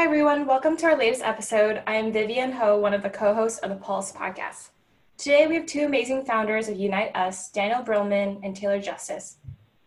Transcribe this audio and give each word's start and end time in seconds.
Hi, 0.00 0.06
everyone. 0.06 0.46
Welcome 0.46 0.78
to 0.78 0.86
our 0.86 0.96
latest 0.96 1.20
episode. 1.22 1.82
I 1.86 1.96
am 1.96 2.10
Vivien 2.10 2.52
Ho, 2.52 2.78
one 2.80 2.94
of 2.94 3.02
the 3.02 3.10
co 3.10 3.34
hosts 3.34 3.58
of 3.58 3.68
the 3.68 3.76
Pulse 3.76 4.10
podcast. 4.12 4.70
Today, 5.18 5.46
we 5.46 5.56
have 5.56 5.66
two 5.66 5.84
amazing 5.84 6.24
founders 6.24 6.68
of 6.68 6.78
Unite 6.78 7.14
Us, 7.14 7.50
Daniel 7.50 7.82
Brillman 7.82 8.40
and 8.42 8.56
Taylor 8.56 8.80
Justice. 8.80 9.36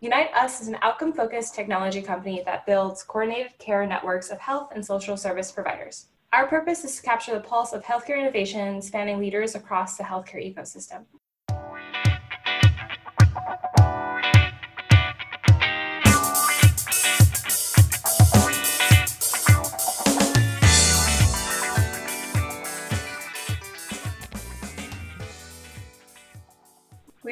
Unite 0.02 0.30
Us 0.36 0.62
is 0.62 0.68
an 0.68 0.78
outcome 0.84 1.14
focused 1.14 1.56
technology 1.56 2.00
company 2.00 2.44
that 2.46 2.68
builds 2.68 3.02
coordinated 3.02 3.58
care 3.58 3.88
networks 3.88 4.30
of 4.30 4.38
health 4.38 4.70
and 4.76 4.86
social 4.86 5.18
service 5.18 5.52
providers. 5.52 6.10
Our 6.32 6.46
purpose 6.46 6.86
is 6.86 6.96
to 6.98 7.02
capture 7.02 7.34
the 7.34 7.40
pulse 7.40 7.74
of 7.74 7.84
healthcare 7.84 8.20
innovation 8.20 8.84
spanning 8.84 9.18
leaders 9.18 9.56
across 9.56 9.98
the 9.98 10.04
healthcare 10.04 10.56
ecosystem. 10.56 11.06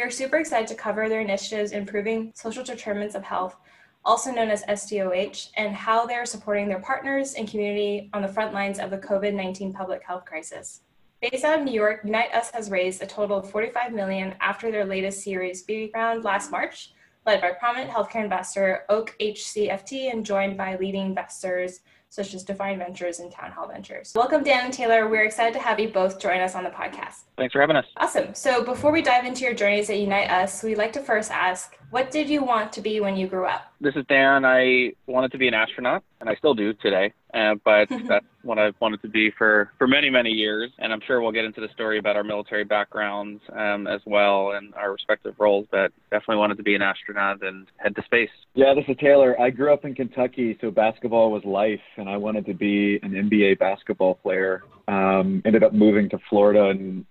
We 0.02 0.08
are 0.08 0.10
super 0.10 0.38
excited 0.38 0.68
to 0.70 0.74
cover 0.74 1.08
their 1.08 1.22
initiatives 1.22 1.74
improving 1.74 2.32
social 2.34 2.64
determinants 2.64 3.14
of 3.14 3.22
health, 3.22 3.56
also 4.04 4.32
known 4.32 4.50
as 4.50 4.64
SDOH, 4.64 5.52
and 5.58 5.76
how 5.76 6.08
they 6.08 6.16
are 6.16 6.26
supporting 6.26 6.68
their 6.68 6.80
partners 6.80 7.36
and 7.36 7.48
community 7.48 8.10
on 8.12 8.24
the 8.24 8.28
front 8.28 8.52
lines 8.52 8.80
of 8.80 8.90
the 8.90 8.98
COVID 8.98 9.36
19 9.36 9.72
public 9.72 10.02
health 10.02 10.26
crisis. 10.26 10.82
Based 11.22 11.44
out 11.44 11.60
of 11.60 11.66
New 11.66 11.72
York, 11.72 12.02
Unite 12.04 12.34
Us 12.34 12.50
has 12.50 12.72
raised 12.72 13.04
a 13.04 13.06
total 13.06 13.38
of 13.38 13.52
45 13.52 13.94
million 13.94 14.34
after 14.42 14.72
their 14.72 14.86
latest 14.86 15.22
Series 15.22 15.62
B 15.62 15.92
round 15.94 16.24
last 16.24 16.50
March, 16.50 16.94
led 17.28 17.40
by 17.40 17.52
prominent 17.52 17.92
healthcare 17.92 18.24
investor 18.24 18.86
Oak 18.90 19.16
HC/FT 19.20 20.12
and 20.12 20.26
joined 20.26 20.58
by 20.58 20.78
leading 20.78 21.06
investors 21.06 21.82
such 22.12 22.34
as 22.34 22.44
Define 22.44 22.78
Ventures 22.78 23.20
and 23.20 23.32
Town 23.32 23.52
Hall 23.52 23.68
Ventures. 23.68 24.12
Welcome, 24.14 24.44
Dan 24.44 24.66
and 24.66 24.74
Taylor. 24.74 25.08
We're 25.08 25.24
excited 25.24 25.54
to 25.54 25.60
have 25.60 25.80
you 25.80 25.88
both 25.88 26.20
join 26.20 26.42
us 26.42 26.56
on 26.56 26.66
the 26.66 26.70
podcast. 26.70 27.22
Thanks 27.38 27.54
for 27.54 27.62
having 27.62 27.78
us. 27.78 27.86
Awesome. 27.96 28.36
So, 28.36 28.64
before 28.64 28.92
we 28.92 29.02
dive 29.02 29.24
into 29.24 29.46
your 29.46 29.54
journeys 29.54 29.90
at 29.90 29.98
Unite 29.98 30.30
Us, 30.30 30.62
we'd 30.62 30.78
like 30.78 30.92
to 30.94 31.00
first 31.00 31.32
ask 31.32 31.78
what 31.92 32.10
did 32.10 32.30
you 32.30 32.44
want 32.44 32.72
to 32.74 32.82
be 32.82 33.02
when 33.02 33.18
you 33.18 33.28
grew 33.28 33.46
up? 33.46 33.74
This 33.82 33.96
is 33.96 34.06
Dan. 34.08 34.46
I 34.46 34.94
wanted 35.08 35.32
to 35.34 35.38
be 35.38 35.48
an 35.50 35.54
astronaut, 35.54 36.04
and 36.22 36.30
I 36.30 36.36
still 36.36 36.54
do 36.54 36.74
today. 36.74 37.14
Uh, 37.34 37.56
but 37.66 37.90
that's 38.08 38.26
what 38.44 38.58
I've 38.58 38.76
wanted 38.80 39.02
to 39.02 39.10
be 39.10 39.30
for, 39.38 39.72
for 39.78 39.88
many, 39.88 40.10
many 40.10 40.30
years. 40.30 40.72
And 40.80 40.94
I'm 40.94 41.02
sure 41.06 41.22
we'll 41.22 41.34
get 41.34 41.44
into 41.44 41.60
the 41.60 41.68
story 41.74 42.00
about 42.00 42.16
our 42.16 42.24
military 42.24 42.64
backgrounds 42.64 43.42
um, 43.54 43.88
as 43.88 44.00
well 44.06 44.52
and 44.52 44.74
our 44.76 44.92
respective 44.92 45.36
roles. 45.38 45.68
But 45.70 45.92
definitely 46.12 46.38
wanted 46.38 46.58
to 46.58 46.64
be 46.64 46.76
an 46.76 46.82
astronaut 46.82 47.44
and 47.44 47.68
head 47.78 47.96
to 47.98 48.04
space. 48.04 48.30
Yeah, 48.56 48.74
this 48.74 48.86
is 48.88 48.96
Taylor. 49.00 49.40
I 49.40 49.50
grew 49.50 49.74
up 49.74 49.84
in 49.84 49.94
Kentucky, 49.94 50.58
so 50.62 50.72
basketball 50.72 51.30
was 51.32 51.44
life, 51.44 51.82
and 51.98 52.10
I 52.10 52.18
wanted 52.18 52.46
to 52.46 52.54
be 52.54 53.00
an 53.04 53.12
NBA 53.12 53.60
basketball 53.60 54.16
player. 54.16 54.64
Um, 54.88 55.42
ended 55.46 55.64
up 55.64 55.74
moving 55.74 56.10
to 56.10 56.20
Florida 56.30 56.70
and 56.70 57.06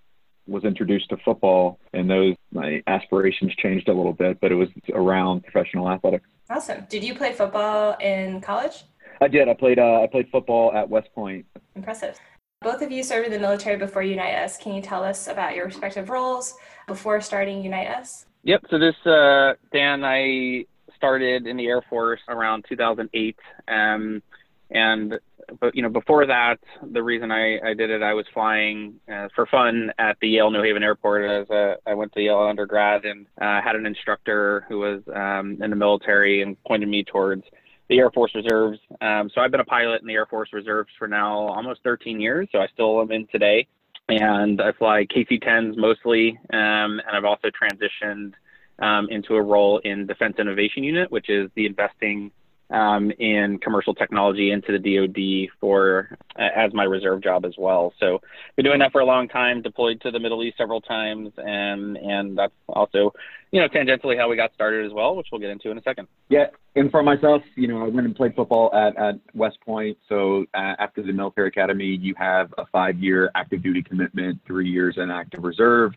was 0.46 0.64
introduced 0.64 1.08
to 1.10 1.16
football, 1.24 1.78
and 1.92 2.10
those 2.10 2.34
my 2.52 2.83
aspirations 2.86 3.55
changed 3.56 3.88
a 3.88 3.92
little 3.92 4.12
bit, 4.12 4.41
but 4.41 4.50
it 4.52 4.56
was 4.56 4.69
around 4.92 5.44
professional 5.44 5.88
athletics. 5.88 6.28
Awesome. 6.48 6.86
Did 6.88 7.05
you 7.05 7.14
play 7.14 7.32
football 7.32 7.97
in 8.00 8.41
college? 8.41 8.84
I 9.20 9.28
did. 9.28 9.48
I 9.48 9.55
played. 9.55 9.78
Uh, 9.78 10.02
I 10.02 10.06
played 10.06 10.28
football 10.30 10.72
at 10.74 10.88
West 10.88 11.08
Point. 11.14 11.47
Impressive. 11.77 12.19
Both 12.62 12.82
of 12.82 12.91
you 12.91 13.02
served 13.02 13.27
in 13.27 13.32
the 13.32 13.38
military 13.38 13.77
before 13.77 14.02
Unite 14.02 14.34
Us. 14.34 14.58
Can 14.58 14.74
you 14.74 14.82
tell 14.82 15.02
us 15.02 15.28
about 15.28 15.55
your 15.55 15.64
respective 15.64 16.10
roles 16.10 16.54
before 16.86 17.20
starting 17.20 17.62
Unite 17.62 17.88
Us? 17.88 18.27
Yep. 18.42 18.64
So 18.70 18.78
this, 18.78 18.94
uh, 19.06 19.54
Dan, 19.72 20.04
I 20.04 20.64
started 20.94 21.47
in 21.47 21.56
the 21.56 21.66
Air 21.66 21.82
Force 21.88 22.20
around 22.28 22.66
2008, 22.69 23.38
um, 23.69 24.22
and 24.70 25.19
but 25.60 25.74
you 25.74 25.83
know 25.83 25.88
before 25.88 26.27
that, 26.27 26.56
the 26.92 27.02
reason 27.02 27.30
I, 27.30 27.58
I 27.58 27.74
did 27.74 27.91
it, 27.91 28.02
I 28.02 28.14
was 28.14 28.27
flying 28.33 28.94
uh, 29.12 29.28
for 29.34 29.47
fun 29.47 29.92
at 29.98 30.16
the 30.20 30.28
Yale 30.28 30.50
New 30.50 30.62
Haven 30.62 30.82
Airport 30.82 31.24
as 31.24 31.50
a, 31.50 31.77
I 31.86 31.94
went 31.94 32.12
to 32.14 32.20
Yale 32.20 32.38
undergrad 32.38 33.05
and 33.05 33.27
uh, 33.41 33.60
had 33.62 33.76
an 33.76 33.87
instructor 33.87 34.65
who 34.69 34.78
was 34.78 35.03
um, 35.15 35.62
in 35.62 35.70
the 35.70 35.76
military 35.76 36.42
and 36.42 36.62
pointed 36.65 36.88
me 36.88 37.04
towards 37.04 37.44
the 37.88 37.98
Air 37.98 38.10
Force 38.10 38.32
Reserves. 38.34 38.78
Um, 39.00 39.31
so 39.34 39.41
I've 39.41 39.50
been 39.50 39.60
a 39.60 39.65
pilot 39.65 40.00
in 40.00 40.06
the 40.06 40.15
Air 40.15 40.26
Force 40.26 40.50
Reserves 40.53 40.91
for 40.98 41.09
now 41.09 41.48
almost 41.48 41.82
13 41.82 42.20
years. 42.20 42.48
So 42.53 42.59
I 42.59 42.69
still 42.72 43.00
am 43.00 43.10
in 43.10 43.26
today, 43.32 43.66
and 44.09 44.60
I 44.60 44.72
fly 44.72 45.06
KC-10s 45.06 45.76
mostly, 45.76 46.38
um, 46.53 47.00
and 47.00 47.10
I've 47.12 47.25
also 47.25 47.48
transitioned 47.48 48.34
um, 48.78 49.09
into 49.10 49.34
a 49.34 49.42
role 49.42 49.78
in 49.78 50.06
Defense 50.06 50.36
Innovation 50.38 50.84
Unit, 50.84 51.10
which 51.10 51.28
is 51.28 51.50
the 51.56 51.66
investing 51.66 52.31
um, 52.70 53.10
in 53.19 53.58
commercial 53.58 53.94
technology 53.94 54.50
into 54.53 54.78
the 54.78 54.78
DoD 54.78 55.56
for 55.60 56.16
uh, 56.38 56.48
as 56.56 56.72
my 56.72 56.84
reserve 56.84 57.22
job 57.22 57.44
as 57.44 57.54
well. 57.58 57.92
So 57.98 58.20
been 58.56 58.64
doing 58.64 58.78
that 58.78 58.92
for 58.92 59.00
a 59.00 59.04
long 59.04 59.28
time. 59.28 59.62
Deployed 59.62 60.00
to 60.03 60.10
the 60.10 60.20
Middle 60.20 60.42
East 60.44 60.58
several 60.58 60.80
times, 60.80 61.32
and 61.36 61.97
and 61.97 62.38
that's 62.38 62.53
also 62.69 63.12
you 63.50 63.60
know 63.60 63.69
tangentially 63.69 64.16
how 64.16 64.28
we 64.28 64.36
got 64.36 64.54
started 64.54 64.86
as 64.86 64.92
well, 64.92 65.16
which 65.16 65.26
we'll 65.32 65.41
get 65.41 65.50
into 65.50 65.70
in 65.70 65.78
a 65.78 65.82
second. 65.82 66.06
Yeah, 66.28 66.47
and 66.76 66.91
for 66.91 67.03
myself, 67.03 67.42
you 67.56 67.69
know, 67.69 67.84
I 67.84 67.88
went 67.88 68.06
and 68.06 68.14
played 68.14 68.34
football 68.34 68.72
at 68.75 68.97
at 68.97 69.16
West 69.34 69.59
Point. 69.64 69.98
So 70.09 70.47
uh, 70.54 70.75
after 70.78 71.03
the 71.03 71.12
military 71.12 71.48
academy, 71.48 71.98
you 72.00 72.14
have 72.19 72.54
a 72.59 72.66
five 72.66 72.98
year 72.98 73.30
active 73.34 73.62
duty 73.62 73.82
commitment, 73.82 74.41
three 74.47 74.69
years 74.69 74.94
in 74.97 75.10
active 75.10 75.42
reserve. 75.42 75.92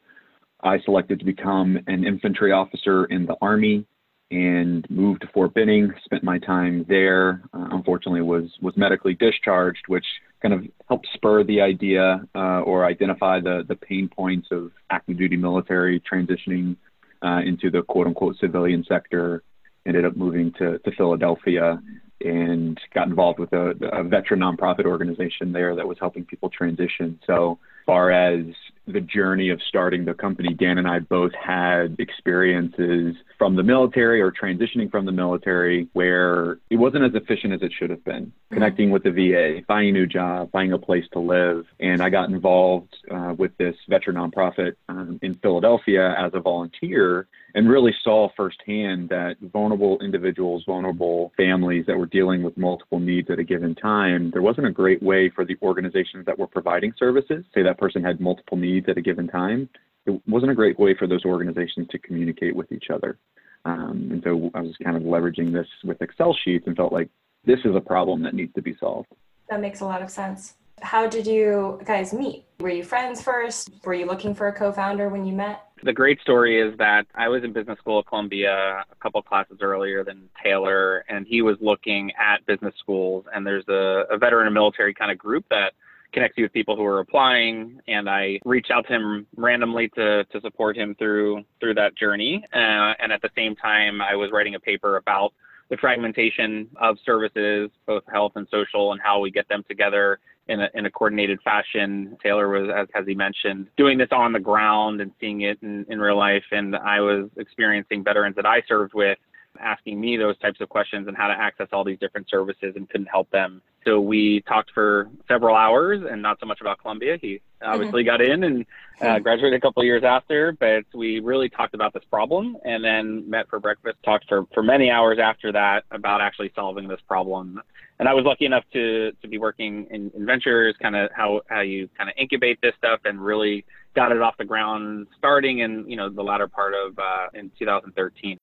I 0.64 0.80
selected 0.86 1.20
to 1.20 1.26
become 1.26 1.78
an 1.88 2.06
infantry 2.06 2.54
officer 2.54 3.06
in 3.06 3.26
the 3.26 3.36
Army 3.42 3.86
and 4.34 4.90
moved 4.90 5.22
to 5.22 5.28
Fort 5.28 5.54
Benning. 5.54 5.94
Spent 6.04 6.24
my 6.24 6.40
time 6.40 6.86
there. 6.90 7.44
Uh, 7.54 7.68
unfortunately, 7.72 8.22
was 8.22 8.50
was 8.62 8.76
medically 8.76 9.14
discharged, 9.14 9.84
which 9.88 10.06
kind 10.42 10.54
of 10.54 10.64
helped 10.90 11.08
spur 11.14 11.44
the 11.44 11.62
idea 11.62 12.26
uh, 12.36 12.62
or 12.62 12.86
identify 12.86 13.40
the 13.40 13.64
the 13.68 13.76
pain 13.76 14.10
points 14.10 14.48
of 14.52 14.72
active 14.90 15.18
duty 15.18 15.38
military 15.38 16.02
transitioning 16.02 16.76
uh, 17.24 17.42
into 17.46 17.70
the 17.70 17.84
quote 17.84 18.08
unquote 18.08 18.36
civilian 18.40 18.84
sector. 18.88 19.44
Ended 19.86 20.06
up 20.06 20.18
moving 20.18 20.52
to 20.54 20.80
to 20.80 20.92
Philadelphia 20.98 21.80
and 22.22 22.80
got 22.94 23.08
involved 23.08 23.38
with 23.38 23.54
a, 23.54 23.76
a 23.92 24.04
veteran 24.04 24.40
nonprofit 24.40 24.86
organization 24.86 25.52
there 25.52 25.76
that 25.76 25.88
was 25.88 25.98
helping 26.00 26.26
people 26.26 26.50
transition. 26.50 27.20
So, 27.28 27.60
far 27.86 28.12
as 28.12 28.46
the 28.86 29.02
journey 29.02 29.50
of 29.50 29.62
starting 29.68 30.06
the 30.06 30.14
company, 30.14 30.54
Dan 30.54 30.78
and 30.78 30.88
I 30.88 31.00
both 31.00 31.32
had 31.34 31.96
experiences 32.00 33.16
from 33.38 33.56
the 33.56 33.64
military 33.64 34.22
or 34.22 34.32
transitioning 34.32 34.92
from 34.92 35.06
the 35.06 35.12
military 35.12 35.88
where 35.94 36.60
it 36.70 36.76
wasn't 36.76 37.06
as 37.06 37.16
efficient 37.16 37.54
as 37.54 37.62
it 37.62 37.72
should 37.78 37.90
have 37.90 38.04
been. 38.04 38.26
Mm-hmm. 38.26 38.56
Connecting 38.56 38.92
with 38.92 39.04
the 39.04 39.12
VA, 39.12 39.62
finding 39.68 39.96
a 39.96 40.00
new 40.00 40.08
job, 40.08 40.52
finding 40.52 40.74
a 40.74 40.78
place 40.78 41.06
to 41.14 41.20
live. 41.20 41.66
And 41.80 42.02
I 42.02 42.10
got 42.10 42.30
involved 42.30 42.96
uh, 43.10 43.34
with 43.38 43.56
this 43.58 43.76
veteran 43.88 44.18
nonprofit 44.18 44.76
um, 44.90 45.20
in 45.22 45.36
Philadelphia 45.36 46.14
as 46.18 46.32
a 46.34 46.40
volunteer 46.40 47.28
and 47.56 47.70
really 47.70 47.94
saw 48.04 48.30
firsthand 48.36 49.10
that 49.10 49.36
vulnerable 49.52 50.00
individuals, 50.02 50.64
vulnerable 50.66 51.32
families 51.38 51.86
that 51.86 51.98
were 51.98 52.08
dealing 52.08 52.42
with 52.42 52.58
multiple 52.58 53.00
needs 53.00 53.30
at 53.30 53.40
a 53.40 53.44
given 53.44 53.76
time, 53.76 54.32
there 54.32 54.42
wasn't 54.42 54.66
a 54.66 54.72
great 54.72 55.02
way 55.04 55.30
for 55.30 55.46
the 55.46 55.56
organizations 55.62 56.26
that 56.26 56.38
were 56.38 56.48
providing 56.48 56.94
services, 56.98 57.46
say 57.54 57.62
that 57.62 57.78
person 57.78 58.04
had 58.04 58.20
multiple 58.20 58.58
needs 58.58 58.88
at 58.90 58.98
a 58.98 59.02
given 59.02 59.28
time, 59.28 59.70
it 60.06 60.22
wasn't 60.28 60.52
a 60.52 60.56
great 60.56 60.78
way 60.80 60.96
for 60.98 61.08
those 61.08 61.26
organizations 61.26 61.88
to 61.90 62.00
communicate 62.00 62.56
with 62.56 62.72
each 62.72 62.86
other. 62.94 63.18
Um, 63.66 64.10
and 64.12 64.22
so 64.24 64.52
I 64.54 64.62
was 64.62 64.76
kind 64.84 64.98
of 64.98 65.04
leveraging 65.04 65.54
this 65.54 65.68
with 65.84 66.02
Excel 66.02 66.36
sheets 66.44 66.68
and 66.68 66.76
felt 66.76 66.92
like 66.92 67.10
this 67.46 67.60
is 67.64 67.76
a 67.76 67.82
problem 67.82 68.24
that 68.24 68.34
needs 68.34 68.54
to 68.56 68.62
be 68.62 68.76
solved. 68.80 69.10
That 69.50 69.62
makes 69.62 69.82
a 69.82 69.86
lot 69.86 70.02
of 70.02 70.10
sense. 70.10 70.56
How 70.82 71.08
did 71.08 71.26
you 71.26 71.80
guys 71.86 72.14
meet? 72.14 72.46
Were 72.60 72.70
you 72.70 72.84
friends 72.84 73.22
first? 73.22 73.70
Were 73.86 73.94
you 73.94 74.06
looking 74.06 74.36
for 74.36 74.48
a 74.48 74.54
co 74.54 74.72
founder 74.72 75.08
when 75.08 75.26
you 75.26 75.34
met? 75.34 75.62
The 75.84 75.92
great 75.92 76.22
story 76.22 76.62
is 76.62 76.78
that 76.78 77.08
I 77.14 77.28
was 77.28 77.44
in 77.44 77.52
business 77.52 77.78
school 77.80 78.00
at 78.00 78.08
Columbia 78.08 78.86
a 78.90 78.96
couple 79.02 79.22
classes 79.22 79.58
earlier 79.62 80.06
than 80.06 80.30
Taylor, 80.42 81.04
and 81.10 81.28
he 81.28 81.42
was 81.42 81.58
looking 81.60 82.12
at 82.18 82.46
business 82.46 82.74
schools. 82.80 83.26
And 83.36 83.46
there's 83.46 83.68
a, 83.68 84.06
a 84.10 84.18
veteran 84.18 84.48
and 84.48 84.54
military 84.54 84.94
kind 84.94 85.12
of 85.12 85.18
group 85.18 85.46
that 85.50 85.74
connects 86.14 86.38
you 86.38 86.46
with 86.46 86.54
people 86.54 86.78
who 86.78 86.86
are 86.86 87.00
applying 87.00 87.82
and 87.88 88.08
I 88.08 88.40
reached 88.46 88.72
out 88.72 88.86
to 88.88 88.94
him 88.94 89.26
randomly 89.36 89.90
to, 89.96 90.24
to 90.26 90.42
support 90.42 90.78
him 90.78 90.96
through 90.96 91.44
through 91.60 91.74
that 91.74 91.98
journey. 91.98 92.46
Uh, 92.54 92.94
and 93.00 93.12
at 93.12 93.22
the 93.22 93.32
same 93.36 93.56
time, 93.56 94.00
I 94.00 94.16
was 94.16 94.30
writing 94.32 94.56
a 94.56 94.60
paper 94.60 94.98
about 94.98 95.34
the 95.70 95.78
fragmentation 95.78 96.70
of 96.80 96.98
services, 97.04 97.72
both 97.88 98.04
health 98.12 98.34
and 98.36 98.48
social, 98.52 98.92
and 98.92 99.02
how 99.02 99.20
we 99.20 99.32
get 99.32 99.50
them 99.50 99.66
together 99.68 100.20
in 100.48 100.62
a, 100.62 100.70
in 100.74 100.86
a 100.86 100.92
coordinated 100.92 101.40
fashion. 101.42 102.18
Taylor 102.22 102.50
was, 102.50 102.70
as, 102.76 102.88
as 102.96 103.08
he 103.08 103.16
mentioned, 103.16 103.68
doing 103.78 103.98
this 103.98 104.10
on 104.12 104.34
the 104.34 104.40
ground 104.40 105.02
and 105.02 105.12
seeing 105.20 105.42
it 105.42 105.58
in, 105.62 105.86
in 105.90 106.00
real 106.00 106.18
life. 106.18 106.44
And 106.52 106.76
I 106.76 107.00
was 107.00 107.30
experiencing 107.38 108.04
veterans 108.04 108.36
that 108.36 108.46
I 108.46 108.62
served 108.68 108.94
with 108.94 109.18
asking 109.60 110.00
me 110.00 110.18
those 110.18 110.38
types 110.40 110.62
of 110.62 110.70
questions 110.70 111.08
and 111.08 111.16
how 111.16 111.28
to 111.28 111.34
access 111.34 111.68
all 111.72 111.84
these 111.84 112.00
different 112.00 112.30
services 112.30 112.74
and 112.76 112.90
couldn't 112.90 113.08
help 113.08 113.30
them. 113.32 113.62
So 113.86 114.00
we 114.00 114.42
talked 114.42 114.72
for 114.72 115.10
several 115.28 115.56
hours 115.56 116.02
and 116.10 116.22
not 116.22 116.40
so 116.40 116.46
much 116.46 116.62
about 116.62 116.80
Columbia. 116.80 117.18
He 117.22 117.42
obviously 117.62 118.04
mm-hmm. 118.04 118.08
got 118.08 118.22
in 118.22 118.44
and 118.44 118.66
uh, 119.02 119.20
graduated 119.20 119.58
a 119.58 119.62
couple 119.62 119.82
of 119.82 119.86
years 119.86 120.04
after, 120.04 120.54
but 120.54 120.86
we 120.94 121.20
really 121.20 121.50
talked 121.50 121.74
about 121.74 121.94
this 121.94 122.04
problem 122.10 122.58
and 122.64 122.84
then 122.84 123.30
met 123.30 123.50
for 123.50 123.60
breakfast, 123.60 123.98
talked 124.04 124.26
for, 124.28 124.46
for 124.54 124.64
many 124.64 124.90
hours 124.90 125.20
after 125.22 125.52
that 125.52 125.84
about 125.92 126.22
actually 126.22 126.52
solving 126.56 126.88
this 126.88 127.02
problem. 127.08 127.62
And 128.00 128.08
I 128.08 128.14
was 128.14 128.26
lucky 128.26 128.46
enough 128.46 128.64
to, 128.74 129.12
to 129.22 129.28
be 129.28 129.38
working 129.38 129.88
in, 129.92 130.12
in 130.16 130.26
ventures, 130.26 130.76
kind 130.82 130.96
of 130.96 131.10
how, 131.16 131.42
how 131.48 131.62
you 131.62 131.90
kind 131.98 132.10
of 132.10 132.16
incubate 132.18 132.60
this 132.62 132.74
stuff 132.78 133.02
and 133.06 133.24
really 133.24 133.66
got 133.96 134.12
it 134.12 134.22
off 134.22 134.36
the 134.38 134.46
ground 134.46 135.08
starting 135.18 135.60
in, 135.60 135.90
you 135.90 135.96
know, 135.96 136.10
the 136.10 136.24
latter 136.24 136.48
part 136.48 136.74
of 136.74 136.98
uh, 136.98 137.28
in 137.34 137.52
2013. 137.60 138.38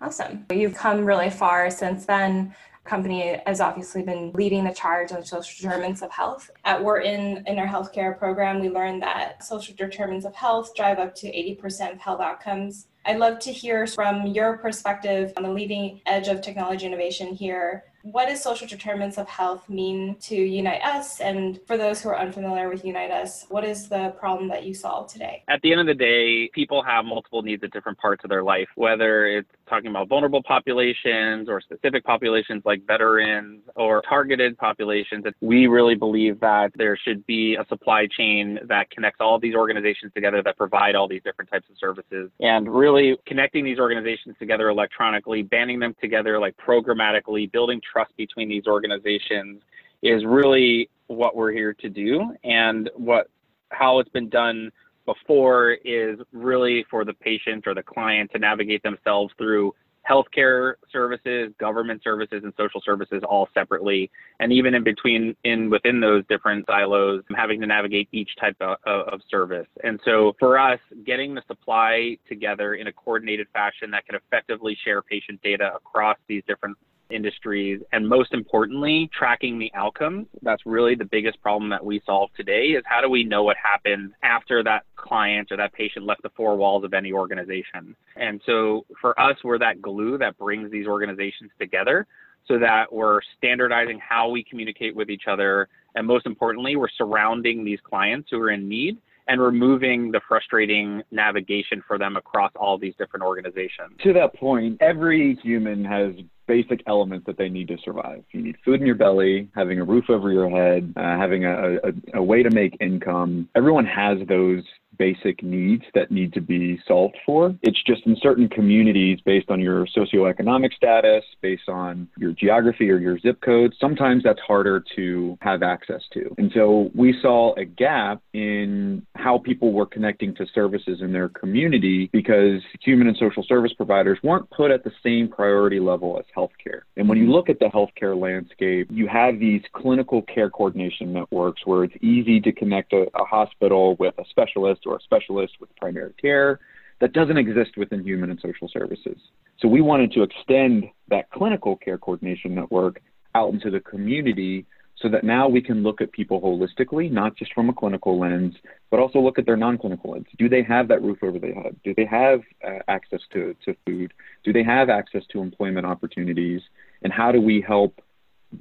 Awesome. 0.00 0.46
You've 0.52 0.74
come 0.74 1.04
really 1.04 1.30
far 1.30 1.70
since 1.70 2.06
then. 2.06 2.54
Company 2.84 3.40
has 3.46 3.60
obviously 3.60 4.02
been 4.02 4.30
leading 4.32 4.64
the 4.64 4.72
charge 4.72 5.10
on 5.10 5.24
social 5.24 5.54
determinants 5.60 6.02
of 6.02 6.10
health. 6.12 6.50
At 6.64 6.82
Wharton, 6.82 7.42
in 7.46 7.58
our 7.58 7.66
healthcare 7.66 8.16
program, 8.16 8.60
we 8.60 8.68
learned 8.68 9.02
that 9.02 9.42
social 9.42 9.74
determinants 9.74 10.24
of 10.24 10.34
health 10.36 10.74
drive 10.74 10.98
up 10.98 11.14
to 11.16 11.26
80% 11.26 11.92
of 11.92 11.98
health 11.98 12.20
outcomes. 12.20 12.86
I'd 13.04 13.18
love 13.18 13.40
to 13.40 13.52
hear 13.52 13.86
from 13.86 14.26
your 14.26 14.58
perspective 14.58 15.32
on 15.36 15.42
the 15.42 15.50
leading 15.50 16.00
edge 16.06 16.28
of 16.28 16.40
technology 16.42 16.86
innovation 16.86 17.34
here 17.34 17.84
what 18.12 18.28
does 18.28 18.40
social 18.40 18.68
determinants 18.68 19.18
of 19.18 19.28
health 19.28 19.68
mean 19.68 20.16
to 20.20 20.36
Unite 20.36 20.80
Us? 20.82 21.20
And 21.20 21.58
for 21.66 21.76
those 21.76 22.00
who 22.00 22.08
are 22.10 22.18
unfamiliar 22.18 22.68
with 22.68 22.84
Unite 22.84 23.10
Us, 23.10 23.46
what 23.48 23.64
is 23.64 23.88
the 23.88 24.14
problem 24.18 24.48
that 24.48 24.64
you 24.64 24.74
solve 24.74 25.12
today? 25.12 25.42
At 25.48 25.60
the 25.62 25.72
end 25.72 25.80
of 25.80 25.86
the 25.86 25.94
day, 25.94 26.48
people 26.54 26.82
have 26.84 27.04
multiple 27.04 27.42
needs 27.42 27.64
at 27.64 27.72
different 27.72 27.98
parts 27.98 28.22
of 28.22 28.30
their 28.30 28.44
life, 28.44 28.68
whether 28.76 29.26
it's 29.26 29.50
talking 29.68 29.90
about 29.90 30.08
vulnerable 30.08 30.42
populations 30.42 31.48
or 31.48 31.60
specific 31.60 32.04
populations 32.04 32.62
like 32.64 32.86
veterans 32.86 33.62
or 33.74 34.02
targeted 34.08 34.56
populations. 34.58 35.24
We 35.40 35.66
really 35.66 35.94
believe 35.94 36.40
that 36.40 36.72
there 36.74 36.96
should 36.96 37.26
be 37.26 37.56
a 37.56 37.66
supply 37.68 38.06
chain 38.06 38.58
that 38.68 38.90
connects 38.90 39.20
all 39.20 39.38
these 39.38 39.54
organizations 39.54 40.12
together 40.14 40.42
that 40.42 40.56
provide 40.56 40.94
all 40.94 41.08
these 41.08 41.22
different 41.22 41.50
types 41.50 41.66
of 41.70 41.76
services. 41.78 42.30
And 42.40 42.72
really 42.72 43.16
connecting 43.26 43.64
these 43.64 43.78
organizations 43.78 44.36
together 44.38 44.68
electronically, 44.68 45.42
banding 45.42 45.78
them 45.78 45.94
together 46.00 46.38
like 46.38 46.56
programmatically, 46.56 47.50
building 47.50 47.80
trust 47.92 48.16
between 48.16 48.48
these 48.48 48.66
organizations 48.66 49.62
is 50.02 50.24
really 50.24 50.88
what 51.08 51.36
we're 51.36 51.52
here 51.52 51.72
to 51.74 51.88
do. 51.88 52.34
And 52.44 52.90
what 52.94 53.28
how 53.70 53.98
it's 53.98 54.10
been 54.10 54.28
done 54.28 54.70
before 55.06 55.72
is 55.84 56.18
really 56.32 56.84
for 56.90 57.04
the 57.04 57.14
patient 57.14 57.66
or 57.66 57.74
the 57.74 57.82
client 57.82 58.30
to 58.32 58.38
navigate 58.38 58.82
themselves 58.82 59.32
through 59.38 59.72
healthcare 60.08 60.74
services, 60.92 61.52
government 61.58 62.02
services, 62.02 62.42
and 62.44 62.52
social 62.56 62.80
services 62.84 63.22
all 63.28 63.48
separately. 63.54 64.10
And 64.40 64.52
even 64.52 64.74
in 64.74 64.84
between, 64.84 65.34
in 65.44 65.68
within 65.70 66.00
those 66.00 66.24
different 66.28 66.66
silos, 66.66 67.22
having 67.36 67.60
to 67.60 67.66
navigate 67.66 68.08
each 68.12 68.30
type 68.38 68.56
of, 68.60 68.76
of, 68.86 69.20
service. 69.30 69.66
And 69.82 69.98
so 70.04 70.34
for 70.38 70.58
us, 70.58 70.78
getting 71.04 71.34
the 71.34 71.42
supply 71.48 72.16
together 72.28 72.74
in 72.74 72.86
a 72.86 72.92
coordinated 72.92 73.48
fashion 73.52 73.90
that 73.90 74.06
can 74.06 74.14
effectively 74.14 74.76
share 74.84 75.02
patient 75.02 75.40
data 75.42 75.72
across 75.74 76.18
these 76.28 76.42
different 76.46 76.76
industries 77.10 77.80
and 77.92 78.08
most 78.08 78.32
importantly 78.32 79.08
tracking 79.16 79.58
the 79.58 79.70
outcomes 79.74 80.26
that's 80.42 80.64
really 80.66 80.94
the 80.94 81.04
biggest 81.04 81.40
problem 81.40 81.70
that 81.70 81.84
we 81.84 82.00
solve 82.04 82.30
today 82.36 82.68
is 82.68 82.82
how 82.86 83.00
do 83.00 83.08
we 83.08 83.22
know 83.24 83.42
what 83.42 83.56
happened 83.56 84.12
after 84.22 84.62
that 84.62 84.84
client 84.96 85.50
or 85.50 85.56
that 85.56 85.72
patient 85.72 86.04
left 86.04 86.22
the 86.22 86.30
four 86.36 86.56
walls 86.56 86.84
of 86.84 86.94
any 86.94 87.12
organization 87.12 87.94
and 88.16 88.40
so 88.44 88.84
for 89.00 89.18
us 89.20 89.36
we're 89.44 89.58
that 89.58 89.80
glue 89.80 90.18
that 90.18 90.36
brings 90.38 90.70
these 90.70 90.86
organizations 90.86 91.50
together 91.58 92.06
so 92.48 92.58
that 92.58 92.92
we're 92.92 93.20
standardizing 93.36 94.00
how 94.06 94.28
we 94.28 94.42
communicate 94.44 94.94
with 94.94 95.10
each 95.10 95.24
other 95.28 95.68
and 95.94 96.06
most 96.06 96.26
importantly 96.26 96.76
we're 96.76 96.88
surrounding 96.96 97.64
these 97.64 97.80
clients 97.84 98.28
who 98.30 98.40
are 98.40 98.50
in 98.50 98.68
need 98.68 98.98
and 99.28 99.40
removing 99.40 100.10
the 100.12 100.20
frustrating 100.28 101.02
navigation 101.10 101.82
for 101.86 101.98
them 101.98 102.16
across 102.16 102.52
all 102.56 102.78
these 102.78 102.94
different 102.96 103.24
organizations. 103.24 103.90
To 104.02 104.12
that 104.12 104.34
point, 104.34 104.78
every 104.80 105.36
human 105.42 105.84
has 105.84 106.14
basic 106.46 106.82
elements 106.86 107.26
that 107.26 107.38
they 107.38 107.48
need 107.48 107.68
to 107.68 107.76
survive. 107.84 108.24
You 108.32 108.42
need 108.42 108.56
food 108.64 108.80
in 108.80 108.86
your 108.86 108.96
belly, 108.96 109.48
having 109.54 109.80
a 109.80 109.84
roof 109.84 110.04
over 110.08 110.32
your 110.32 110.48
head, 110.48 110.92
uh, 110.96 111.16
having 111.16 111.44
a, 111.44 111.76
a, 111.76 111.92
a 112.14 112.22
way 112.22 112.42
to 112.42 112.50
make 112.50 112.76
income. 112.80 113.48
Everyone 113.54 113.86
has 113.86 114.18
those 114.28 114.62
basic 114.98 115.42
needs 115.42 115.84
that 115.94 116.10
need 116.10 116.32
to 116.34 116.40
be 116.40 116.80
solved 116.86 117.16
for. 117.24 117.54
It's 117.62 117.82
just 117.84 118.06
in 118.06 118.16
certain 118.20 118.48
communities, 118.48 119.18
based 119.24 119.50
on 119.50 119.60
your 119.60 119.86
socioeconomic 119.86 120.72
status, 120.74 121.24
based 121.40 121.68
on 121.68 122.08
your 122.18 122.32
geography 122.32 122.90
or 122.90 122.98
your 122.98 123.18
zip 123.18 123.40
code, 123.40 123.74
sometimes 123.80 124.22
that's 124.22 124.40
harder 124.46 124.84
to 124.96 125.38
have 125.40 125.62
access 125.62 126.02
to. 126.12 126.34
And 126.38 126.50
so 126.54 126.90
we 126.94 127.14
saw 127.20 127.54
a 127.54 127.64
gap 127.64 128.22
in 128.32 129.06
how 129.14 129.38
people 129.38 129.72
were 129.72 129.86
connecting 129.86 130.34
to 130.36 130.46
services 130.54 131.00
in 131.00 131.12
their 131.12 131.28
community 131.28 132.08
because 132.12 132.60
human 132.80 133.06
and 133.06 133.16
social 133.16 133.42
service 133.42 133.72
providers 133.72 134.18
weren't 134.22 134.48
put 134.50 134.70
at 134.70 134.84
the 134.84 134.92
same 135.02 135.28
priority 135.28 135.80
level 135.80 136.18
as 136.18 136.24
healthcare. 136.36 136.82
And 136.96 137.08
when 137.08 137.18
you 137.18 137.30
look 137.30 137.48
at 137.48 137.58
the 137.58 137.66
healthcare 137.66 138.18
landscape, 138.20 138.88
you 138.90 139.08
have 139.08 139.38
these 139.38 139.62
clinical 139.72 140.22
care 140.22 140.50
coordination 140.50 141.12
networks 141.12 141.62
where 141.64 141.84
it's 141.84 141.96
easy 142.02 142.40
to 142.40 142.52
connect 142.52 142.92
a, 142.92 143.06
a 143.14 143.24
hospital 143.24 143.96
with 143.98 144.14
a 144.18 144.24
specialist 144.30 144.85
or 144.86 144.96
a 144.96 145.00
specialist 145.00 145.54
with 145.60 145.74
primary 145.76 146.12
care 146.20 146.60
that 147.00 147.12
doesn't 147.12 147.36
exist 147.36 147.76
within 147.76 148.02
human 148.02 148.30
and 148.30 148.40
social 148.40 148.68
services. 148.68 149.18
So 149.60 149.68
we 149.68 149.80
wanted 149.80 150.12
to 150.12 150.22
extend 150.22 150.84
that 151.08 151.30
clinical 151.30 151.76
care 151.76 151.98
coordination 151.98 152.54
network 152.54 153.00
out 153.34 153.52
into 153.52 153.70
the 153.70 153.80
community 153.80 154.66
so 154.98 155.08
that 155.10 155.24
now 155.24 155.46
we 155.46 155.60
can 155.60 155.82
look 155.82 156.00
at 156.00 156.10
people 156.12 156.40
holistically, 156.40 157.10
not 157.10 157.36
just 157.36 157.52
from 157.52 157.68
a 157.68 157.72
clinical 157.72 158.18
lens, 158.18 158.54
but 158.90 158.98
also 158.98 159.18
look 159.18 159.38
at 159.38 159.44
their 159.44 159.56
non-clinical 159.56 160.12
lens. 160.12 160.26
Do 160.38 160.48
they 160.48 160.62
have 160.62 160.88
that 160.88 161.02
roof 161.02 161.18
over 161.22 161.38
their 161.38 161.54
head? 161.54 161.76
Do 161.84 161.92
they 161.94 162.06
have 162.06 162.40
uh, 162.66 162.78
access 162.88 163.20
to, 163.34 163.54
to 163.66 163.76
food? 163.84 164.14
Do 164.42 164.54
they 164.54 164.62
have 164.62 164.88
access 164.88 165.22
to 165.32 165.42
employment 165.42 165.84
opportunities? 165.84 166.62
And 167.02 167.12
how 167.12 167.30
do 167.30 167.42
we 167.42 167.60
help 167.66 168.00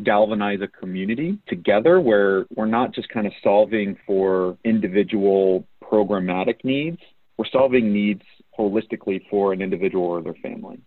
galvanize 0.03 0.59
a 0.61 0.67
community 0.67 1.37
together 1.47 2.01
where 2.01 2.45
we're 2.53 2.65
not 2.65 2.93
just 2.93 3.07
kind 3.09 3.27
of 3.27 3.33
solving 3.41 3.97
for 4.05 4.57
individual 4.65 5.65
programmatic 5.91 6.63
needs, 6.63 6.99
we're 7.37 7.45
solving 7.51 7.91
needs 7.91 8.21
holistically 8.57 9.21
for 9.29 9.53
an 9.53 9.61
individual 9.61 10.05
or 10.05 10.21
their 10.21 10.35
family. 10.35 10.79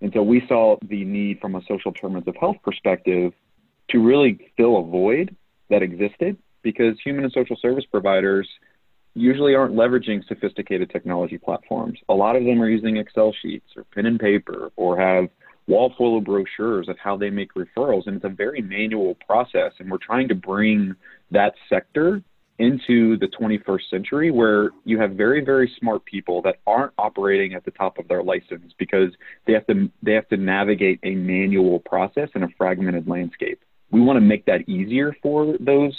And 0.00 0.12
so 0.12 0.22
we 0.22 0.44
saw 0.46 0.76
the 0.82 1.04
need 1.04 1.40
from 1.40 1.56
a 1.56 1.62
social 1.62 1.90
determinants 1.90 2.28
of 2.28 2.36
health 2.36 2.56
perspective 2.62 3.32
to 3.90 3.98
really 3.98 4.52
fill 4.56 4.78
a 4.78 4.82
void 4.82 5.34
that 5.70 5.82
existed 5.82 6.36
because 6.62 6.96
human 7.02 7.24
and 7.24 7.32
social 7.32 7.56
service 7.56 7.84
providers 7.90 8.48
usually 9.14 9.54
aren't 9.54 9.74
leveraging 9.74 10.26
sophisticated 10.28 10.90
technology 10.90 11.38
platforms. 11.38 11.98
A 12.08 12.14
lot 12.14 12.36
of 12.36 12.44
them 12.44 12.62
are 12.62 12.68
using 12.68 12.96
Excel 12.98 13.34
sheets 13.42 13.66
or 13.76 13.84
pen 13.84 14.06
and 14.06 14.20
paper 14.20 14.70
or 14.76 14.98
have 14.98 15.28
wall 15.66 15.92
full 15.98 16.18
of 16.18 16.24
brochures 16.24 16.88
of 16.88 16.96
how 16.98 17.16
they 17.16 17.30
make 17.30 17.52
referrals. 17.54 18.06
And 18.06 18.16
it's 18.16 18.24
a 18.24 18.28
very 18.28 18.62
manual 18.62 19.16
process. 19.26 19.72
And 19.78 19.90
we're 19.90 19.98
trying 19.98 20.28
to 20.28 20.34
bring 20.34 20.94
that 21.30 21.54
sector 21.68 22.22
into 22.58 23.16
the 23.18 23.26
21st 23.26 23.90
century 23.90 24.30
where 24.30 24.70
you 24.84 24.98
have 24.98 25.12
very 25.12 25.44
very 25.44 25.72
smart 25.78 26.04
people 26.04 26.42
that 26.42 26.56
aren't 26.66 26.92
operating 26.98 27.54
at 27.54 27.64
the 27.64 27.70
top 27.70 27.98
of 27.98 28.08
their 28.08 28.22
license 28.22 28.72
because 28.78 29.10
they 29.46 29.52
have 29.52 29.66
to 29.66 29.90
they 30.02 30.12
have 30.12 30.28
to 30.28 30.36
navigate 30.36 30.98
a 31.04 31.14
manual 31.14 31.78
process 31.80 32.28
in 32.34 32.42
a 32.42 32.48
fragmented 32.56 33.06
landscape. 33.08 33.60
We 33.90 34.00
want 34.00 34.16
to 34.16 34.20
make 34.20 34.44
that 34.46 34.68
easier 34.68 35.16
for 35.22 35.56
those 35.60 35.94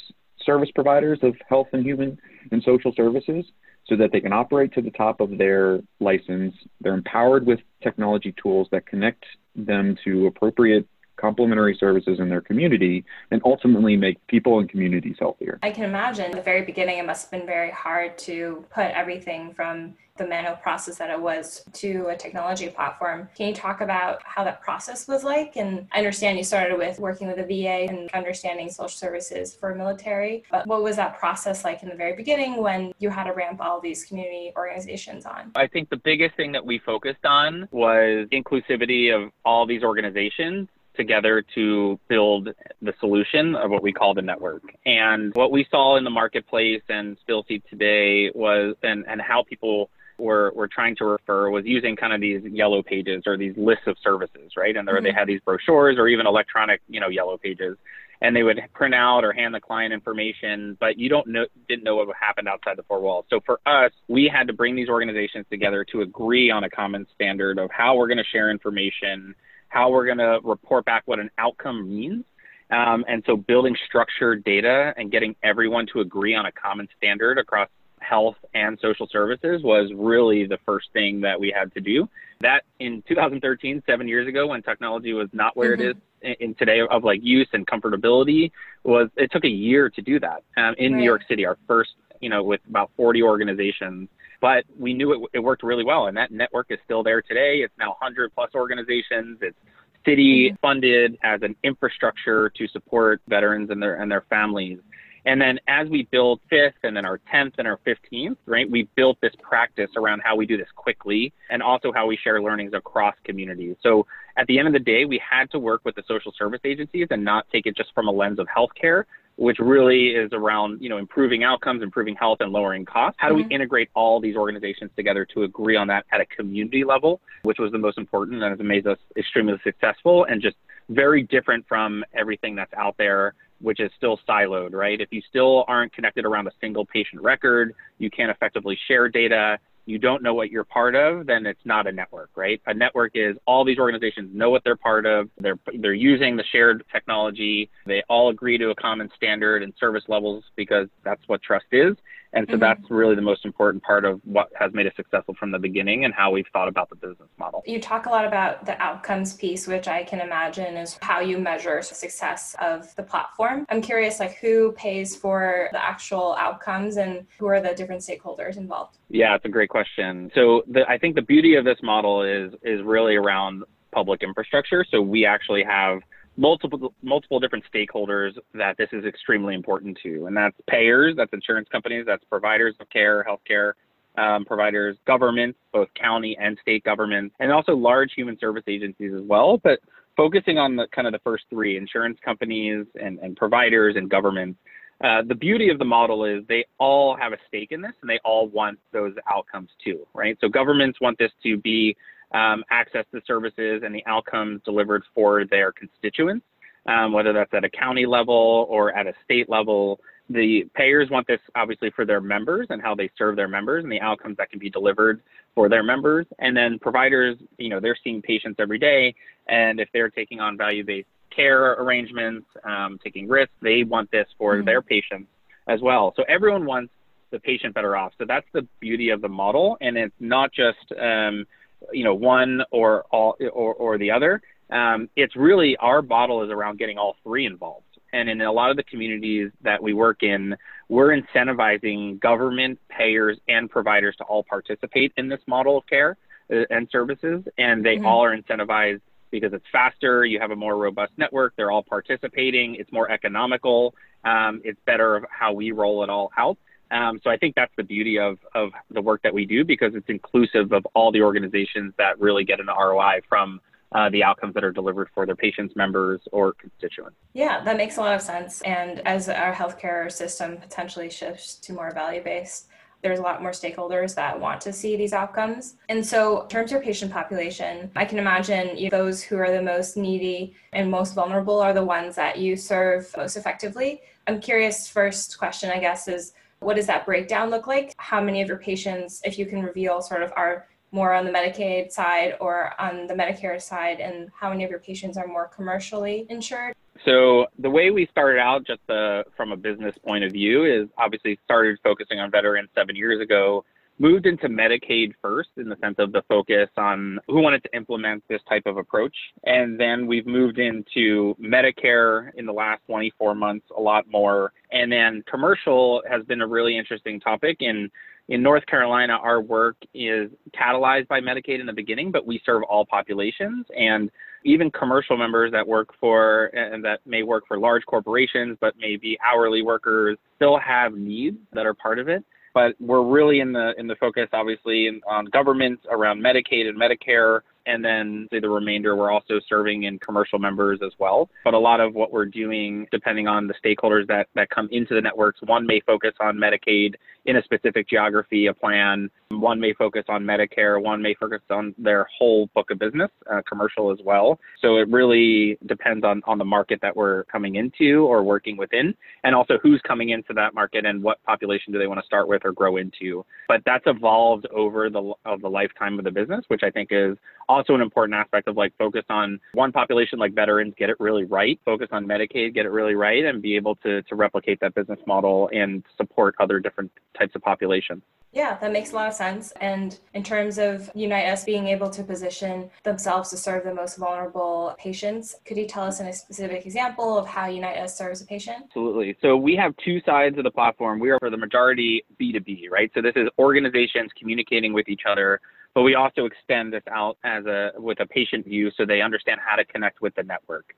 service 0.46 0.70
providers 0.74 1.20
of 1.24 1.36
health 1.48 1.68
and 1.74 1.84
human 1.86 2.18
and 2.52 2.62
social 2.64 2.94
services 2.96 3.46
so 3.88 3.96
that 3.96 4.12
they 4.12 4.20
can 4.20 4.34
operate 4.34 4.74
to 4.74 4.82
the 4.82 4.92
top 4.92 5.20
of 5.20 5.38
their 5.38 5.80
license. 6.00 6.54
They're 6.82 6.94
empowered 6.94 7.46
with 7.46 7.60
technology 7.82 8.34
tools 8.42 8.68
that 8.72 8.86
connect 8.86 9.26
them 9.56 9.98
to 10.06 10.28
appropriate 10.28 10.88
complementary 11.20 11.76
services 11.80 12.20
in 12.20 12.30
their 12.30 12.42
community 12.42 13.04
and 13.32 13.42
ultimately 13.46 13.98
make 13.98 14.26
people 14.28 14.60
and 14.60 14.70
communities 14.70 15.18
healthier. 15.20 15.60
I 15.62 15.72
can 15.72 15.84
imagine 15.84 16.32
the 16.32 16.42
very 16.42 16.64
beginning 16.64 17.00
it 17.00 17.06
must 17.06 17.24
have 17.30 17.40
been 17.40 17.48
very 17.48 17.72
hard 17.72 18.18
to 18.20 18.66
put 18.74 18.86
everything 18.86 19.54
from 19.54 19.96
the 20.20 20.28
manual 20.28 20.56
process 20.58 20.98
that 20.98 21.10
it 21.10 21.20
was 21.20 21.64
to 21.74 22.08
a 22.08 22.16
technology 22.16 22.70
platform. 22.70 23.28
Can 23.36 23.48
you 23.48 23.56
talk 23.56 23.82
about 23.82 24.22
how 24.24 24.44
that 24.44 24.62
process 24.62 25.08
was 25.08 25.24
like? 25.24 25.56
And 25.56 25.88
I 25.94 25.98
understand 25.98 26.38
you 26.38 26.44
started 26.44 26.78
with 26.78 27.00
working 27.00 27.28
with 27.28 27.38
the 27.38 27.44
VA 27.44 27.90
and 27.90 28.10
understanding 28.12 28.70
social 28.70 28.90
services 28.90 29.56
for 29.56 29.74
military, 29.74 30.44
but 30.52 30.68
what 30.68 30.84
was 30.84 30.98
that 30.98 31.18
process 31.18 31.64
like 31.64 31.82
in 31.82 31.90
the 31.90 31.96
very 31.96 32.16
beginning 32.16 32.62
when 32.62 32.94
you 33.00 33.10
had 33.10 33.24
to 33.24 33.32
ramp 33.32 33.62
all 33.62 33.80
these 33.80 34.06
community 34.06 34.52
organizations 34.56 35.26
on? 35.26 35.52
I 35.56 35.68
think 35.68 35.90
the 35.90 35.98
biggest 35.98 36.36
thing 36.36 36.52
that 36.52 36.66
we 36.66 36.80
focused 36.80 37.26
on 37.26 37.68
was 37.72 38.28
inclusivity 38.32 39.16
of 39.16 39.32
all 39.46 39.66
these 39.66 39.84
organizations 39.84 40.68
together 40.96 41.44
to 41.56 42.00
build 42.08 42.50
the 42.82 42.94
solution 43.00 43.56
of 43.56 43.72
what 43.72 43.82
we 43.82 43.94
call 43.94 44.14
the 44.14 44.22
network. 44.22 44.64
And 44.86 45.34
what 45.36 45.52
we 45.52 45.66
saw 45.72 45.98
in 45.98 46.04
the 46.04 46.10
marketplace 46.10 46.82
and 46.90 47.18
still 47.24 47.46
see 47.48 47.62
today 47.70 48.32
was, 48.34 48.76
and, 48.84 49.06
and 49.08 49.22
how 49.22 49.44
people 49.44 49.90
were, 50.18 50.52
were 50.56 50.68
trying 50.68 50.96
to 50.98 51.06
refer 51.06 51.50
was 51.50 51.66
using 51.66 51.96
kind 51.96 52.14
of 52.14 52.22
these 52.22 52.42
yellow 52.44 52.84
pages 52.84 53.24
or 53.26 53.38
these 53.38 53.54
lists 53.58 53.88
of 53.88 53.98
services, 54.04 54.54
right? 54.58 54.76
And 54.76 54.88
there, 54.88 54.96
mm-hmm. 54.96 55.06
they 55.06 55.14
had 55.14 55.28
these 55.28 55.42
brochures 55.42 55.98
or 55.98 56.08
even 56.08 56.28
electronic, 56.28 56.82
you 56.90 57.00
know, 57.00 57.10
yellow 57.10 57.38
pages. 57.38 57.78
And 58.22 58.36
they 58.36 58.44
would 58.44 58.60
print 58.74 58.94
out 58.94 59.24
or 59.24 59.32
hand 59.32 59.56
the 59.56 59.62
client 59.62 59.94
information, 59.94 60.76
but 60.78 61.00
you 61.00 61.08
don't 61.08 61.26
know, 61.28 61.46
didn't 61.70 61.86
know 61.86 61.96
what 61.96 62.10
happened 62.20 62.50
outside 62.50 62.78
the 62.78 62.84
four 62.84 63.00
walls. 63.00 63.26
So 63.30 63.40
for 63.46 63.62
us, 63.66 63.94
we 64.10 64.28
had 64.28 64.48
to 64.48 64.54
bring 64.54 64.76
these 64.76 64.90
organizations 64.90 65.46
together 65.50 65.86
to 65.94 66.02
agree 66.02 66.52
on 66.52 66.66
a 66.66 66.70
common 66.70 67.08
standard 67.16 67.60
of 67.60 67.72
how 67.72 67.96
we're 67.96 68.10
going 68.10 68.18
to 68.18 68.26
share 68.26 68.52
information, 68.52 69.36
how 69.70 69.90
we're 69.90 70.06
going 70.06 70.18
to 70.18 70.40
report 70.44 70.86
back 70.86 71.04
what 71.06 71.20
an 71.20 71.30
outcome 71.38 71.88
means. 71.88 72.26
Um, 72.72 73.04
and 73.08 73.24
so 73.26 73.36
building 73.36 73.76
structured 73.88 74.44
data 74.44 74.94
and 74.96 75.12
getting 75.12 75.36
everyone 75.42 75.88
to 75.94 76.02
agree 76.02 76.36
on 76.36 76.46
a 76.46 76.52
common 76.52 76.88
standard 76.98 77.40
across 77.40 77.70
health 78.00 78.36
and 78.54 78.78
social 78.82 79.08
services 79.12 79.62
was 79.64 79.92
really 79.96 80.46
the 80.46 80.58
first 80.66 80.88
thing 80.94 81.22
that 81.22 81.40
we 81.40 81.54
had 81.56 81.74
to 81.74 81.82
do. 81.82 82.08
That 82.42 82.64
in 82.80 83.04
2013, 83.08 83.84
seven 83.86 84.08
years 84.08 84.28
ago, 84.28 84.48
when 84.48 84.62
technology 84.62 85.14
was 85.14 85.30
not 85.34 85.58
where 85.58 85.74
mm-hmm. 85.74 85.82
it 85.82 85.98
is 85.98 86.02
in, 86.22 86.50
in, 86.50 86.56
today 86.56 86.82
of 86.90 87.04
like 87.04 87.20
use 87.22 87.48
and 87.54 87.68
comfortability, 87.68 88.52
was 88.84 89.10
it 89.18 89.32
took 89.32 89.44
a 89.44 89.50
year 89.50 89.90
to 89.90 90.02
do 90.02 90.20
that 90.20 90.44
um, 90.58 90.76
in 90.78 90.94
right. 90.94 91.00
New 91.00 91.06
York 91.06 91.22
City, 91.28 91.46
our 91.46 91.58
first, 91.68 91.92
you 92.22 92.30
know, 92.30 92.44
with 92.44 92.62
about 92.70 92.92
40 92.96 93.24
organizations. 93.24 94.10
But 94.42 94.64
we 94.78 94.94
knew 94.94 95.14
it, 95.14 95.30
it 95.34 95.40
worked 95.40 95.64
really 95.64 95.84
well, 95.84 96.08
and 96.08 96.16
that 96.18 96.32
network 96.32 96.68
is 96.70 96.80
still 96.86 97.04
there 97.04 97.22
today. 97.22 97.58
It's 97.58 97.74
now 97.78 97.90
100 97.90 98.34
plus 98.34 98.52
organizations. 98.56 99.40
It's 99.42 99.58
city 100.06 100.56
funded 100.62 101.18
as 101.24 101.42
an 101.42 101.56
infrastructure 101.64 102.50
to 102.50 102.68
support 102.70 103.22
veterans 103.28 103.70
and 103.70 103.82
their 103.82 104.02
and 104.02 104.10
their 104.10 104.26
families. 104.30 104.80
And 105.26 105.40
then 105.40 105.60
as 105.68 105.88
we 105.90 106.08
build 106.12 106.40
fifth 106.50 106.78
and 106.84 106.96
then 106.96 107.06
our 107.06 107.20
10th 107.32 107.54
and 107.58 107.68
our 107.68 107.80
15th, 107.86 108.38
right, 108.46 108.70
we 108.70 108.88
built 108.96 109.20
this 109.22 109.34
practice 109.42 109.90
around 109.98 110.22
how 110.24 110.36
we 110.36 110.46
do 110.46 110.58
this 110.58 110.70
quickly 110.76 111.34
and 111.50 111.62
also 111.62 111.92
how 111.92 112.08
we 112.08 112.18
share 112.18 112.42
learnings 112.42 112.74
across 112.74 113.16
communities. 113.26 113.76
So 113.84 114.08
at 114.38 114.48
the 114.48 114.58
end 114.58 114.68
of 114.68 114.74
the 114.74 114.80
day, 114.80 115.06
we 115.06 115.20
had 115.20 115.52
to 115.52 115.60
work 115.60 115.82
with 115.84 115.96
the 115.96 116.04
social 116.08 116.32
service 116.38 116.62
agencies 116.64 117.08
and 117.12 117.24
not 117.24 117.46
take 117.52 117.66
it 117.66 117.76
just 117.76 117.94
from 117.94 118.08
a 118.08 118.12
lens 118.12 118.40
of 118.40 118.48
healthcare, 118.48 119.04
which 119.40 119.58
really 119.58 120.10
is 120.10 120.30
around, 120.34 120.82
you 120.82 120.90
know, 120.90 120.98
improving 120.98 121.46
outcomes, 121.46 121.82
improving 121.82 122.14
health 122.14 122.40
and 122.42 122.52
lowering 122.52 122.84
costs. 122.84 123.18
How 123.22 123.30
do 123.30 123.36
mm-hmm. 123.36 123.48
we 123.48 123.56
integrate 123.56 123.90
all 123.96 124.20
these 124.20 124.36
organizations 124.36 124.92
together 124.98 125.26
to 125.34 125.44
agree 125.44 125.78
on 125.78 125.88
that 125.88 126.06
at 126.12 126.20
a 126.20 126.26
community 126.26 126.84
level, 126.84 127.22
which 127.44 127.58
was 127.58 127.72
the 127.72 127.78
most 127.78 127.98
important 127.98 128.44
and 128.44 128.52
has 128.52 128.68
made 128.68 128.86
us 128.86 128.98
extremely 129.16 129.54
successful 129.64 130.26
and 130.26 130.42
just 130.42 130.58
very 130.90 131.24
different 131.24 131.66
from 131.70 132.04
everything 132.14 132.54
that's 132.54 132.74
out 132.74 132.96
there 132.98 133.34
which 133.62 133.80
is 133.80 133.92
still 133.98 134.18
siloed, 134.28 134.72
right? 134.72 135.02
If 135.02 135.10
you 135.12 135.22
still 135.28 135.66
aren't 135.68 135.94
connected 135.94 136.26
around 136.26 136.48
a 136.48 136.52
single 136.62 136.86
patient 136.86 137.22
record, 137.22 137.76
you 137.98 138.10
can't 138.10 138.32
effectively 138.32 138.78
share 138.88 139.10
data, 139.10 139.60
you 139.90 139.98
don't 139.98 140.22
know 140.22 140.36
what 140.36 140.52
you're 140.52 140.64
part 140.64 140.94
of, 140.94 141.26
then 141.26 141.48
it's 141.48 141.66
not 141.66 141.88
a 141.88 141.92
network, 141.92 142.30
right? 142.36 142.62
A 142.68 142.74
network 142.74 143.14
is 143.16 143.36
all 143.48 143.66
these 143.66 143.80
organizations 143.80 144.30
know 144.34 144.52
what 144.52 144.64
they're 144.64 144.76
part 144.76 145.08
of, 145.08 145.30
they're 145.40 145.58
they're 145.80 145.94
using 145.94 146.38
the 146.38 146.44
shared 146.52 146.84
technology, 146.92 147.72
they 147.88 148.04
all 148.08 148.30
agree 148.30 148.58
to 148.60 148.70
a 148.70 148.76
common 148.76 149.10
standard 149.16 149.64
and 149.64 149.74
service 149.80 150.04
levels 150.08 150.44
because 150.56 150.88
that's 151.04 151.24
what 151.28 151.42
trust 151.42 151.66
is. 151.72 151.96
And 152.34 152.46
so 152.48 152.54
mm-hmm. 152.54 152.62
that's 152.62 152.92
really 152.92 153.16
the 153.16 153.22
most 153.22 153.46
important 153.46 153.84
part 153.84 154.06
of 154.06 154.22
what 154.24 154.50
has 154.58 154.72
made 154.74 154.86
us 154.86 154.94
successful 154.96 155.34
from 155.40 155.52
the 155.52 155.60
beginning 155.60 156.06
and 156.06 156.14
how 156.14 156.32
we've 156.32 156.48
thought 156.54 156.68
about 156.68 156.90
the 156.90 156.96
business 156.96 157.30
model. 157.38 157.64
You 157.66 157.82
talk 157.82 158.06
a 158.06 158.10
lot 158.10 158.26
about 158.26 158.66
the 158.66 158.80
outcomes 158.82 159.34
piece, 159.34 159.68
which 159.68 159.88
I 159.88 160.04
can 160.04 160.22
imagine 160.22 160.78
is 160.78 160.98
how 161.02 161.20
you 161.22 161.40
measure 161.40 161.82
success 161.82 162.56
of 162.62 162.94
the 162.96 163.04
platform. 163.04 163.66
I'm 163.70 163.82
curious, 163.82 164.20
like 164.20 164.36
who 164.38 164.74
pays 164.74 165.16
for 165.16 165.70
the 165.72 165.84
actual 165.84 166.36
outcomes 166.36 166.98
and 166.98 167.26
who 167.40 167.48
are 167.48 167.62
the 167.62 167.74
different 167.74 168.02
stakeholders 168.02 168.58
involved? 168.58 168.98
Yeah, 169.10 169.36
it's 169.36 169.46
a 169.46 169.50
great 169.50 169.70
question. 169.70 170.32
So 170.36 170.64
the, 170.68 170.88
I 170.88 170.98
think 170.98 171.16
the 171.16 171.22
beauty 171.22 171.56
of 171.56 171.66
this 171.66 171.78
model 171.82 172.22
is 172.24 172.54
is 172.64 172.82
really 172.84 173.16
around 173.16 173.64
public 173.92 174.22
infrastructure. 174.22 174.86
So 174.92 175.02
we 175.02 175.26
actually 175.26 175.64
have 175.64 176.02
multiple 176.40 176.94
multiple 177.04 177.40
different 177.40 177.66
stakeholders 177.74 178.32
that 178.54 178.78
this 178.78 178.90
is 178.94 179.06
extremely 179.06 179.54
important 179.54 179.98
to, 180.02 180.26
and 180.26 180.36
that's 180.36 180.56
payers, 180.68 181.14
that's 181.18 181.34
insurance 181.34 181.68
companies, 181.70 182.06
that's 182.08 182.24
providers 182.26 182.76
of 182.80 182.90
care, 182.90 183.26
healthcare 183.30 183.74
um, 184.18 184.46
providers, 184.46 184.98
governments, 185.06 185.60
both 185.74 185.90
county 186.00 186.38
and 186.40 186.58
state 186.62 186.84
governments, 186.84 187.36
and 187.40 187.52
also 187.52 187.74
large 187.76 188.14
human 188.16 188.40
service 188.40 188.64
agencies 188.68 189.14
as 189.14 189.22
well. 189.22 189.60
But 189.64 189.80
focusing 190.16 190.58
on 190.58 190.76
the 190.76 190.88
kind 190.96 191.08
of 191.08 191.14
the 191.14 191.20
first 191.20 191.44
three, 191.50 191.78
insurance 191.78 192.18
companies 192.24 192.86
and, 193.00 193.20
and 193.20 193.36
providers 193.36 193.96
and 193.98 194.10
governments. 194.10 194.60
Uh, 195.02 195.22
the 195.26 195.36
beauty 195.36 195.70
of 195.70 195.80
the 195.80 195.86
model 195.86 196.26
is 196.26 196.44
they 196.50 196.66
all 196.78 197.16
have 197.16 197.32
a 197.32 197.38
stake 197.48 197.72
in 197.72 197.82
this 197.82 197.94
and 198.02 198.10
they 198.10 198.20
all 198.26 198.50
want 198.50 198.78
those 198.92 199.14
outcomes 199.32 199.70
too, 199.82 200.06
right? 200.14 200.38
So 200.42 200.50
governments 200.50 201.00
want 201.00 201.18
this 201.18 201.32
to 201.44 201.56
be 201.56 201.96
um, 202.34 202.64
access 202.70 203.06
to 203.14 203.22
services 203.26 203.82
and 203.84 203.94
the 203.94 204.04
outcomes 204.06 204.62
delivered 204.64 205.04
for 205.16 205.46
their 205.46 205.72
constituents, 205.72 206.46
um, 206.86 207.12
whether 207.12 207.34
that's 207.34 207.54
at 207.54 207.64
a 207.64 207.70
county 207.70 208.06
level 208.06 208.68
or 208.70 208.96
at 208.96 209.08
a 209.08 209.14
state 209.24 209.50
level. 209.50 210.00
The 210.30 210.70
payers 210.76 211.10
want 211.10 211.26
this 211.26 211.40
obviously 211.56 211.90
for 211.90 212.06
their 212.06 212.22
members 212.22 212.68
and 212.70 212.82
how 212.82 212.94
they 212.94 213.10
serve 213.18 213.36
their 213.36 213.48
members 213.48 213.84
and 213.84 213.92
the 213.92 214.00
outcomes 214.00 214.38
that 214.38 214.52
can 214.52 214.60
be 214.60 214.70
delivered 214.70 215.22
for 215.56 215.70
their 215.70 215.82
members. 215.82 216.28
And 216.38 216.56
then 216.56 216.78
providers, 216.78 217.36
you 217.58 217.70
know, 217.70 217.80
they're 217.80 217.98
seeing 218.04 218.22
patients 218.22 218.58
every 218.60 218.78
day, 218.78 219.16
and 219.48 219.80
if 219.80 219.90
they're 219.92 220.10
taking 220.10 220.40
on 220.40 220.56
value-based 220.56 221.08
care 221.36 221.74
arrangements, 221.74 222.46
um, 222.64 223.00
taking 223.04 223.28
risks, 223.28 223.54
they 223.62 223.84
want 223.84 224.12
this 224.12 224.28
for 224.38 224.56
mm-hmm. 224.56 224.66
their 224.66 224.82
patients 224.82 225.30
as 225.68 225.80
well. 225.82 226.14
So 226.16 226.24
everyone 226.28 226.66
wants 226.66 226.94
the 227.32 227.40
patient 227.40 227.74
better 227.74 227.96
off. 227.96 228.14
So 228.18 228.26
that's 228.28 228.48
the 228.54 228.68
beauty 228.80 229.10
of 229.10 229.22
the 229.22 229.30
model, 229.30 229.78
and 229.82 229.98
it's 229.98 230.16
not 230.20 230.52
just 230.52 230.92
um, 231.00 231.46
you 231.92 232.04
know 232.04 232.14
one 232.14 232.62
or 232.72 233.04
all 233.12 233.36
or, 233.52 233.74
or 233.74 233.98
the 233.98 234.12
other. 234.12 234.42
Um, 234.70 235.10
it's 235.16 235.36
really 235.36 235.78
our 235.78 236.02
model 236.02 236.44
is 236.44 236.52
around 236.52 236.78
getting 236.78 236.98
all 236.98 237.16
three 237.24 237.46
involved. 237.46 237.86
And 238.12 238.30
in 238.30 238.42
a 238.42 238.52
lot 238.52 238.72
of 238.72 238.78
the 238.78 238.84
communities 238.84 239.52
that 239.62 239.82
we 239.82 239.94
work 239.94 240.24
in, 240.24 240.56
we're 240.90 241.10
incentivizing 241.10 242.20
government, 242.20 242.80
payers, 242.90 243.38
and 243.48 243.70
providers 243.70 244.16
to 244.18 244.24
all 244.24 244.44
participate 244.44 245.14
in 245.18 245.28
this 245.30 245.42
model 245.48 245.78
of 245.78 245.88
care 245.88 246.18
uh, 246.52 246.64
and 246.70 246.88
services. 246.92 247.44
And 247.58 247.86
they 247.86 247.98
mm-hmm. 247.98 248.06
all 248.06 248.24
are 248.24 248.36
incentivized 248.36 249.02
because 249.32 249.54
it's 249.54 249.66
faster, 249.72 250.26
you 250.26 250.40
have 250.40 250.50
a 250.50 250.56
more 250.56 250.76
robust 250.76 251.12
network, 251.18 251.54
they're 251.56 251.72
all 251.72 251.84
participating, 251.84 252.76
it's 252.76 252.92
more 252.92 253.12
economical, 253.12 253.94
um, 254.24 254.60
it's 254.64 254.80
better 254.88 255.28
how 255.30 255.54
we 255.54 255.72
roll 255.72 256.04
it 256.04 256.10
all 256.10 256.32
out. 256.36 256.58
Um, 256.92 257.20
so 257.24 257.30
I 257.30 257.38
think 257.38 257.56
that's 257.56 257.74
the 257.78 257.84
beauty 257.84 258.18
of, 258.18 258.38
of 258.56 258.72
the 258.90 259.02
work 259.02 259.22
that 259.24 259.34
we 259.34 259.46
do 259.46 259.64
because 259.64 259.94
it's 259.96 260.10
inclusive 260.10 260.72
of 260.72 260.86
all 260.96 261.12
the 261.12 261.22
organizations 261.22 261.94
that 261.98 262.20
really 262.20 262.44
get 262.44 262.60
an 262.60 262.68
ROI 262.68 263.22
from 263.28 263.62
uh, 263.92 264.10
the 264.10 264.24
outcomes 264.24 264.54
that 264.54 264.64
are 264.64 264.72
delivered 264.72 265.10
for 265.14 265.26
their 265.26 265.36
patients, 265.36 265.76
members, 265.76 266.22
or 266.32 266.54
constituents. 266.54 267.16
Yeah, 267.34 267.64
that 267.64 267.78
makes 267.78 267.98
a 267.98 268.02
lot 268.02 268.14
of 268.14 268.22
sense. 268.22 268.62
And 268.62 269.06
as 269.08 269.30
our 269.30 269.54
healthcare 269.54 270.12
system 270.12 270.58
potentially 270.58 271.10
shifts 271.10 271.56
to 271.56 271.74
more 271.74 271.92
value 271.92 272.24
based, 272.24 272.68
there's 273.02 273.20
a 273.20 273.22
lot 273.22 273.42
more 273.42 273.52
stakeholders 273.52 274.14
that 274.16 274.38
want 274.38 274.60
to 274.62 274.74
see 274.74 274.98
these 274.98 275.14
outcomes. 275.14 275.76
And 275.88 276.06
so, 276.06 276.42
in 276.42 276.50
terms 276.50 276.72
of 276.72 276.74
your 276.74 276.82
patient 276.82 277.12
population, 277.12 277.90
I 277.96 278.04
can 278.04 278.20
imagine 278.20 278.78
you, 278.78 278.90
those 278.90 279.24
who 279.24 279.38
are 279.38 279.52
the 279.52 279.62
most 279.62 279.96
needy 279.96 280.54
and 280.74 280.92
most 280.92 281.16
vulnerable 281.16 281.60
are 281.60 281.74
the 281.74 281.84
ones 281.84 282.16
that 282.16 282.38
you 282.38 282.58
serve 282.58 283.10
most 283.16 283.38
effectively. 283.38 284.02
I'm 284.28 284.42
curious, 284.42 284.88
first 284.88 285.38
question, 285.40 285.72
I 285.72 285.80
guess, 285.80 286.10
is 286.10 286.34
what 286.60 286.76
does 286.76 286.88
that 286.88 287.06
breakdown 287.06 287.50
look 287.50 287.68
like? 287.68 287.94
How 287.98 288.22
many 288.22 288.42
of 288.42 288.48
your 288.48 288.58
patients, 288.58 289.22
if 289.24 289.40
you 289.40 289.46
can 289.46 289.64
reveal, 289.64 290.02
sort 290.02 290.24
of 290.24 290.32
are 290.36 290.68
more 290.92 291.14
on 291.14 291.24
the 291.24 291.32
Medicaid 291.32 291.92
side 291.92 292.36
or 292.40 292.80
on 292.82 293.08
the 293.08 293.14
Medicare 293.14 293.62
side, 293.62 294.00
and 294.00 294.30
how 294.38 294.50
many 294.50 294.64
of 294.64 294.70
your 294.70 294.80
patients 294.80 295.18
are 295.18 295.28
more 295.28 295.48
commercially 295.48 296.26
insured? 296.30 296.76
So 297.06 297.46
the 297.60 297.70
way 297.70 297.92
we 297.92 298.08
started 298.12 298.40
out, 298.40 298.66
just 298.68 298.82
uh, 298.90 299.24
from 299.38 299.52
a 299.52 299.58
business 299.58 299.96
point 300.06 300.24
of 300.24 300.34
view, 300.34 300.66
is 300.66 300.90
obviously 300.98 301.40
started 301.46 301.78
focusing 301.84 302.20
on 302.20 302.30
veterans 302.30 302.70
seven 302.76 302.96
years 302.96 303.22
ago. 303.22 303.64
Moved 304.02 304.26
into 304.26 304.48
Medicaid 304.48 305.12
first 305.22 305.50
in 305.58 305.68
the 305.68 305.76
sense 305.84 305.96
of 306.00 306.14
the 306.14 306.22
focus 306.30 306.70
on 306.78 307.20
who 307.28 307.42
wanted 307.42 307.62
to 307.64 307.76
implement 307.76 308.24
this 308.30 308.40
type 308.48 308.64
of 308.66 308.78
approach. 308.78 309.16
And 309.44 309.78
then 309.78 310.08
we've 310.08 310.26
moved 310.26 310.58
into 310.58 311.36
Medicare 311.36 312.32
in 312.36 312.46
the 312.46 312.54
last 312.54 312.82
24 312.88 313.36
months 313.36 313.66
a 313.76 313.82
lot 313.82 314.06
more. 314.10 314.54
And 314.72 314.90
then 314.90 315.22
commercial 315.30 316.02
has 316.10 316.24
been 316.24 316.40
a 316.40 316.48
really 316.48 316.78
interesting 316.78 317.20
topic. 317.20 317.58
In, 317.60 317.92
in 318.30 318.42
North 318.42 318.66
Carolina, 318.68 319.18
our 319.22 319.42
work 319.42 319.76
is 319.94 320.32
catalyzed 320.58 321.10
by 321.10 321.20
Medicaid 321.20 321.60
in 321.60 321.66
the 321.66 321.74
beginning, 321.74 322.10
but 322.10 322.26
we 322.26 322.42
serve 322.46 322.64
all 322.64 322.86
populations. 322.86 323.66
And 323.78 324.10
even 324.46 324.72
commercial 324.72 325.18
members 325.18 325.52
that 325.52 325.68
work 325.68 325.90
for 326.00 326.46
and 326.48 326.86
that 326.86 327.00
may 327.06 327.24
work 327.24 327.44
for 327.48 327.60
large 327.60 327.86
corporations 327.86 328.58
but 328.62 328.76
may 328.78 328.96
be 328.96 329.20
hourly 329.26 329.62
workers 329.62 330.18
still 330.38 330.58
have 330.58 330.94
needs 330.94 331.38
that 331.52 331.66
are 331.66 331.74
part 331.74 332.00
of 332.00 332.08
it 332.08 332.24
but 332.54 332.74
we're 332.80 333.04
really 333.04 333.40
in 333.40 333.52
the 333.52 333.74
in 333.78 333.88
the 333.88 333.96
focus 333.96 334.28
obviously 334.34 334.88
in, 334.88 335.02
on 335.08 335.26
government 335.26 335.80
around 335.92 336.22
medicaid 336.22 336.68
and 336.68 336.80
medicare 336.80 337.42
and 337.66 337.84
then 337.86 338.28
say 338.32 338.40
the 338.40 338.50
remainder 338.50 338.96
we're 338.96 339.12
also 339.12 339.40
serving 339.48 339.84
in 339.84 340.00
commercial 340.00 340.40
members 340.40 340.80
as 340.84 340.92
well. 340.98 341.30
But 341.44 341.54
a 341.54 341.60
lot 341.60 341.80
of 341.80 341.94
what 341.94 342.12
we're 342.12 342.26
doing 342.26 342.88
depending 342.92 343.28
on 343.28 343.48
the 343.48 343.54
stakeholders 343.64 344.08
that 344.08 344.28
that 344.36 344.50
come 344.50 344.68
into 344.72 344.96
the 344.96 345.02
networks 345.02 345.40
one 345.46 345.66
may 345.68 345.80
focus 345.82 346.14
on 346.20 346.38
medicaid 346.38 346.96
in 347.30 347.38
a 347.38 347.44
specific 347.44 347.88
geography 347.88 348.48
a 348.48 348.54
plan 348.54 349.10
One 349.32 349.60
may 349.60 349.74
focus 349.74 350.06
on 350.10 350.24
Medicare, 350.24 350.82
one 350.82 351.04
may 351.04 351.14
focus 351.14 351.42
on 351.52 351.76
their 351.78 352.08
whole 352.18 352.50
book 352.56 352.72
of 352.72 352.80
business, 352.80 353.12
uh, 353.32 353.42
commercial 353.48 353.92
as 353.92 354.00
well. 354.04 354.40
So 354.60 354.78
it 354.78 354.90
really 354.90 355.60
depends 355.68 356.04
on, 356.04 356.24
on 356.26 356.40
the 356.40 356.46
market 356.46 356.80
that 356.82 356.96
we're 356.96 357.26
coming 357.26 357.56
into 357.56 358.08
or 358.08 358.24
working 358.24 358.58
within, 358.58 358.96
and 359.24 359.36
also 359.36 359.60
who's 359.62 359.80
coming 359.88 360.10
into 360.10 360.34
that 360.34 360.56
market 360.56 360.84
and 360.84 361.04
what 361.04 361.24
population 361.26 361.72
do 361.72 361.78
they 361.78 361.86
want 361.86 362.00
to 362.00 362.06
start 362.08 362.28
with 362.28 362.42
or 362.44 362.52
grow 362.52 362.78
into. 362.78 363.24
But 363.48 363.62
that's 363.68 363.84
evolved 363.86 364.48
over 364.48 364.90
the 364.90 365.14
of 365.26 365.42
the 365.42 365.50
lifetime 365.50 366.00
of 366.00 366.06
the 366.06 366.12
business, 366.12 366.44
which 366.48 366.62
I 366.64 366.72
think 366.72 366.90
is 366.92 367.16
also 367.48 367.76
an 367.76 367.82
important 367.82 368.16
aspect 368.16 368.48
of 368.48 368.58
like 368.58 368.74
focus 368.80 369.04
on 369.10 369.40
one 369.54 369.72
population 369.72 370.18
like 370.18 370.34
veterans, 370.34 370.74
get 370.76 370.90
it 370.90 371.00
really 371.00 371.26
right, 371.26 371.60
focus 371.66 371.90
on 371.92 372.08
Medicaid, 372.08 372.56
get 372.56 372.66
it 372.66 372.72
really 372.72 372.96
right, 372.96 373.26
and 373.26 373.44
be 373.44 373.56
able 373.56 373.76
to 373.76 374.02
to 374.04 374.16
replicate 374.16 374.60
that 374.62 374.74
business 374.74 375.00
model 375.06 375.50
and 375.54 375.84
support 375.98 376.34
other 376.40 376.60
different 376.60 376.92
types 377.20 377.36
of 377.36 377.42
populations. 377.42 378.04
Yeah, 378.32 378.58
that 378.60 378.72
makes 378.72 378.92
a 378.92 378.96
lot 378.96 379.08
of 379.08 379.14
sense. 379.16 379.52
And 379.60 379.98
in 380.14 380.24
terms 380.24 380.60
of 380.60 380.92
Unite 380.94 381.26
Us 381.26 381.44
being 381.44 381.68
able 381.68 381.90
to 381.90 382.04
position 382.04 382.70
themselves 382.84 383.32
to 383.32 383.38
serve 383.38 383.64
the 383.64 383.74
most 383.74 383.98
vulnerable 383.98 384.76
patients, 384.78 385.36
could 385.46 385.58
you 385.58 385.66
tell 385.66 385.86
us 385.86 386.00
in 386.00 386.06
a 386.06 386.14
specific 386.14 386.66
example 386.66 387.18
of 387.18 387.26
how 387.26 387.48
Unite 387.48 387.78
Us 387.78 387.98
serves 387.98 388.22
a 388.22 388.26
patient? 388.26 388.66
Absolutely. 388.66 389.18
So 389.22 389.36
we 389.36 389.56
have 389.56 389.74
two 389.84 390.00
sides 390.06 390.38
of 390.38 390.44
the 390.44 390.52
platform. 390.52 391.00
We 391.00 391.10
are 391.10 391.18
for 391.20 391.32
the 391.32 391.38
majority 391.38 392.06
B2B, 392.22 392.70
right? 392.70 392.92
So 392.94 393.02
this 393.02 393.14
is 393.16 393.28
organizations 393.40 394.12
communicating 394.18 394.74
with 394.74 394.90
each 394.90 395.04
other, 395.10 395.42
but 395.74 395.82
we 395.82 395.96
also 395.96 396.26
extend 396.26 396.72
this 396.72 396.84
out 396.92 397.18
as 397.24 397.46
a 397.46 397.72
with 397.78 398.00
a 398.00 398.06
patient 398.06 398.46
view 398.46 398.70
so 398.78 398.86
they 398.86 399.02
understand 399.02 399.40
how 399.44 399.56
to 399.56 399.66
connect 399.66 400.02
with 400.02 400.14
the 400.14 400.24
network 400.24 400.76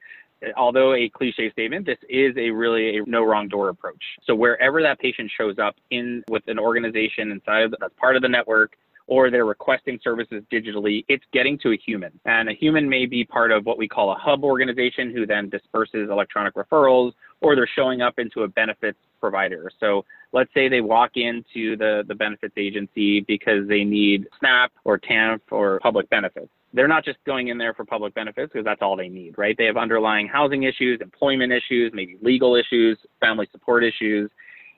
although 0.57 0.93
a 0.93 1.09
cliche 1.09 1.51
statement, 1.51 1.85
this 1.85 1.97
is 2.09 2.35
a 2.37 2.49
really 2.49 2.97
a 2.97 3.03
no 3.05 3.23
wrong 3.23 3.47
door 3.47 3.69
approach. 3.69 4.03
So 4.25 4.35
wherever 4.35 4.81
that 4.81 4.99
patient 4.99 5.31
shows 5.35 5.59
up 5.59 5.75
in 5.89 6.23
with 6.29 6.43
an 6.47 6.59
organization 6.59 7.31
inside 7.31 7.71
that's 7.79 7.93
part 7.99 8.15
of 8.15 8.21
the 8.21 8.29
network, 8.29 8.75
or 9.07 9.29
they're 9.29 9.45
requesting 9.45 9.99
services 10.03 10.43
digitally, 10.51 11.03
it's 11.09 11.25
getting 11.33 11.57
to 11.59 11.71
a 11.73 11.77
human. 11.77 12.17
And 12.25 12.49
a 12.49 12.53
human 12.53 12.87
may 12.87 13.05
be 13.05 13.23
part 13.25 13.51
of 13.51 13.65
what 13.65 13.77
we 13.77 13.87
call 13.87 14.11
a 14.11 14.15
hub 14.15 14.43
organization 14.43 15.11
who 15.11 15.25
then 15.25 15.49
disperses 15.49 16.09
electronic 16.09 16.53
referrals, 16.53 17.11
or 17.41 17.55
they're 17.55 17.69
showing 17.75 18.01
up 18.01 18.19
into 18.19 18.43
a 18.43 18.47
benefits 18.47 18.99
provider. 19.19 19.69
So 19.79 20.05
let's 20.31 20.53
say 20.53 20.69
they 20.69 20.81
walk 20.81 21.11
into 21.15 21.75
the, 21.75 22.03
the 22.07 22.15
benefits 22.15 22.53
agency 22.57 23.19
because 23.21 23.67
they 23.67 23.83
need 23.83 24.27
SNAP 24.39 24.71
or 24.85 24.97
TANF 24.97 25.41
or 25.51 25.79
public 25.81 26.09
benefits 26.09 26.49
they're 26.73 26.87
not 26.87 27.03
just 27.03 27.17
going 27.25 27.49
in 27.49 27.57
there 27.57 27.73
for 27.73 27.85
public 27.85 28.13
benefits 28.13 28.51
because 28.53 28.65
that's 28.65 28.81
all 28.81 28.95
they 28.95 29.09
need, 29.09 29.37
right? 29.37 29.55
They 29.57 29.65
have 29.65 29.77
underlying 29.77 30.27
housing 30.27 30.63
issues, 30.63 31.01
employment 31.01 31.51
issues, 31.51 31.91
maybe 31.93 32.17
legal 32.21 32.55
issues, 32.55 32.97
family 33.19 33.47
support 33.51 33.83
issues. 33.83 34.29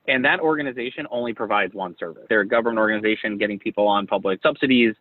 And 0.07 0.25
that 0.25 0.39
organization 0.39 1.07
only 1.11 1.33
provides 1.33 1.73
one 1.73 1.95
service. 1.97 2.23
They're 2.29 2.41
a 2.41 2.47
government 2.47 2.79
organization 2.79 3.37
getting 3.37 3.59
people 3.59 3.87
on 3.87 4.07
public 4.07 4.41
subsidies. 4.41 4.95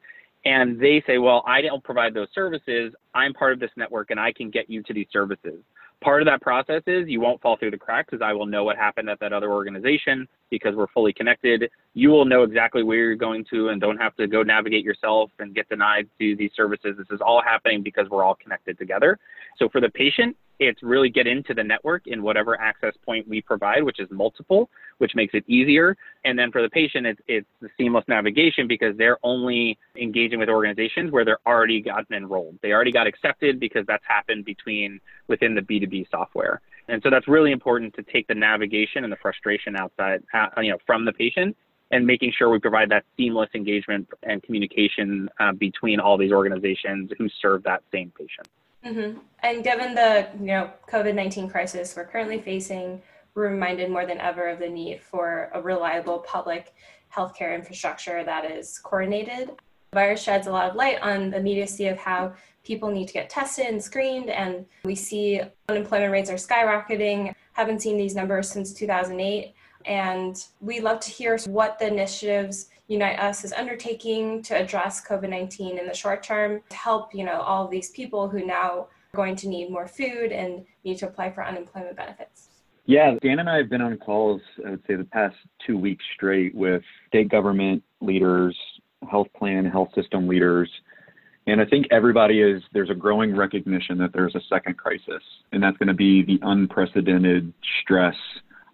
And 0.44 0.78
they 0.78 1.02
say, 1.06 1.18
well, 1.18 1.42
I 1.46 1.62
don't 1.62 1.82
provide 1.82 2.14
those 2.14 2.28
services. 2.34 2.92
I'm 3.14 3.32
part 3.32 3.52
of 3.52 3.60
this 3.60 3.70
network 3.76 4.10
and 4.10 4.20
I 4.20 4.32
can 4.32 4.50
get 4.50 4.68
you 4.68 4.82
to 4.82 4.92
these 4.92 5.06
services. 5.12 5.60
Part 6.02 6.20
of 6.20 6.26
that 6.26 6.42
process 6.42 6.82
is 6.88 7.08
you 7.08 7.20
won't 7.20 7.40
fall 7.40 7.56
through 7.56 7.70
the 7.70 7.78
cracks 7.78 8.08
because 8.10 8.24
I 8.24 8.32
will 8.32 8.46
know 8.46 8.64
what 8.64 8.76
happened 8.76 9.08
at 9.08 9.20
that 9.20 9.32
other 9.32 9.52
organization 9.52 10.26
because 10.50 10.74
we're 10.74 10.88
fully 10.88 11.12
connected. 11.12 11.70
You 11.94 12.10
will 12.10 12.24
know 12.24 12.42
exactly 12.42 12.82
where 12.82 12.98
you're 12.98 13.14
going 13.14 13.44
to 13.50 13.68
and 13.68 13.80
don't 13.80 13.98
have 13.98 14.16
to 14.16 14.26
go 14.26 14.42
navigate 14.42 14.84
yourself 14.84 15.30
and 15.38 15.54
get 15.54 15.68
denied 15.68 16.08
to 16.18 16.34
these 16.34 16.50
services. 16.56 16.96
This 16.98 17.06
is 17.12 17.20
all 17.24 17.40
happening 17.40 17.82
because 17.84 18.08
we're 18.10 18.24
all 18.24 18.34
connected 18.34 18.78
together. 18.78 19.16
So 19.58 19.68
for 19.68 19.80
the 19.80 19.90
patient, 19.90 20.36
it's 20.58 20.82
really 20.82 21.08
get 21.08 21.26
into 21.26 21.54
the 21.54 21.64
network 21.64 22.06
in 22.06 22.22
whatever 22.22 22.60
access 22.60 22.94
point 23.04 23.26
we 23.28 23.40
provide, 23.40 23.82
which 23.82 23.98
is 23.98 24.08
multiple, 24.10 24.70
which 24.98 25.14
makes 25.14 25.34
it 25.34 25.44
easier. 25.48 25.96
And 26.24 26.38
then 26.38 26.52
for 26.52 26.62
the 26.62 26.70
patient, 26.70 27.06
it's, 27.06 27.20
it's 27.26 27.46
the 27.60 27.68
seamless 27.76 28.04
navigation 28.08 28.68
because 28.68 28.96
they're 28.96 29.18
only 29.22 29.78
engaging 29.96 30.38
with 30.38 30.48
organizations 30.48 31.10
where 31.10 31.24
they're 31.24 31.40
already 31.46 31.80
gotten 31.80 32.14
enrolled. 32.14 32.58
They 32.62 32.72
already 32.72 32.92
got 32.92 33.06
accepted 33.06 33.58
because 33.58 33.84
that's 33.86 34.04
happened 34.06 34.44
between 34.44 35.00
within 35.28 35.54
the 35.54 35.62
B2B 35.62 36.10
software. 36.10 36.60
And 36.88 37.02
so 37.02 37.10
that's 37.10 37.28
really 37.28 37.52
important 37.52 37.94
to 37.94 38.02
take 38.02 38.26
the 38.28 38.34
navigation 38.34 39.04
and 39.04 39.12
the 39.12 39.16
frustration 39.16 39.76
outside, 39.76 40.22
uh, 40.34 40.48
you 40.60 40.70
know, 40.70 40.78
from 40.86 41.04
the 41.04 41.12
patient 41.12 41.56
and 41.92 42.06
making 42.06 42.32
sure 42.36 42.48
we 42.48 42.58
provide 42.58 42.88
that 42.88 43.04
seamless 43.16 43.50
engagement 43.54 44.08
and 44.22 44.42
communication 44.42 45.28
uh, 45.38 45.52
between 45.52 46.00
all 46.00 46.16
these 46.16 46.32
organizations 46.32 47.10
who 47.18 47.28
serve 47.40 47.62
that 47.64 47.82
same 47.92 48.10
patient. 48.16 48.48
Mm-hmm. 48.84 49.18
And 49.42 49.64
given 49.64 49.94
the 49.94 50.28
you 50.38 50.46
know 50.46 50.70
COVID 50.90 51.14
nineteen 51.14 51.48
crisis 51.48 51.94
we're 51.96 52.06
currently 52.06 52.40
facing, 52.40 53.02
we're 53.34 53.50
reminded 53.50 53.90
more 53.90 54.06
than 54.06 54.18
ever 54.18 54.48
of 54.48 54.58
the 54.58 54.68
need 54.68 55.00
for 55.00 55.50
a 55.54 55.62
reliable 55.62 56.18
public 56.20 56.74
healthcare 57.14 57.54
infrastructure 57.54 58.24
that 58.24 58.50
is 58.50 58.78
coordinated. 58.78 59.48
The 59.90 59.96
virus 59.96 60.22
sheds 60.22 60.46
a 60.46 60.50
lot 60.50 60.70
of 60.70 60.76
light 60.76 61.00
on 61.02 61.30
the 61.30 61.36
immediacy 61.36 61.88
of 61.88 61.98
how 61.98 62.34
people 62.64 62.90
need 62.90 63.08
to 63.08 63.12
get 63.12 63.28
tested 63.28 63.66
and 63.66 63.82
screened, 63.82 64.30
and 64.30 64.64
we 64.84 64.94
see 64.94 65.40
unemployment 65.68 66.12
rates 66.12 66.30
are 66.30 66.34
skyrocketing. 66.34 67.34
Haven't 67.52 67.82
seen 67.82 67.98
these 67.98 68.14
numbers 68.14 68.48
since 68.48 68.72
2008. 68.72 69.54
And 69.84 70.44
we 70.60 70.80
love 70.80 71.00
to 71.00 71.10
hear 71.10 71.38
what 71.46 71.78
the 71.78 71.88
initiatives 71.88 72.68
Unite 72.92 73.18
Us 73.18 73.42
is 73.42 73.54
undertaking 73.54 74.42
to 74.42 74.54
address 74.54 75.02
COVID-19 75.02 75.80
in 75.80 75.86
the 75.86 75.94
short 75.94 76.22
term 76.22 76.60
to 76.68 76.76
help, 76.76 77.14
you 77.14 77.24
know, 77.24 77.40
all 77.40 77.64
of 77.64 77.70
these 77.70 77.90
people 77.90 78.28
who 78.28 78.44
now 78.44 78.88
are 79.14 79.16
going 79.16 79.34
to 79.36 79.48
need 79.48 79.70
more 79.70 79.88
food 79.88 80.30
and 80.30 80.66
need 80.84 80.98
to 80.98 81.06
apply 81.06 81.30
for 81.30 81.42
unemployment 81.42 81.96
benefits. 81.96 82.48
Yeah, 82.84 83.14
Dan 83.22 83.38
and 83.38 83.48
I 83.48 83.56
have 83.56 83.70
been 83.70 83.80
on 83.80 83.96
calls, 83.96 84.42
I 84.66 84.70
would 84.72 84.82
say, 84.86 84.96
the 84.96 85.04
past 85.04 85.36
two 85.66 85.78
weeks 85.78 86.04
straight 86.14 86.54
with 86.54 86.82
state 87.08 87.30
government 87.30 87.82
leaders, 88.02 88.54
health 89.10 89.28
plan, 89.34 89.64
health 89.64 89.88
system 89.94 90.28
leaders. 90.28 90.68
And 91.46 91.62
I 91.62 91.64
think 91.64 91.86
everybody 91.90 92.42
is, 92.42 92.62
there's 92.74 92.90
a 92.90 92.94
growing 92.94 93.34
recognition 93.34 93.96
that 93.98 94.12
there's 94.12 94.34
a 94.34 94.40
second 94.50 94.76
crisis, 94.76 95.22
and 95.52 95.62
that's 95.62 95.78
going 95.78 95.88
to 95.88 95.94
be 95.94 96.22
the 96.24 96.38
unprecedented 96.42 97.54
stress 97.80 98.16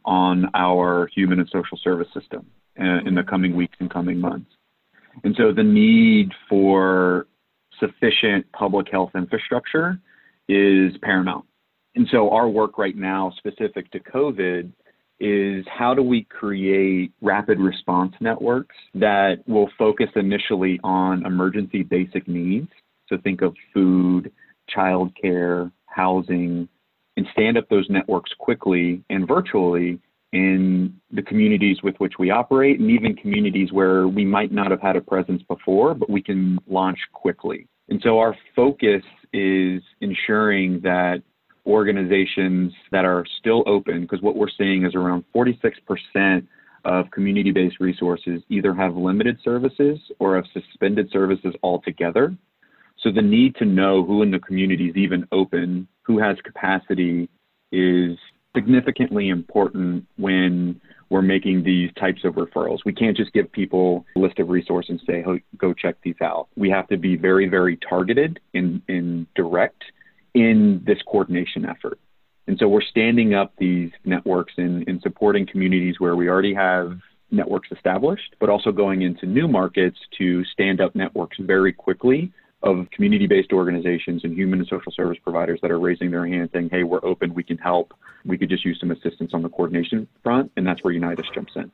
on 0.04 0.50
our 0.54 1.09
human 1.14 1.38
and 1.38 1.48
social 1.52 1.78
service 1.78 2.09
system 2.12 2.46
Uh, 2.78 3.00
in 3.04 3.16
the 3.16 3.24
coming 3.24 3.56
weeks 3.56 3.76
and 3.80 3.90
coming 3.90 4.20
months. 4.20 4.50
And 5.24 5.34
so 5.36 5.52
the 5.52 5.64
need 5.64 6.30
for 6.48 7.26
sufficient 7.80 8.46
public 8.52 8.86
health 8.88 9.10
infrastructure 9.16 9.98
is 10.48 10.92
paramount. 11.02 11.44
And 11.96 12.06
so 12.12 12.30
our 12.30 12.48
work 12.48 12.78
right 12.78 12.96
now, 12.96 13.32
specific 13.36 13.90
to 13.90 13.98
COVID, 13.98 14.70
is 15.18 15.66
how 15.76 15.92
do 15.92 16.04
we 16.04 16.22
create 16.22 17.10
rapid 17.20 17.58
response 17.58 18.14
networks 18.20 18.76
that 18.94 19.38
will 19.48 19.68
focus 19.76 20.10
initially 20.14 20.78
on 20.84 21.26
emergency 21.26 21.82
basic 21.82 22.28
needs. 22.28 22.68
So 23.08 23.18
think 23.24 23.42
of 23.42 23.56
food, 23.74 24.30
childcare, 24.72 25.72
housing, 25.86 26.68
and 27.16 27.26
stand 27.32 27.58
up 27.58 27.68
those 27.68 27.90
networks 27.90 28.30
quickly 28.38 29.02
and 29.10 29.26
virtually 29.26 29.98
in 30.32 30.94
the 31.10 31.22
communities 31.22 31.78
with 31.82 31.96
which 31.98 32.14
we 32.18 32.30
operate 32.30 32.80
and 32.80 32.90
even 32.90 33.14
communities 33.16 33.72
where 33.72 34.08
we 34.08 34.24
might 34.24 34.52
not 34.52 34.70
have 34.70 34.80
had 34.80 34.96
a 34.96 35.00
presence 35.00 35.42
before, 35.44 35.94
but 35.94 36.10
we 36.10 36.22
can 36.22 36.58
launch 36.66 36.98
quickly. 37.12 37.66
And 37.88 38.00
so 38.02 38.18
our 38.18 38.36
focus 38.54 39.02
is 39.32 39.82
ensuring 40.00 40.80
that 40.82 41.22
organizations 41.66 42.72
that 42.92 43.04
are 43.04 43.24
still 43.38 43.62
open, 43.66 44.02
because 44.02 44.20
what 44.22 44.36
we're 44.36 44.50
seeing 44.56 44.84
is 44.84 44.94
around 44.94 45.24
46% 45.34 46.46
of 46.84 47.10
community 47.10 47.50
based 47.50 47.80
resources 47.80 48.42
either 48.48 48.74
have 48.74 48.96
limited 48.96 49.38
services 49.42 49.98
or 50.18 50.36
have 50.36 50.44
suspended 50.52 51.10
services 51.10 51.54
altogether. 51.62 52.34
So 53.00 53.10
the 53.12 53.22
need 53.22 53.54
to 53.56 53.64
know 53.64 54.04
who 54.04 54.22
in 54.22 54.30
the 54.30 54.38
community 54.38 54.88
is 54.88 54.96
even 54.96 55.26
open, 55.32 55.88
who 56.02 56.18
has 56.18 56.36
capacity, 56.44 57.28
is 57.70 58.16
significantly 58.56 59.28
important 59.28 60.06
when 60.16 60.80
we're 61.11 61.22
making 61.22 61.64
these 61.64 61.90
types 61.98 62.24
of 62.24 62.34
referrals. 62.34 62.78
We 62.84 62.92
can't 62.92 63.16
just 63.16 63.32
give 63.32 63.50
people 63.52 64.04
a 64.16 64.18
list 64.18 64.38
of 64.38 64.48
resources 64.48 64.90
and 64.90 65.00
say, 65.06 65.24
go 65.56 65.72
check 65.72 65.96
these 66.02 66.20
out. 66.22 66.48
We 66.56 66.68
have 66.70 66.87
to 66.88 66.96
be 66.96 67.16
very, 67.16 67.48
very 67.48 67.78
targeted 67.88 68.40
and, 68.54 68.82
and 68.88 69.26
direct 69.34 69.82
in 70.34 70.82
this 70.87 70.98
coordination 71.06 71.64
effort. 71.64 71.98
And 72.46 72.58
so 72.58 72.68
we're 72.68 72.82
standing 72.82 73.34
up 73.34 73.52
these 73.58 73.90
networks 74.04 74.54
and, 74.56 74.87
and 74.88 75.00
supporting 75.02 75.46
communities 75.46 75.96
where 75.98 76.16
we 76.16 76.28
already 76.28 76.54
have 76.54 76.98
networks 77.30 77.68
established, 77.72 78.34
but 78.40 78.48
also 78.48 78.72
going 78.72 79.02
into 79.02 79.26
new 79.26 79.48
markets 79.48 79.98
to 80.18 80.44
stand 80.46 80.80
up 80.80 80.94
networks 80.94 81.37
very 81.40 81.72
quickly 81.72 82.32
of 82.62 82.90
community 82.90 83.26
based 83.26 83.52
organizations 83.52 84.24
and 84.24 84.34
human 84.34 84.58
and 84.58 84.68
social 84.68 84.90
service 84.92 85.18
providers 85.22 85.60
that 85.62 85.70
are 85.70 85.78
raising 85.78 86.10
their 86.10 86.26
hand 86.26 86.50
saying, 86.52 86.68
hey, 86.70 86.82
we're 86.82 87.04
open, 87.04 87.32
we 87.34 87.44
can 87.44 87.58
help. 87.58 87.94
We 88.24 88.36
could 88.36 88.48
just 88.48 88.64
use 88.64 88.78
some 88.80 88.90
assistance 88.90 89.32
on 89.32 89.42
the 89.42 89.48
coordination 89.48 90.08
front. 90.22 90.50
And 90.56 90.66
that's 90.66 90.82
where 90.82 90.92
Unite 90.92 91.20
Us 91.20 91.26
jumps 91.32 91.52
in. 91.54 91.70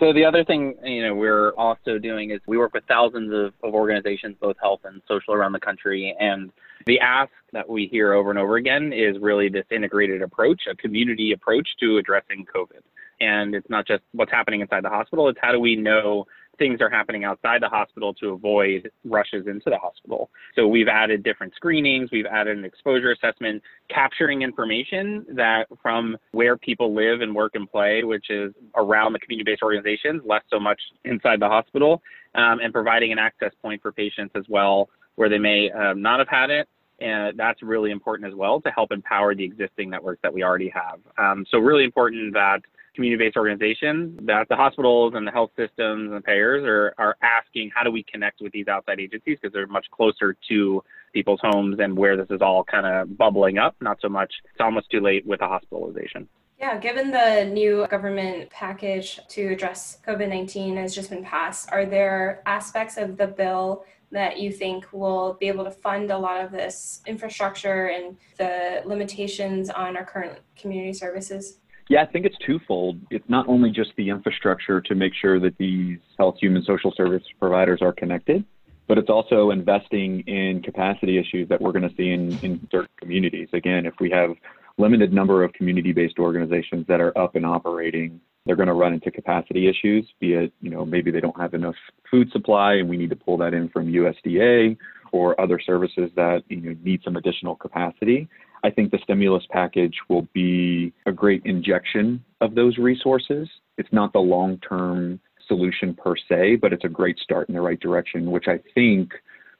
So 0.00 0.12
the 0.12 0.24
other 0.24 0.44
thing, 0.44 0.74
you 0.82 1.06
know, 1.06 1.14
we're 1.14 1.50
also 1.50 1.98
doing 1.98 2.32
is 2.32 2.40
we 2.48 2.58
work 2.58 2.74
with 2.74 2.82
thousands 2.88 3.32
of, 3.32 3.54
of 3.62 3.72
organizations, 3.72 4.34
both 4.40 4.56
health 4.60 4.80
and 4.84 5.00
social 5.06 5.32
around 5.32 5.52
the 5.52 5.60
country. 5.60 6.14
And 6.18 6.50
the 6.86 6.98
ask 6.98 7.30
that 7.52 7.68
we 7.68 7.86
hear 7.86 8.12
over 8.12 8.30
and 8.30 8.38
over 8.38 8.56
again 8.56 8.92
is 8.92 9.16
really 9.20 9.48
this 9.48 9.64
integrated 9.70 10.22
approach, 10.22 10.62
a 10.68 10.74
community 10.74 11.30
approach 11.30 11.68
to 11.78 11.98
addressing 11.98 12.46
COVID. 12.52 12.82
And 13.20 13.54
it's 13.54 13.68
not 13.70 13.86
just 13.86 14.02
what's 14.12 14.30
happening 14.30 14.60
inside 14.60 14.84
the 14.84 14.90
hospital, 14.90 15.28
it's 15.28 15.38
how 15.40 15.52
do 15.52 15.60
we 15.60 15.76
know 15.76 16.26
things 16.58 16.80
are 16.80 16.90
happening 16.90 17.24
outside 17.24 17.62
the 17.62 17.68
hospital 17.68 18.14
to 18.14 18.30
avoid 18.30 18.90
rushes 19.04 19.46
into 19.46 19.70
the 19.70 19.78
hospital. 19.78 20.30
So 20.54 20.66
we've 20.66 20.88
added 20.88 21.22
different 21.22 21.54
screenings, 21.54 22.10
we've 22.10 22.26
added 22.26 22.56
an 22.56 22.64
exposure 22.64 23.12
assessment, 23.12 23.62
capturing 23.90 24.42
information 24.42 25.26
that 25.34 25.66
from 25.82 26.16
where 26.32 26.56
people 26.56 26.94
live 26.94 27.20
and 27.20 27.34
work 27.34 27.54
and 27.54 27.70
play, 27.70 28.04
which 28.04 28.30
is 28.30 28.52
around 28.74 29.12
the 29.12 29.18
community-based 29.18 29.62
organizations, 29.62 30.22
less 30.24 30.42
so 30.50 30.58
much 30.58 30.80
inside 31.04 31.40
the 31.40 31.48
hospital, 31.48 32.02
um, 32.34 32.60
and 32.60 32.72
providing 32.72 33.12
an 33.12 33.18
access 33.18 33.52
point 33.62 33.82
for 33.82 33.92
patients 33.92 34.32
as 34.34 34.44
well 34.48 34.88
where 35.16 35.28
they 35.28 35.38
may 35.38 35.70
um, 35.70 36.02
not 36.02 36.18
have 36.18 36.28
had 36.28 36.50
it 36.50 36.68
and 36.98 37.38
that's 37.38 37.62
really 37.62 37.90
important 37.90 38.28
as 38.28 38.34
well 38.34 38.60
to 38.60 38.70
help 38.70 38.90
empower 38.90 39.34
the 39.34 39.44
existing 39.44 39.90
networks 39.90 40.20
that 40.22 40.32
we 40.32 40.42
already 40.42 40.70
have. 40.70 40.98
Um, 41.18 41.44
so 41.50 41.58
really 41.58 41.84
important 41.84 42.32
that 42.32 42.60
community-based 42.96 43.36
organizations, 43.36 44.18
that 44.26 44.48
the 44.48 44.56
hospitals 44.56 45.12
and 45.14 45.26
the 45.26 45.30
health 45.30 45.50
systems 45.56 46.12
and 46.12 46.24
payers 46.24 46.64
are, 46.64 46.94
are 46.98 47.16
asking 47.22 47.70
how 47.74 47.84
do 47.84 47.92
we 47.92 48.02
connect 48.02 48.40
with 48.40 48.52
these 48.52 48.66
outside 48.66 48.98
agencies 48.98 49.38
because 49.40 49.52
they're 49.52 49.66
much 49.68 49.86
closer 49.92 50.36
to 50.48 50.82
people's 51.12 51.40
homes 51.42 51.76
and 51.78 51.96
where 51.96 52.16
this 52.16 52.26
is 52.30 52.42
all 52.42 52.64
kind 52.64 52.86
of 52.86 53.16
bubbling 53.16 53.58
up, 53.58 53.76
not 53.80 53.98
so 54.00 54.08
much 54.08 54.32
it's 54.50 54.60
almost 54.60 54.90
too 54.90 55.00
late 55.00 55.24
with 55.26 55.40
a 55.40 55.46
hospitalization. 55.46 56.28
Yeah, 56.58 56.78
given 56.78 57.10
the 57.10 57.44
new 57.44 57.86
government 57.88 58.48
package 58.48 59.20
to 59.28 59.48
address 59.48 59.98
COVID 60.06 60.28
19 60.28 60.76
has 60.78 60.94
just 60.94 61.10
been 61.10 61.22
passed, 61.22 61.70
are 61.70 61.84
there 61.84 62.42
aspects 62.46 62.96
of 62.96 63.18
the 63.18 63.26
bill 63.26 63.84
that 64.10 64.38
you 64.38 64.50
think 64.50 64.86
will 64.92 65.36
be 65.38 65.48
able 65.48 65.64
to 65.64 65.70
fund 65.70 66.10
a 66.10 66.16
lot 66.16 66.42
of 66.42 66.50
this 66.50 67.02
infrastructure 67.06 67.88
and 67.88 68.16
the 68.38 68.82
limitations 68.86 69.68
on 69.68 69.96
our 69.96 70.04
current 70.04 70.38
community 70.56 70.92
services? 70.92 71.58
Yeah, 71.88 72.02
I 72.02 72.06
think 72.06 72.26
it's 72.26 72.36
twofold. 72.44 72.98
It's 73.10 73.28
not 73.28 73.48
only 73.48 73.70
just 73.70 73.90
the 73.96 74.08
infrastructure 74.08 74.80
to 74.80 74.94
make 74.94 75.12
sure 75.14 75.38
that 75.40 75.56
these 75.58 75.98
health, 76.18 76.36
human, 76.40 76.64
social 76.64 76.92
service 76.96 77.22
providers 77.38 77.80
are 77.80 77.92
connected, 77.92 78.44
but 78.88 78.98
it's 78.98 79.10
also 79.10 79.50
investing 79.50 80.20
in 80.26 80.62
capacity 80.62 81.18
issues 81.18 81.48
that 81.48 81.60
we're 81.60 81.72
going 81.72 81.88
to 81.88 81.94
see 81.96 82.10
in, 82.10 82.36
in 82.40 82.68
certain 82.72 82.90
communities. 82.98 83.48
Again, 83.52 83.86
if 83.86 83.94
we 84.00 84.10
have 84.10 84.30
limited 84.78 85.12
number 85.12 85.44
of 85.44 85.52
community-based 85.52 86.18
organizations 86.18 86.86
that 86.88 87.00
are 87.00 87.16
up 87.16 87.36
and 87.36 87.46
operating, 87.46 88.20
they're 88.44 88.56
going 88.56 88.68
to 88.68 88.74
run 88.74 88.92
into 88.92 89.10
capacity 89.10 89.68
issues, 89.68 90.06
be 90.20 90.34
it, 90.34 90.52
you 90.60 90.70
know, 90.70 90.84
maybe 90.84 91.10
they 91.10 91.20
don't 91.20 91.40
have 91.40 91.54
enough 91.54 91.74
food 92.10 92.30
supply 92.32 92.74
and 92.74 92.88
we 92.88 92.96
need 92.96 93.10
to 93.10 93.16
pull 93.16 93.36
that 93.38 93.54
in 93.54 93.68
from 93.68 93.86
USDA 93.86 94.76
or 95.12 95.40
other 95.40 95.60
services 95.60 96.10
that 96.16 96.42
you 96.48 96.60
know, 96.60 96.76
need 96.82 97.00
some 97.04 97.16
additional 97.16 97.56
capacity. 97.56 98.28
I 98.64 98.70
think 98.70 98.90
the 98.90 98.98
stimulus 99.02 99.44
package 99.50 99.94
will 100.08 100.26
be 100.32 100.92
a 101.06 101.12
great 101.12 101.42
injection 101.44 102.24
of 102.40 102.54
those 102.54 102.78
resources. 102.78 103.48
It's 103.78 103.92
not 103.92 104.12
the 104.12 104.18
long 104.18 104.58
term 104.58 105.20
solution 105.46 105.94
per 105.94 106.14
se, 106.28 106.56
but 106.56 106.72
it's 106.72 106.84
a 106.84 106.88
great 106.88 107.18
start 107.18 107.48
in 107.48 107.54
the 107.54 107.60
right 107.60 107.78
direction, 107.78 108.30
which 108.30 108.46
I 108.48 108.58
think 108.74 109.12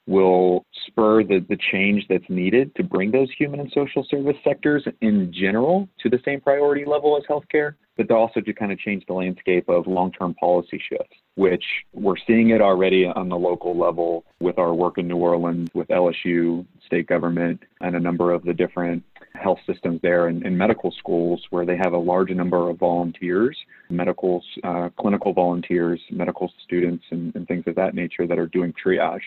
will 0.07 0.65
spur 0.87 1.25
the, 1.25 1.45
the 1.49 1.57
change 1.73 2.07
that's 2.09 2.29
needed 2.29 2.75
to 2.77 2.85
bring 2.85 3.11
those 3.11 3.29
human 3.37 3.61
and 3.61 3.71
social 3.73 4.07
service 4.09 4.37
sectors 4.45 4.87
in 5.01 5.33
general 5.33 5.89
to 6.01 6.09
the 6.09 6.21
same 6.25 6.41
priority 6.41 6.85
level 6.85 7.17
as 7.17 7.25
healthcare, 7.29 7.75
but 7.97 8.11
also 8.11 8.41
to 8.41 8.53
kind 8.53 8.71
of 8.71 8.79
change 8.79 9.05
the 9.07 9.13
landscape 9.13 9.69
of 9.69 9.87
long 9.87 10.13
term 10.13 10.35
policy 10.35 10.81
shifts, 10.89 11.17
which 11.35 11.65
we're 11.93 12.17
seeing 12.27 12.51
it 12.51 12.61
already 12.61 13.07
on 13.07 13.29
the 13.29 13.37
local 13.37 13.77
level 13.77 14.25
with 14.39 14.59
our 14.59 14.75
work 14.75 14.99
in 14.99 15.09
New 15.09 15.17
Orleans, 15.17 15.69
with 15.75 15.89
LSU, 15.89 16.65
state 16.85 17.09
government, 17.09 17.63
and 17.81 17.97
a 17.97 18.01
number 18.01 18.33
of 18.33 18.45
the 18.45 18.55
different 18.55 19.03
health 19.35 19.59
systems 19.67 20.01
there 20.03 20.29
and, 20.29 20.45
and 20.47 20.57
medical 20.57 20.93
schools 20.93 21.43
where 21.51 21.67
they 21.67 21.77
have 21.77 21.93
a 21.93 21.99
large 21.99 22.31
number 22.31 22.71
of 22.71 22.79
volunteers, 22.79 23.57
medical, 23.91 24.43
uh, 24.63 24.89
clinical 24.99 25.33
volunteers, 25.33 26.01
medical 26.11 26.51
students, 26.65 27.05
and, 27.11 27.35
and 27.35 27.49
things 27.49 27.65
of 27.67 27.75
that 27.75 27.95
nature 27.95 28.27
that 28.27 28.39
are 28.39 28.47
doing 28.47 28.73
triage 28.73 29.21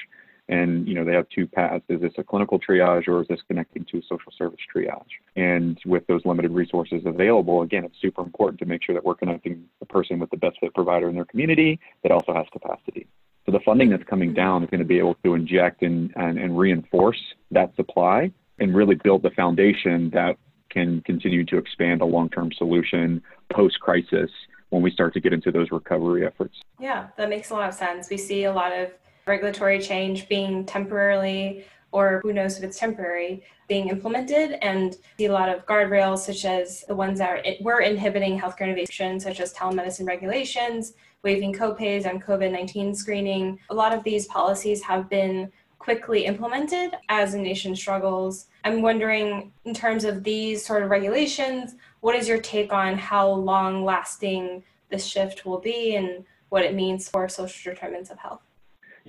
and 0.50 0.88
you 0.88 0.94
know 0.94 1.06
they 1.06 1.14
have 1.14 1.28
two 1.30 1.48
paths 1.48 1.86
is 1.88 2.02
this 2.02 2.12
a 2.18 2.24
clinical 2.24 2.60
triage 2.60 3.08
or 3.08 3.22
is 3.22 3.28
this 3.30 3.40
connecting 3.48 3.86
to 3.86 4.00
a 4.00 4.02
social 4.02 4.32
service 4.38 4.60
triage 4.76 5.02
and 5.36 5.80
with 5.86 6.06
those 6.08 6.22
limited 6.26 6.52
resources 6.52 7.02
available 7.06 7.62
again 7.62 7.86
it's 7.86 7.96
super 8.02 8.22
important 8.22 8.60
to 8.60 8.66
make 8.66 8.84
sure 8.84 8.94
that 8.94 9.06
we're 9.06 9.16
connecting 9.16 9.64
the 9.80 9.86
person 9.86 10.20
with 10.20 10.30
the 10.32 10.38
best 10.38 10.58
fit 10.60 10.74
provider 10.74 11.08
in 11.08 11.16
their 11.16 11.26
community 11.26 11.80
that 12.04 12.12
also 12.12 12.34
has 12.34 12.46
capacity 12.52 13.08
so 13.46 13.52
the 13.52 13.60
funding 13.64 13.90
that's 13.90 14.04
coming 14.04 14.30
mm-hmm. 14.30 14.36
down 14.36 14.64
is 14.64 14.70
going 14.70 14.80
to 14.80 14.86
be 14.86 15.00
able 15.00 15.16
to 15.24 15.34
inject 15.34 15.82
and, 15.82 16.12
and, 16.16 16.38
and 16.38 16.58
reinforce 16.58 17.20
that 17.52 17.76
supply 17.76 18.32
and 18.60 18.76
really 18.76 18.96
build 18.96 19.24
the 19.24 19.32
foundation 19.32 20.10
that 20.12 20.38
can 20.70 21.02
continue 21.02 21.46
to 21.46 21.58
expand 21.58 22.02
a 22.02 22.06
long-term 22.06 22.52
solution 22.56 23.22
post-crisis 23.52 24.30
when 24.70 24.84
we 24.84 24.92
start 24.92 25.14
to 25.14 25.20
get 25.20 25.34
into 25.34 25.52
those 25.52 25.72
recovery 25.72 26.28
efforts. 26.28 26.58
Yeah, 26.80 27.08
that 27.18 27.28
makes 27.28 27.50
a 27.50 27.56
lot 27.56 27.70
of 27.70 27.74
sense. 27.74 28.10
We 28.10 28.18
see 28.18 28.44
a 28.44 28.54
lot 28.54 28.72
of 28.72 28.92
regulatory 29.30 29.80
change 29.80 30.28
being 30.28 30.66
temporarily 30.66 31.66
or 31.92 32.20
who 32.24 32.34
knows 32.34 32.58
if 32.58 32.64
it's 32.64 32.78
temporary 32.78 33.44
being 33.68 33.88
implemented. 33.88 34.58
And 34.64 34.98
see 35.18 35.26
a 35.26 35.32
lot 35.32 35.50
of 35.50 35.66
guardrails 35.66 36.20
such 36.20 36.44
as 36.46 36.84
the 36.88 36.96
ones 36.96 37.20
that 37.20 37.30
are, 37.30 37.44
were 37.62 37.82
inhibiting 37.82 38.40
healthcare 38.40 38.64
innovation 38.64 39.20
such 39.20 39.40
as 39.40 39.54
telemedicine 39.54 40.08
regulations 40.08 40.94
waiving 41.24 41.54
copays 41.54 42.08
on 42.08 42.20
covid-19 42.20 42.96
screening. 42.96 43.60
A 43.70 43.74
lot 43.74 43.94
of 43.94 44.04
these 44.04 44.26
policies 44.28 44.82
have 44.84 45.10
been 45.10 45.52
quickly 45.78 46.26
implemented 46.26 46.96
as 47.10 47.32
the 47.32 47.38
nation 47.38 47.76
struggles. 47.76 48.48
I'm 48.64 48.82
wondering 48.82 49.52
in 49.66 49.74
terms 49.74 50.04
of 50.04 50.24
these 50.24 50.66
sort 50.66 50.84
of 50.84 50.90
regulations 50.90 51.76
what 52.02 52.16
is 52.16 52.28
your 52.28 52.40
take 52.40 52.72
on 52.72 52.98
how 52.98 53.30
long 53.30 53.84
lasting 53.84 54.64
this 54.90 55.06
shift 55.06 55.46
will 55.46 55.60
be 55.60 55.96
and 55.96 56.26
what 56.50 56.64
it 56.64 56.74
means 56.74 57.10
for 57.10 57.28
social 57.30 57.74
determinants 57.74 58.10
of 58.10 58.18
health 58.18 58.42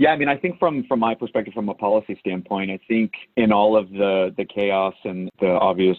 yeah, 0.01 0.13
I 0.13 0.17
mean, 0.17 0.31
I 0.31 0.37
think 0.39 0.59
from 0.59 0.83
from 0.89 0.99
my 0.99 1.15
perspective, 1.15 1.53
from 1.53 1.69
a 1.69 1.75
policy 1.75 2.17
standpoint, 2.21 2.71
I 2.71 2.81
think 2.89 3.13
in 3.37 3.53
all 3.53 3.77
of 3.77 3.91
the 3.91 4.35
the 4.35 4.47
chaos 4.47 4.95
and 5.05 5.29
the 5.41 5.51
obvious 5.51 5.99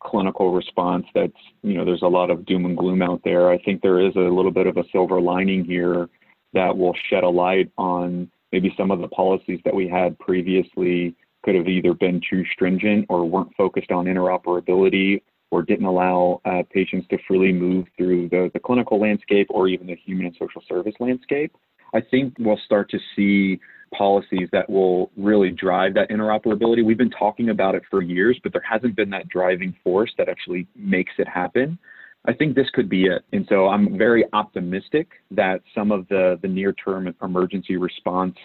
clinical 0.00 0.52
response, 0.52 1.06
that's 1.12 1.32
you 1.64 1.74
know, 1.74 1.84
there's 1.84 2.02
a 2.02 2.06
lot 2.06 2.30
of 2.30 2.46
doom 2.46 2.66
and 2.66 2.76
gloom 2.76 3.02
out 3.02 3.20
there. 3.24 3.50
I 3.50 3.58
think 3.58 3.82
there 3.82 4.00
is 4.00 4.14
a 4.14 4.20
little 4.20 4.52
bit 4.52 4.68
of 4.68 4.76
a 4.76 4.84
silver 4.92 5.20
lining 5.20 5.64
here 5.64 6.08
that 6.52 6.76
will 6.76 6.94
shed 7.10 7.24
a 7.24 7.28
light 7.28 7.68
on 7.78 8.30
maybe 8.52 8.72
some 8.76 8.92
of 8.92 9.00
the 9.00 9.08
policies 9.08 9.58
that 9.64 9.74
we 9.74 9.88
had 9.88 10.16
previously 10.20 11.16
could 11.44 11.56
have 11.56 11.66
either 11.66 11.94
been 11.94 12.20
too 12.30 12.44
stringent 12.52 13.06
or 13.08 13.28
weren't 13.28 13.56
focused 13.56 13.90
on 13.90 14.04
interoperability 14.04 15.20
or 15.50 15.62
didn't 15.62 15.86
allow 15.86 16.40
uh, 16.44 16.62
patients 16.72 17.08
to 17.08 17.18
freely 17.26 17.52
move 17.52 17.86
through 17.98 18.28
the, 18.28 18.52
the 18.54 18.60
clinical 18.60 19.00
landscape 19.00 19.48
or 19.50 19.66
even 19.66 19.88
the 19.88 19.96
human 19.96 20.26
and 20.26 20.36
social 20.38 20.62
service 20.68 20.94
landscape. 21.00 21.52
I 21.94 22.00
think 22.00 22.34
we'll 22.38 22.60
start 22.64 22.90
to 22.90 22.98
see 23.14 23.60
policies 23.96 24.48
that 24.52 24.68
will 24.68 25.10
really 25.16 25.50
drive 25.50 25.94
that 25.94 26.10
interoperability. 26.10 26.84
We've 26.84 26.98
been 26.98 27.10
talking 27.10 27.50
about 27.50 27.74
it 27.74 27.82
for 27.90 28.02
years, 28.02 28.38
but 28.42 28.52
there 28.52 28.64
hasn't 28.68 28.96
been 28.96 29.10
that 29.10 29.28
driving 29.28 29.76
force 29.84 30.10
that 30.18 30.28
actually 30.28 30.66
makes 30.74 31.12
it 31.18 31.28
happen. 31.28 31.78
I 32.24 32.32
think 32.32 32.54
this 32.54 32.70
could 32.72 32.88
be 32.88 33.04
it. 33.04 33.24
And 33.32 33.44
so 33.48 33.68
I'm 33.68 33.98
very 33.98 34.24
optimistic 34.32 35.08
that 35.32 35.60
some 35.74 35.90
of 35.90 36.06
the, 36.08 36.38
the 36.40 36.48
near 36.48 36.72
term 36.72 37.14
emergency 37.22 37.76
response 37.76 38.36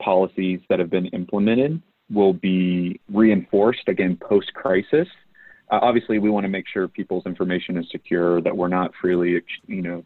policies 0.00 0.60
that 0.68 0.78
have 0.78 0.90
been 0.90 1.06
implemented 1.06 1.82
will 2.10 2.32
be 2.32 3.00
reinforced 3.12 3.88
again 3.88 4.16
post 4.28 4.52
crisis. 4.54 5.08
Uh, 5.72 5.80
obviously, 5.82 6.20
we 6.20 6.30
want 6.30 6.44
to 6.44 6.48
make 6.48 6.66
sure 6.72 6.86
people's 6.86 7.26
information 7.26 7.76
is 7.76 7.86
secure, 7.90 8.40
that 8.40 8.56
we're 8.56 8.68
not 8.68 8.92
freely, 9.00 9.42
you 9.66 9.82
know, 9.82 10.04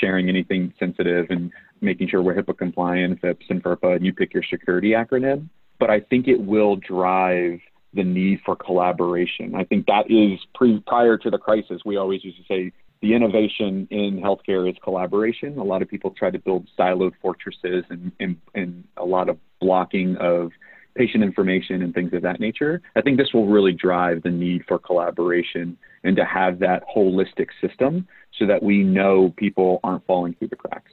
sharing 0.00 0.30
anything 0.30 0.72
sensitive 0.78 1.26
and 1.28 1.52
making 1.82 2.08
sure 2.08 2.22
we're 2.22 2.34
HIPAA 2.34 2.56
compliant, 2.56 3.20
FIPS 3.20 3.46
and 3.50 3.62
FERPA, 3.62 3.96
and 3.96 4.04
you 4.04 4.12
pick 4.12 4.32
your 4.32 4.44
security 4.48 4.90
acronym. 4.90 5.48
But 5.78 5.90
I 5.90 6.00
think 6.00 6.28
it 6.28 6.40
will 6.40 6.76
drive 6.76 7.60
the 7.94 8.04
need 8.04 8.40
for 8.44 8.56
collaboration. 8.56 9.54
I 9.54 9.64
think 9.64 9.86
that 9.86 10.10
is 10.10 10.38
pre, 10.54 10.80
prior 10.86 11.18
to 11.18 11.30
the 11.30 11.38
crisis. 11.38 11.82
We 11.84 11.96
always 11.96 12.24
used 12.24 12.38
to 12.38 12.44
say 12.44 12.72
the 13.02 13.14
innovation 13.14 13.88
in 13.90 14.20
healthcare 14.22 14.70
is 14.70 14.76
collaboration. 14.82 15.58
A 15.58 15.64
lot 15.64 15.82
of 15.82 15.88
people 15.88 16.12
try 16.16 16.30
to 16.30 16.38
build 16.38 16.68
siloed 16.78 17.12
fortresses 17.20 17.84
and, 17.90 18.12
and, 18.20 18.36
and 18.54 18.84
a 18.96 19.04
lot 19.04 19.28
of 19.28 19.38
blocking 19.60 20.16
of 20.16 20.52
patient 20.94 21.24
information 21.24 21.82
and 21.82 21.94
things 21.94 22.12
of 22.12 22.22
that 22.22 22.38
nature. 22.38 22.80
I 22.96 23.00
think 23.00 23.18
this 23.18 23.32
will 23.32 23.46
really 23.46 23.72
drive 23.72 24.22
the 24.22 24.30
need 24.30 24.64
for 24.68 24.78
collaboration 24.78 25.76
and 26.04 26.16
to 26.16 26.24
have 26.24 26.58
that 26.60 26.82
holistic 26.94 27.48
system 27.60 28.06
so 28.38 28.46
that 28.46 28.62
we 28.62 28.82
know 28.82 29.32
people 29.36 29.80
aren't 29.82 30.06
falling 30.06 30.34
through 30.34 30.48
the 30.48 30.56
cracks. 30.56 30.92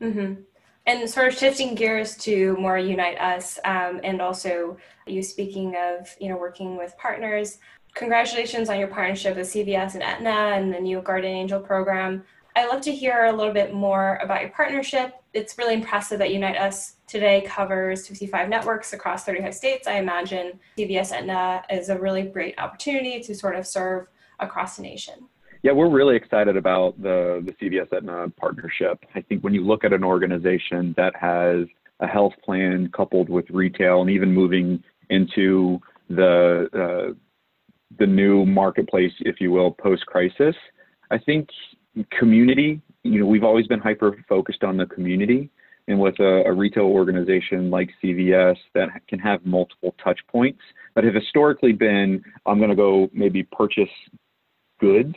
Mm-hmm. 0.00 0.42
And 0.86 1.10
sort 1.10 1.28
of 1.28 1.38
shifting 1.38 1.74
gears 1.74 2.16
to 2.18 2.56
more 2.58 2.78
Unite 2.78 3.18
Us, 3.18 3.58
um, 3.64 4.00
and 4.04 4.22
also 4.22 4.76
you 5.06 5.22
speaking 5.22 5.74
of 5.76 6.14
you 6.20 6.28
know 6.28 6.36
working 6.36 6.76
with 6.76 6.96
partners. 6.96 7.58
Congratulations 7.94 8.68
on 8.68 8.78
your 8.78 8.88
partnership 8.88 9.36
with 9.36 9.48
CVS 9.48 9.94
and 9.94 10.02
Aetna 10.02 10.30
and 10.30 10.72
the 10.72 10.78
new 10.78 11.00
Guardian 11.00 11.34
Angel 11.34 11.60
program. 11.60 12.22
I'd 12.54 12.68
love 12.68 12.80
to 12.82 12.92
hear 12.92 13.26
a 13.26 13.32
little 13.32 13.52
bit 13.52 13.74
more 13.74 14.18
about 14.22 14.40
your 14.40 14.50
partnership. 14.50 15.14
It's 15.34 15.58
really 15.58 15.74
impressive 15.74 16.18
that 16.20 16.32
Unite 16.32 16.56
Us 16.56 16.96
today 17.06 17.42
covers 17.42 18.06
55 18.06 18.48
networks 18.48 18.94
across 18.94 19.24
35 19.24 19.54
states. 19.54 19.86
I 19.86 19.94
imagine 19.94 20.58
CVS 20.78 21.12
Aetna 21.12 21.64
is 21.70 21.90
a 21.90 21.98
really 21.98 22.22
great 22.22 22.58
opportunity 22.58 23.20
to 23.20 23.34
sort 23.34 23.56
of 23.56 23.66
serve 23.66 24.08
across 24.40 24.76
the 24.76 24.82
nation. 24.82 25.28
Yeah, 25.66 25.72
we're 25.72 25.90
really 25.90 26.14
excited 26.14 26.56
about 26.56 26.96
the, 27.02 27.44
the 27.44 27.50
CVS 27.54 27.92
Aetna 27.92 28.28
partnership. 28.36 29.04
I 29.16 29.20
think 29.20 29.42
when 29.42 29.52
you 29.52 29.66
look 29.66 29.82
at 29.82 29.92
an 29.92 30.04
organization 30.04 30.94
that 30.96 31.16
has 31.16 31.66
a 31.98 32.06
health 32.06 32.34
plan 32.44 32.88
coupled 32.96 33.28
with 33.28 33.50
retail 33.50 34.00
and 34.00 34.08
even 34.08 34.32
moving 34.32 34.80
into 35.10 35.80
the 36.08 36.68
uh, 36.72 37.14
the 37.98 38.06
new 38.06 38.46
marketplace, 38.46 39.10
if 39.18 39.40
you 39.40 39.50
will, 39.50 39.72
post 39.72 40.06
crisis, 40.06 40.54
I 41.10 41.18
think 41.18 41.48
community. 42.16 42.80
You 43.02 43.18
know, 43.18 43.26
we've 43.26 43.42
always 43.42 43.66
been 43.66 43.80
hyper 43.80 44.24
focused 44.28 44.62
on 44.62 44.76
the 44.76 44.86
community, 44.86 45.50
and 45.88 45.98
with 45.98 46.20
a, 46.20 46.44
a 46.46 46.52
retail 46.52 46.84
organization 46.84 47.70
like 47.70 47.90
CVS 48.00 48.56
that 48.74 48.90
can 49.08 49.18
have 49.18 49.44
multiple 49.44 49.96
touch 50.04 50.20
points 50.28 50.60
that 50.94 51.02
have 51.02 51.14
historically 51.14 51.72
been, 51.72 52.22
I'm 52.46 52.58
going 52.58 52.70
to 52.70 52.76
go 52.76 53.10
maybe 53.12 53.42
purchase 53.42 53.90
goods 54.78 55.16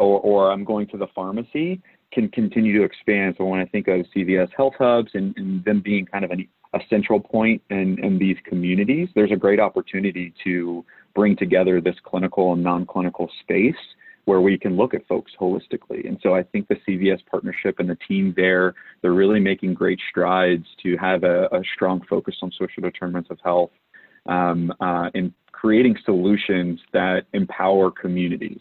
or, 0.00 0.20
or 0.20 0.50
I'm 0.50 0.64
going 0.64 0.86
to 0.88 0.96
the 0.96 1.06
pharmacy 1.14 1.80
can 2.12 2.28
continue 2.28 2.76
to 2.78 2.84
expand. 2.84 3.36
So 3.38 3.44
when 3.44 3.60
I 3.60 3.66
think 3.66 3.86
of 3.88 4.04
CVS 4.16 4.48
Health 4.56 4.74
Hubs 4.78 5.10
and, 5.14 5.34
and 5.36 5.64
them 5.64 5.80
being 5.80 6.06
kind 6.06 6.24
of 6.24 6.30
an, 6.32 6.48
a 6.74 6.80
central 6.88 7.20
point 7.20 7.62
in, 7.70 8.02
in 8.02 8.18
these 8.18 8.36
communities, 8.44 9.08
there's 9.14 9.32
a 9.32 9.36
great 9.36 9.60
opportunity 9.60 10.34
to 10.44 10.84
bring 11.14 11.36
together 11.36 11.80
this 11.80 11.96
clinical 12.04 12.52
and 12.52 12.62
non-clinical 12.62 13.30
space 13.42 13.74
where 14.24 14.40
we 14.40 14.58
can 14.58 14.76
look 14.76 14.94
at 14.94 15.06
folks 15.06 15.32
holistically. 15.40 16.06
And 16.06 16.18
so 16.22 16.34
I 16.34 16.42
think 16.42 16.68
the 16.68 16.76
CVS 16.86 17.20
partnership 17.30 17.76
and 17.78 17.88
the 17.88 17.98
team 18.06 18.34
there, 18.36 18.74
they're 19.02 19.12
really 19.12 19.40
making 19.40 19.74
great 19.74 19.98
strides 20.08 20.66
to 20.82 20.96
have 20.98 21.24
a, 21.24 21.46
a 21.46 21.62
strong 21.74 22.02
focus 22.08 22.36
on 22.42 22.52
social 22.52 22.82
determinants 22.82 23.30
of 23.30 23.38
health 23.42 23.70
um, 24.26 24.72
uh, 24.80 25.10
and 25.14 25.32
creating 25.52 25.96
solutions 26.04 26.80
that 26.92 27.22
empower 27.32 27.90
communities. 27.90 28.60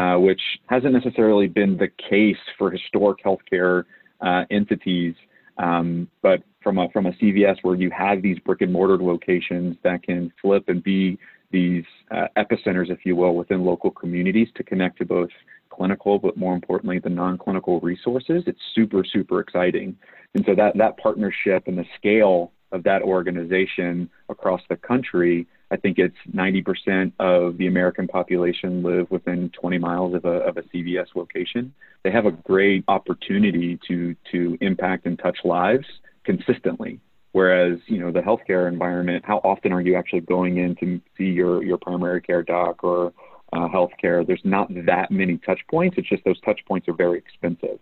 Uh, 0.00 0.16
which 0.18 0.40
hasn't 0.66 0.94
necessarily 0.94 1.46
been 1.46 1.76
the 1.76 1.88
case 2.08 2.42
for 2.56 2.70
historic 2.70 3.18
healthcare 3.22 3.84
uh, 4.22 4.44
entities. 4.50 5.14
Um, 5.58 6.08
but 6.22 6.42
from 6.62 6.78
a, 6.78 6.88
from 6.90 7.04
a 7.04 7.12
CVS 7.12 7.56
where 7.60 7.74
you 7.74 7.90
have 7.90 8.22
these 8.22 8.38
brick 8.38 8.62
and 8.62 8.72
mortar 8.72 8.96
locations 8.96 9.76
that 9.82 10.02
can 10.02 10.32
flip 10.40 10.64
and 10.68 10.82
be 10.82 11.18
these 11.50 11.84
uh, 12.10 12.28
epicenters, 12.38 12.90
if 12.90 13.00
you 13.04 13.14
will, 13.14 13.34
within 13.34 13.62
local 13.62 13.90
communities 13.90 14.48
to 14.54 14.62
connect 14.62 14.96
to 14.98 15.04
both 15.04 15.28
clinical, 15.68 16.18
but 16.18 16.34
more 16.34 16.54
importantly, 16.54 16.98
the 16.98 17.10
non-clinical 17.10 17.78
resources, 17.80 18.42
it's 18.46 18.60
super, 18.74 19.04
super 19.04 19.40
exciting. 19.40 19.94
And 20.34 20.44
so 20.46 20.54
that, 20.54 20.78
that 20.78 20.96
partnership 20.96 21.64
and 21.66 21.76
the 21.76 21.84
scale 21.98 22.52
of 22.72 22.84
that 22.84 23.02
organization 23.02 24.08
across 24.30 24.62
the 24.70 24.76
country 24.76 25.46
I 25.70 25.76
think 25.76 25.98
it's 25.98 26.16
90% 26.32 27.12
of 27.20 27.56
the 27.56 27.68
American 27.68 28.08
population 28.08 28.82
live 28.82 29.10
within 29.10 29.50
20 29.50 29.78
miles 29.78 30.14
of 30.14 30.24
a, 30.24 30.38
of 30.40 30.56
a 30.56 30.62
CVS 30.62 31.06
location. 31.14 31.72
They 32.02 32.10
have 32.10 32.26
a 32.26 32.32
great 32.32 32.84
opportunity 32.88 33.78
to, 33.86 34.16
to 34.32 34.58
impact 34.60 35.06
and 35.06 35.18
touch 35.18 35.38
lives 35.44 35.86
consistently. 36.24 37.00
Whereas, 37.32 37.78
you 37.86 37.98
know, 37.98 38.10
the 38.10 38.20
healthcare 38.20 38.66
environment, 38.66 39.24
how 39.24 39.38
often 39.38 39.72
are 39.72 39.80
you 39.80 39.94
actually 39.94 40.22
going 40.22 40.58
in 40.58 40.74
to 40.76 41.00
see 41.16 41.24
your, 41.24 41.62
your 41.62 41.78
primary 41.78 42.20
care 42.20 42.42
doc 42.42 42.82
or 42.82 43.12
uh, 43.52 43.68
healthcare? 43.68 44.26
There's 44.26 44.40
not 44.42 44.68
that 44.86 45.12
many 45.12 45.38
touch 45.38 45.60
points. 45.70 45.96
It's 45.96 46.08
just 46.08 46.24
those 46.24 46.40
touch 46.40 46.60
points 46.66 46.88
are 46.88 46.94
very 46.94 47.18
expensive. 47.18 47.78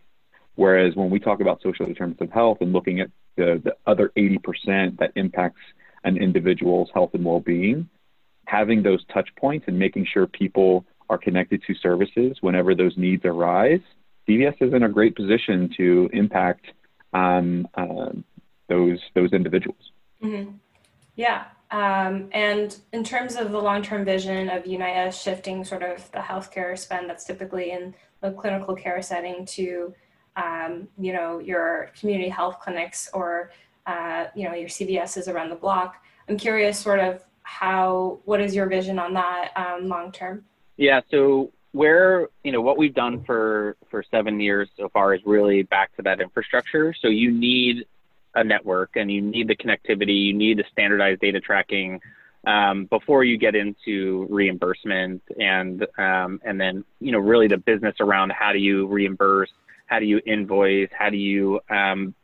Whereas 0.57 0.95
when 0.97 1.09
we 1.09 1.19
talk 1.21 1.41
about 1.41 1.63
social 1.63 1.87
determinants 1.87 2.21
of 2.21 2.31
health 2.31 2.59
and 2.61 2.73
looking 2.73 3.01
at 3.01 3.11
the, 3.37 3.63
the 3.65 3.77
other 3.87 4.13
80% 4.19 4.99
that 4.99 5.13
impacts 5.15 5.61
an 6.05 6.17
individual's 6.17 6.91
health 6.95 7.11
and 7.15 7.25
well-being, 7.25 7.89
having 8.47 8.83
those 8.83 9.05
touch 9.13 9.29
points 9.37 9.67
and 9.69 9.79
making 9.79 10.07
sure 10.13 10.27
people 10.27 10.85
are 11.11 11.19
connected 11.19 11.63
to 11.67 11.75
services 11.75 12.39
whenever 12.41 12.75
those 12.75 12.97
needs 12.97 13.25
arise, 13.25 13.81
CVS 14.29 14.61
is 14.61 14.75
in 14.75 14.83
a 14.83 14.89
great 14.89 15.17
position 15.17 15.71
to 15.77 16.11
impact 16.13 16.67
um, 17.13 17.67
uh, 17.75 18.11
those 18.69 18.99
those 19.15 19.33
individuals. 19.33 19.93
Mm-hmm. 20.23 20.53
Yeah, 21.17 21.45
um, 21.71 22.29
and 22.33 22.77
in 22.93 23.05
terms 23.05 23.37
of 23.37 23.53
the 23.53 23.59
long-term 23.59 24.05
vision 24.05 24.49
of 24.49 24.67
Unite 24.67 25.09
Us 25.09 25.21
shifting 25.21 25.65
sort 25.65 25.83
of 25.83 26.11
the 26.13 26.19
healthcare 26.19 26.79
spend 26.79 27.09
that's 27.09 27.25
typically 27.25 27.73
in 27.73 27.95
the 28.21 28.33
clinical 28.33 28.75
care 28.75 29.03
setting 29.03 29.45
to, 29.47 29.95
um, 30.37 30.89
you 30.99 31.13
know, 31.13 31.39
your 31.39 31.91
community 31.99 32.29
health 32.29 32.61
clinics 32.61 33.09
or 33.13 33.51
uh, 33.89 34.27
you 34.35 34.45
know, 34.45 34.55
your 34.55 34.69
CVSs 34.69 35.33
around 35.33 35.49
the 35.49 35.57
block. 35.57 35.97
I'm 36.29 36.37
curious 36.37 36.79
sort 36.79 37.01
of 37.01 37.25
how, 37.43 38.21
what 38.27 38.41
is 38.41 38.55
your 38.55 38.67
vision 38.67 38.99
on 38.99 39.15
that 39.15 39.53
um, 39.57 39.89
long 39.89 40.13
term? 40.13 40.45
Yeah, 40.77 41.01
so 41.11 41.51
where, 41.73 42.29
you 42.45 42.53
know, 42.53 42.61
what 42.61 42.77
we've 42.77 42.95
done 42.95 43.25
for, 43.25 43.77
for 43.91 44.05
seven 44.11 44.39
years 44.39 44.69
so 44.77 44.91
far 44.91 45.15
is 45.15 45.23
really 45.25 45.63
back 45.63 45.97
to 45.97 46.03
that 46.03 46.21
infrastructure. 46.21 46.95
So 47.01 47.09
you 47.09 47.33
need 47.33 47.87
a 48.35 48.45
network 48.45 48.91
and 48.97 49.11
you 49.11 49.23
need 49.23 49.49
the 49.49 49.57
connectivity, 49.57 50.27
you 50.27 50.35
need 50.35 50.59
the 50.59 50.65
standardized 50.71 51.21
data 51.21 51.41
tracking 51.41 52.01
um, 52.47 52.85
before 52.87 53.25
you 53.25 53.39
get 53.39 53.55
into 53.55 54.27
reimbursement 54.31 55.23
and 55.41 55.87
um, 55.99 56.41
and 56.45 56.61
then 56.61 56.85
you 57.01 57.11
know 57.11 57.19
really 57.19 57.49
the 57.49 57.57
business 57.57 57.97
around 58.01 58.33
how 58.33 58.53
do 58.53 58.59
you 58.59 58.87
reimburse, 58.87 59.51
how 59.87 59.99
do 59.99 60.05
you 60.05 60.21
invoice, 60.25 60.89
how 60.97 61.11
do 61.11 61.17
you 61.17 61.61
um, 61.69 62.15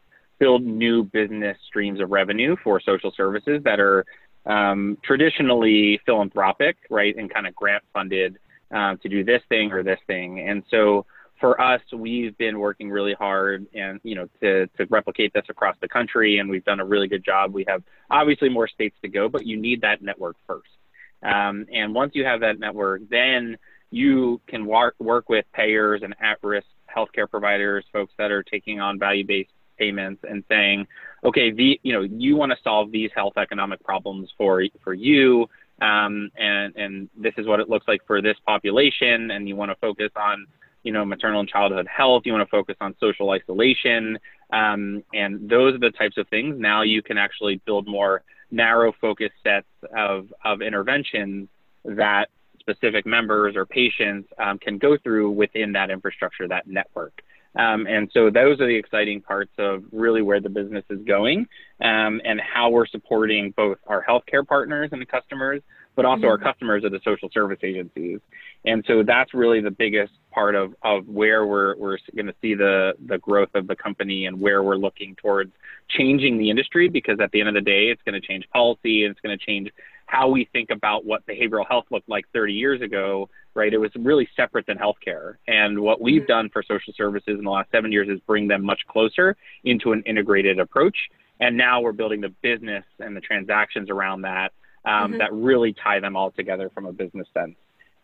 build 0.44 0.62
new 0.62 1.04
business 1.04 1.56
streams 1.66 2.02
of 2.02 2.10
revenue 2.10 2.54
for 2.62 2.78
social 2.78 3.10
services 3.16 3.62
that 3.64 3.80
are 3.80 4.04
um, 4.44 4.98
traditionally 5.02 5.98
philanthropic, 6.04 6.76
right, 6.90 7.16
and 7.16 7.32
kind 7.32 7.46
of 7.46 7.54
grant 7.54 7.82
funded 7.94 8.36
uh, 8.70 8.94
to 8.96 9.08
do 9.08 9.24
this 9.24 9.40
thing 9.48 9.72
or 9.72 9.82
this 9.82 9.98
thing. 10.06 10.46
And 10.46 10.62
so 10.70 11.06
for 11.40 11.58
us, 11.58 11.80
we've 11.96 12.36
been 12.36 12.58
working 12.58 12.90
really 12.90 13.14
hard 13.14 13.66
and 13.72 14.00
you 14.02 14.14
know 14.16 14.28
to 14.42 14.66
to 14.76 14.84
replicate 14.90 15.32
this 15.32 15.46
across 15.48 15.76
the 15.80 15.88
country, 15.88 16.38
and 16.40 16.50
we've 16.50 16.64
done 16.66 16.80
a 16.80 16.84
really 16.84 17.08
good 17.08 17.24
job. 17.24 17.54
We 17.54 17.64
have 17.66 17.82
obviously 18.10 18.50
more 18.50 18.68
states 18.68 18.96
to 19.00 19.08
go, 19.08 19.30
but 19.30 19.46
you 19.46 19.56
need 19.56 19.80
that 19.80 20.02
network 20.02 20.36
first. 20.46 20.68
Um, 21.22 21.64
and 21.72 21.94
once 21.94 22.12
you 22.14 22.26
have 22.26 22.40
that 22.40 22.58
network, 22.58 23.00
then 23.08 23.56
you 23.90 24.42
can 24.46 24.66
work 24.66 24.94
work 24.98 25.30
with 25.30 25.46
payers 25.54 26.02
and 26.02 26.14
at-risk 26.20 26.66
healthcare 26.94 27.30
providers, 27.30 27.82
folks 27.94 28.12
that 28.18 28.30
are 28.30 28.42
taking 28.42 28.78
on 28.78 28.98
value-based 28.98 29.50
payments 29.78 30.22
and 30.28 30.44
saying, 30.48 30.86
okay, 31.24 31.50
the 31.50 31.80
you 31.82 31.92
know 31.92 32.02
you 32.02 32.36
want 32.36 32.52
to 32.52 32.58
solve 32.62 32.90
these 32.90 33.10
health 33.14 33.34
economic 33.36 33.82
problems 33.82 34.30
for 34.36 34.64
for 34.82 34.94
you, 34.94 35.48
um, 35.80 36.30
and 36.36 36.74
and 36.76 37.08
this 37.16 37.34
is 37.36 37.46
what 37.46 37.60
it 37.60 37.68
looks 37.68 37.86
like 37.88 38.00
for 38.06 38.20
this 38.20 38.36
population, 38.46 39.30
and 39.30 39.48
you 39.48 39.56
want 39.56 39.70
to 39.70 39.76
focus 39.76 40.10
on 40.16 40.46
you 40.82 40.92
know 40.92 41.04
maternal 41.04 41.40
and 41.40 41.48
childhood 41.48 41.86
health. 41.86 42.22
You 42.24 42.32
want 42.32 42.46
to 42.46 42.50
focus 42.50 42.76
on 42.80 42.94
social 43.00 43.30
isolation, 43.30 44.18
um, 44.52 45.02
and 45.12 45.48
those 45.48 45.74
are 45.74 45.78
the 45.78 45.90
types 45.90 46.16
of 46.18 46.28
things. 46.28 46.56
Now 46.58 46.82
you 46.82 47.02
can 47.02 47.18
actually 47.18 47.60
build 47.66 47.86
more 47.86 48.22
narrow 48.50 48.92
focus 49.00 49.30
sets 49.42 49.66
of 49.96 50.32
of 50.44 50.62
interventions 50.62 51.48
that 51.84 52.28
specific 52.60 53.04
members 53.04 53.56
or 53.56 53.66
patients 53.66 54.28
um, 54.38 54.58
can 54.58 54.78
go 54.78 54.96
through 54.96 55.30
within 55.30 55.72
that 55.72 55.90
infrastructure, 55.90 56.48
that 56.48 56.66
network. 56.66 57.22
Um, 57.56 57.86
and 57.86 58.10
so 58.12 58.30
those 58.30 58.60
are 58.60 58.66
the 58.66 58.74
exciting 58.74 59.20
parts 59.20 59.52
of 59.58 59.84
really 59.92 60.22
where 60.22 60.40
the 60.40 60.48
business 60.48 60.84
is 60.90 61.00
going 61.06 61.46
um, 61.82 62.20
and 62.24 62.40
how 62.40 62.70
we're 62.70 62.86
supporting 62.86 63.52
both 63.56 63.78
our 63.86 64.04
healthcare 64.04 64.46
partners 64.46 64.90
and 64.92 65.00
the 65.00 65.06
customers, 65.06 65.62
but 65.94 66.04
also 66.04 66.22
mm-hmm. 66.22 66.30
our 66.30 66.38
customers 66.38 66.84
at 66.84 66.90
the 66.90 67.00
social 67.04 67.30
service 67.32 67.60
agencies. 67.62 68.18
And 68.64 68.84
so 68.88 69.04
that's 69.06 69.34
really 69.34 69.60
the 69.60 69.70
biggest 69.70 70.12
part 70.32 70.56
of, 70.56 70.74
of 70.82 71.06
where 71.06 71.46
we're, 71.46 71.76
we're 71.76 71.98
going 72.16 72.26
to 72.26 72.34
see 72.42 72.54
the, 72.54 72.94
the 73.06 73.18
growth 73.18 73.50
of 73.54 73.68
the 73.68 73.76
company 73.76 74.26
and 74.26 74.40
where 74.40 74.62
we're 74.62 74.76
looking 74.76 75.14
towards 75.16 75.52
changing 75.88 76.38
the 76.38 76.50
industry 76.50 76.88
because 76.88 77.20
at 77.20 77.30
the 77.30 77.40
end 77.40 77.48
of 77.48 77.54
the 77.54 77.60
day, 77.60 77.84
it's 77.84 78.02
going 78.02 78.20
to 78.20 78.26
change 78.26 78.48
policy 78.52 79.04
and 79.04 79.12
it's 79.12 79.20
going 79.20 79.38
to 79.38 79.44
change 79.44 79.70
how 80.06 80.28
we 80.28 80.48
think 80.52 80.70
about 80.70 81.04
what 81.04 81.26
behavioral 81.26 81.66
health 81.66 81.84
looked 81.90 82.08
like 82.08 82.24
30 82.32 82.52
years 82.52 82.80
ago, 82.80 83.28
right? 83.54 83.72
It 83.72 83.78
was 83.78 83.90
really 83.96 84.28
separate 84.36 84.66
than 84.66 84.78
healthcare. 84.78 85.36
And 85.46 85.80
what 85.80 86.00
we've 86.00 86.22
mm-hmm. 86.22 86.28
done 86.28 86.50
for 86.50 86.62
social 86.62 86.92
services 86.96 87.38
in 87.38 87.44
the 87.44 87.50
last 87.50 87.70
seven 87.70 87.92
years 87.92 88.08
is 88.08 88.20
bring 88.20 88.48
them 88.48 88.64
much 88.64 88.80
closer 88.88 89.36
into 89.64 89.92
an 89.92 90.02
integrated 90.06 90.58
approach. 90.58 90.96
And 91.40 91.56
now 91.56 91.80
we're 91.80 91.92
building 91.92 92.20
the 92.20 92.28
business 92.42 92.84
and 92.98 93.16
the 93.16 93.20
transactions 93.20 93.90
around 93.90 94.22
that 94.22 94.52
um, 94.84 95.10
mm-hmm. 95.10 95.18
that 95.18 95.32
really 95.32 95.72
tie 95.72 96.00
them 96.00 96.16
all 96.16 96.30
together 96.30 96.70
from 96.70 96.86
a 96.86 96.92
business 96.92 97.26
sense. 97.34 97.56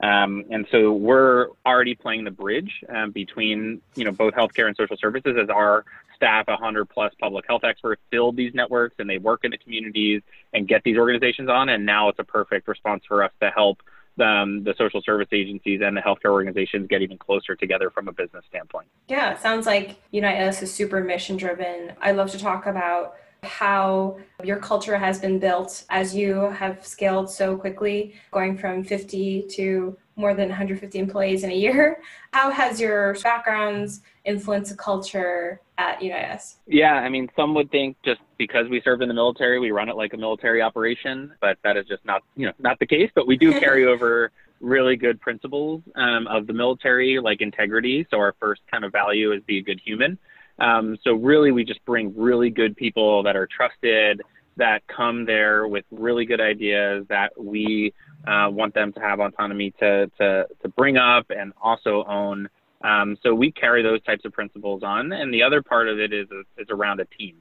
Um, 0.03 0.45
and 0.51 0.67
so 0.71 0.93
we're 0.93 1.49
already 1.67 1.95
playing 1.95 2.25
the 2.25 2.31
bridge 2.31 2.73
um, 2.89 3.11
between 3.11 3.83
you 3.97 4.05
know 4.05 4.13
both 4.13 4.33
healthcare 4.33 4.67
and 4.67 4.75
social 4.75 4.97
services 4.97 5.37
as 5.41 5.51
our 5.51 5.85
staff, 6.17 6.49
100 6.49 6.87
plus 6.87 7.13
public 7.21 7.45
health 7.47 7.65
experts, 7.65 8.01
build 8.11 8.37
these 8.37 8.53
networks 8.55 8.95
and 8.99 9.09
they 9.09 9.19
work 9.19 9.41
in 9.45 9.51
the 9.51 9.59
communities 9.59 10.23
and 10.53 10.69
get 10.69 10.83
these 10.85 10.97
organizations 10.97 11.49
on. 11.49 11.69
And 11.71 11.87
now 11.87 12.09
it's 12.09 12.19
a 12.19 12.25
perfect 12.25 12.69
response 12.69 13.05
for 13.07 13.23
us 13.25 13.33
to 13.41 13.51
help 13.51 13.83
um, 14.21 14.65
the 14.65 14.75
social 14.77 15.03
service 15.03 15.29
agencies 15.33 15.81
and 15.83 15.97
the 15.97 16.01
healthcare 16.01 16.33
organizations 16.33 16.87
get 16.89 17.03
even 17.03 17.19
closer 17.19 17.55
together 17.57 17.91
from 17.91 18.09
a 18.09 18.13
business 18.13 18.45
standpoint. 18.49 18.89
Yeah, 19.09 19.33
it 19.33 19.41
sounds 19.41 19.67
like 19.67 19.97
Unite 20.11 20.41
Us 20.41 20.63
is 20.63 20.73
super 20.73 21.03
mission 21.03 21.37
driven. 21.37 21.93
I 22.01 22.13
love 22.13 22.31
to 22.33 22.39
talk 22.39 22.67
about 22.67 23.15
how 23.43 24.19
your 24.45 24.59
culture 24.59 24.99
has 24.99 25.19
been 25.19 25.39
built 25.39 25.85
as 25.89 26.15
you 26.15 26.51
have 26.51 26.85
scaled 26.87 27.31
so 27.31 27.57
quickly, 27.57 28.15
going 28.31 28.57
from 28.57 28.85
50 28.85 29.47
to 29.53 29.97
more 30.21 30.35
than 30.35 30.49
150 30.49 30.99
employees 30.99 31.43
in 31.43 31.51
a 31.51 31.55
year. 31.55 32.01
How 32.33 32.51
has 32.51 32.81
your 32.81 33.15
backgrounds 33.23 34.03
influenced 34.25 34.71
the 34.71 34.77
culture 34.77 35.61
at 35.79 36.01
Unite 36.03 36.31
Us? 36.31 36.57
Yeah, 36.67 36.95
I 36.95 37.09
mean, 37.09 37.29
some 37.35 37.55
would 37.55 37.71
think 37.71 37.97
just 38.05 38.21
because 38.39 38.69
we 38.69 38.81
serve 38.83 39.01
in 39.01 39.09
the 39.09 39.15
military, 39.15 39.59
we 39.59 39.71
run 39.71 39.89
it 39.89 39.97
like 39.97 40.13
a 40.13 40.17
military 40.17 40.63
operation, 40.63 41.33
but 41.41 41.59
that 41.65 41.77
is 41.77 41.87
just 41.87 42.05
not, 42.05 42.23
you 42.37 42.47
know, 42.47 42.53
not 42.59 42.79
the 42.79 42.87
case. 42.87 43.11
But 43.15 43.27
we 43.27 43.37
do 43.37 43.51
carry 43.61 43.87
over 43.87 44.31
really 44.61 44.95
good 44.95 45.21
principles 45.21 45.83
um, 45.97 46.27
of 46.27 46.47
the 46.47 46.53
military, 46.53 47.19
like 47.19 47.41
integrity. 47.41 48.07
So 48.11 48.19
our 48.19 48.35
first 48.39 48.61
kind 48.71 48.85
of 48.85 48.93
value 48.93 49.33
is 49.33 49.43
be 49.45 49.59
a 49.59 49.63
good 49.63 49.81
human. 49.85 50.19
Um, 50.59 50.99
so 51.03 51.15
really, 51.15 51.51
we 51.53 51.65
just 51.65 51.83
bring 51.87 52.15
really 52.15 52.51
good 52.51 52.77
people 52.77 53.23
that 53.23 53.35
are 53.35 53.47
trusted, 53.47 54.21
that 54.57 54.87
come 54.87 55.25
there 55.25 55.67
with 55.67 55.85
really 55.91 56.27
good 56.27 56.41
ideas 56.41 57.07
that 57.09 57.33
we 57.37 57.95
uh, 58.27 58.49
want 58.51 58.75
them 58.75 58.93
to 58.93 59.01
have 59.01 59.21
autonomy 59.21 59.73
to, 59.81 60.11
to, 60.19 60.47
to 60.63 60.69
bring 60.69 60.97
up 60.97 61.27
and 61.31 61.53
also 61.61 62.05
own. 62.05 62.49
Um, 62.83 63.19
so 63.23 63.35
we 63.35 63.53
carry 63.53 63.83
those 63.83 64.03
types 64.03 64.25
of 64.25 64.33
principles 64.33 64.83
on. 64.83 65.13
And 65.13 65.33
the 65.33 65.43
other 65.43 65.63
part 65.63 65.89
of 65.89 65.99
it 65.99 66.13
is, 66.13 66.29
is 66.59 66.69
around 66.71 67.01
a 67.01 67.05
team. 67.07 67.37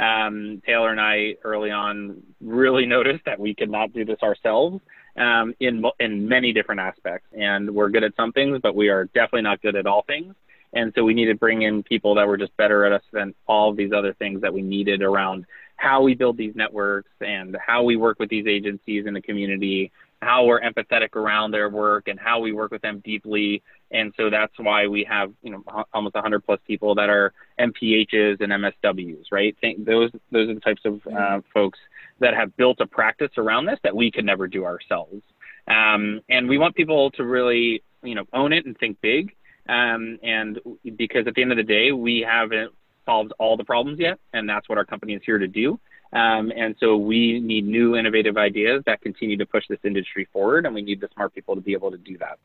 Um, 0.00 0.62
Taylor 0.64 0.90
and 0.90 1.00
I 1.00 1.36
early 1.44 1.70
on 1.70 2.22
really 2.40 2.86
noticed 2.96 3.24
that 3.26 3.38
we 3.38 3.54
could 3.54 3.70
not 3.70 3.92
do 3.92 4.04
this 4.04 4.18
ourselves 4.22 4.80
um, 5.16 5.54
in, 5.60 5.84
in 6.00 6.28
many 6.28 6.52
different 6.52 6.80
aspects. 6.80 7.28
And 7.32 7.74
we're 7.74 7.90
good 7.90 8.04
at 8.04 8.16
some 8.16 8.32
things, 8.32 8.58
but 8.62 8.74
we 8.74 8.88
are 8.88 9.04
definitely 9.06 9.42
not 9.42 9.60
good 9.62 9.76
at 9.76 9.86
all 9.86 10.02
things. 10.02 10.34
And 10.74 10.92
so 10.94 11.04
we 11.04 11.12
needed 11.12 11.34
to 11.34 11.38
bring 11.38 11.62
in 11.62 11.82
people 11.82 12.14
that 12.14 12.26
were 12.26 12.38
just 12.38 12.56
better 12.56 12.86
at 12.86 12.92
us 12.92 13.02
than 13.12 13.34
all 13.46 13.70
of 13.70 13.76
these 13.76 13.92
other 13.92 14.14
things 14.14 14.40
that 14.40 14.54
we 14.54 14.62
needed 14.62 15.02
around 15.02 15.44
how 15.82 16.00
we 16.00 16.14
build 16.14 16.36
these 16.36 16.54
networks 16.54 17.10
and 17.20 17.56
how 17.64 17.82
we 17.82 17.96
work 17.96 18.20
with 18.20 18.30
these 18.30 18.46
agencies 18.46 19.04
in 19.04 19.14
the 19.14 19.20
community, 19.20 19.90
how 20.22 20.44
we're 20.44 20.60
empathetic 20.60 21.16
around 21.16 21.50
their 21.50 21.68
work 21.68 22.06
and 22.06 22.18
how 22.18 22.38
we 22.38 22.52
work 22.52 22.70
with 22.70 22.80
them 22.80 23.02
deeply. 23.04 23.60
And 23.90 24.12
so 24.16 24.30
that's 24.30 24.52
why 24.56 24.86
we 24.86 25.04
have, 25.04 25.32
you 25.42 25.50
know, 25.50 25.84
almost 25.92 26.14
100 26.14 26.44
plus 26.46 26.60
people 26.66 26.94
that 26.94 27.10
are 27.10 27.32
MPHs 27.58 28.40
and 28.40 28.52
MSWs, 28.52 29.24
right? 29.32 29.56
Those 29.78 30.10
those 30.30 30.48
are 30.48 30.54
the 30.54 30.60
types 30.60 30.82
of 30.84 31.00
uh, 31.06 31.40
folks 31.52 31.78
that 32.20 32.34
have 32.34 32.56
built 32.56 32.80
a 32.80 32.86
practice 32.86 33.32
around 33.36 33.66
this 33.66 33.80
that 33.82 33.94
we 33.94 34.10
could 34.12 34.24
never 34.24 34.46
do 34.46 34.64
ourselves. 34.64 35.22
Um, 35.66 36.20
and 36.28 36.48
we 36.48 36.56
want 36.56 36.76
people 36.76 37.10
to 37.12 37.24
really, 37.24 37.82
you 38.02 38.14
know, 38.14 38.24
own 38.32 38.52
it 38.52 38.64
and 38.64 38.78
think 38.78 39.00
big. 39.00 39.34
Um, 39.68 40.18
and 40.22 40.60
because 40.96 41.26
at 41.26 41.34
the 41.34 41.42
end 41.42 41.50
of 41.50 41.56
the 41.56 41.64
day, 41.64 41.90
we 41.90 42.24
haven't 42.28 42.72
solved 43.04 43.32
all 43.38 43.56
the 43.56 43.64
problems 43.64 43.98
yet, 43.98 44.18
and 44.32 44.48
that's 44.48 44.68
what 44.68 44.78
our 44.78 44.84
company 44.84 45.14
is 45.14 45.22
here 45.26 45.38
to 45.38 45.48
do. 45.48 45.80
Um, 46.12 46.52
and 46.54 46.74
so 46.78 46.96
we 46.96 47.40
need 47.40 47.66
new 47.66 47.96
innovative 47.96 48.36
ideas 48.36 48.82
that 48.86 49.00
continue 49.00 49.36
to 49.38 49.46
push 49.46 49.64
this 49.68 49.78
industry 49.84 50.28
forward, 50.32 50.66
and 50.66 50.74
we 50.74 50.82
need 50.82 51.00
the 51.00 51.08
smart 51.14 51.34
people 51.34 51.54
to 51.54 51.60
be 51.60 51.72
able 51.72 51.90
to 51.90 51.96
do 51.96 52.18
that. 52.18 52.38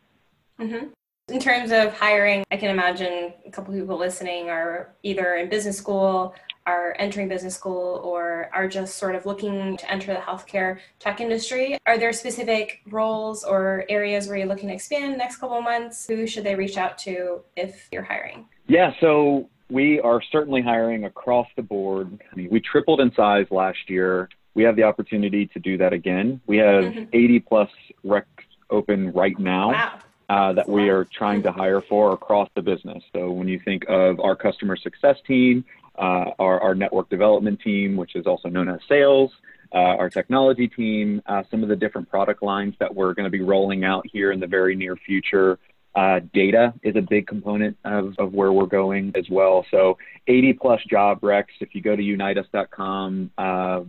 Mm-hmm. 0.59 0.87
In 1.29 1.39
terms 1.41 1.71
of 1.71 1.93
hiring, 1.93 2.45
I 2.51 2.55
can 2.55 2.69
imagine 2.69 3.33
a 3.45 3.51
couple 3.51 3.73
people 3.73 3.97
listening 3.97 4.49
are 4.49 4.95
either 5.03 5.35
in 5.35 5.49
business 5.49 5.77
school, 5.77 6.33
are 6.65 6.95
entering 6.99 7.27
business 7.27 7.53
school, 7.53 7.99
or 8.01 8.49
are 8.53 8.69
just 8.69 8.97
sort 8.97 9.13
of 9.13 9.25
looking 9.25 9.75
to 9.75 9.91
enter 9.91 10.13
the 10.13 10.19
healthcare 10.19 10.79
tech 10.99 11.19
industry. 11.19 11.77
Are 11.85 11.97
there 11.97 12.13
specific 12.13 12.79
roles 12.89 13.43
or 13.43 13.83
areas 13.89 14.27
where 14.27 14.37
you're 14.37 14.47
looking 14.47 14.69
to 14.69 14.75
expand 14.75 15.17
next 15.17 15.37
couple 15.37 15.57
of 15.57 15.65
months? 15.65 16.07
Who 16.07 16.27
should 16.27 16.45
they 16.45 16.55
reach 16.55 16.77
out 16.77 16.97
to 16.99 17.41
if 17.57 17.89
you're 17.91 18.03
hiring? 18.03 18.45
Yeah, 18.67 18.93
so 19.01 19.49
we 19.69 19.99
are 19.99 20.21
certainly 20.31 20.61
hiring 20.61 21.05
across 21.05 21.47
the 21.55 21.61
board. 21.61 22.19
I 22.31 22.35
mean, 22.35 22.49
we 22.49 22.59
tripled 22.59 23.01
in 23.01 23.13
size 23.13 23.47
last 23.51 23.89
year. 23.89 24.29
We 24.53 24.63
have 24.63 24.75
the 24.75 24.83
opportunity 24.83 25.47
to 25.47 25.59
do 25.59 25.77
that 25.77 25.93
again. 25.93 26.41
We 26.47 26.57
have 26.57 26.85
mm-hmm. 26.85 27.03
80 27.13 27.39
plus 27.41 27.69
recs 28.05 28.25
open 28.69 29.11
right 29.11 29.37
now. 29.37 29.71
Wow. 29.71 29.99
Uh, 30.29 30.51
that 30.51 30.67
we 30.67 30.89
are 30.89 31.05
trying 31.05 31.41
to 31.41 31.53
hire 31.53 31.79
for 31.79 32.11
across 32.11 32.49
the 32.53 32.61
business. 32.61 33.01
So 33.13 33.31
when 33.31 33.47
you 33.47 33.61
think 33.63 33.85
of 33.87 34.19
our 34.19 34.35
customer 34.35 34.75
success 34.75 35.15
team, 35.25 35.63
uh, 35.97 36.31
our, 36.37 36.59
our, 36.59 36.75
network 36.75 37.09
development 37.09 37.61
team, 37.61 37.95
which 37.95 38.13
is 38.13 38.27
also 38.27 38.49
known 38.49 38.67
as 38.67 38.81
sales, 38.89 39.31
uh, 39.73 39.77
our 39.77 40.09
technology 40.09 40.67
team, 40.67 41.21
uh, 41.27 41.43
some 41.49 41.63
of 41.63 41.69
the 41.69 41.77
different 41.77 42.09
product 42.09 42.43
lines 42.43 42.75
that 42.79 42.93
we're 42.93 43.13
going 43.13 43.23
to 43.23 43.29
be 43.29 43.41
rolling 43.41 43.85
out 43.85 44.05
here 44.11 44.33
in 44.33 44.41
the 44.41 44.47
very 44.47 44.75
near 44.75 44.97
future, 44.97 45.59
uh, 45.97 46.19
data 46.31 46.73
is 46.83 46.95
a 46.95 47.01
big 47.01 47.25
component 47.25 47.75
of, 47.83 48.13
of 48.19 48.31
where 48.31 48.53
we're 48.53 48.67
going 48.67 49.11
as 49.15 49.25
well. 49.31 49.65
So 49.71 49.97
80 50.27 50.53
plus 50.53 50.79
job 50.87 51.21
recs. 51.21 51.45
If 51.59 51.73
you 51.73 51.81
go 51.81 51.95
to 51.95 52.01
uniteus.com 52.03 53.31
uh, 53.35 53.41
uh, 53.41 53.81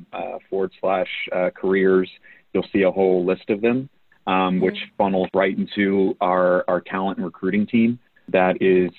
forward 0.48 0.72
slash 0.80 1.08
uh, 1.30 1.50
careers, 1.54 2.10
you'll 2.54 2.66
see 2.72 2.82
a 2.82 2.90
whole 2.90 3.26
list 3.26 3.50
of 3.50 3.60
them, 3.60 3.90
um, 4.26 4.34
mm-hmm. 4.34 4.64
which 4.64 4.78
funnels 4.96 5.28
right 5.34 5.56
into 5.56 6.16
our, 6.22 6.64
our 6.66 6.80
talent 6.80 7.18
and 7.18 7.26
recruiting 7.26 7.66
team 7.66 7.98
that 8.30 8.56
is 8.62 8.90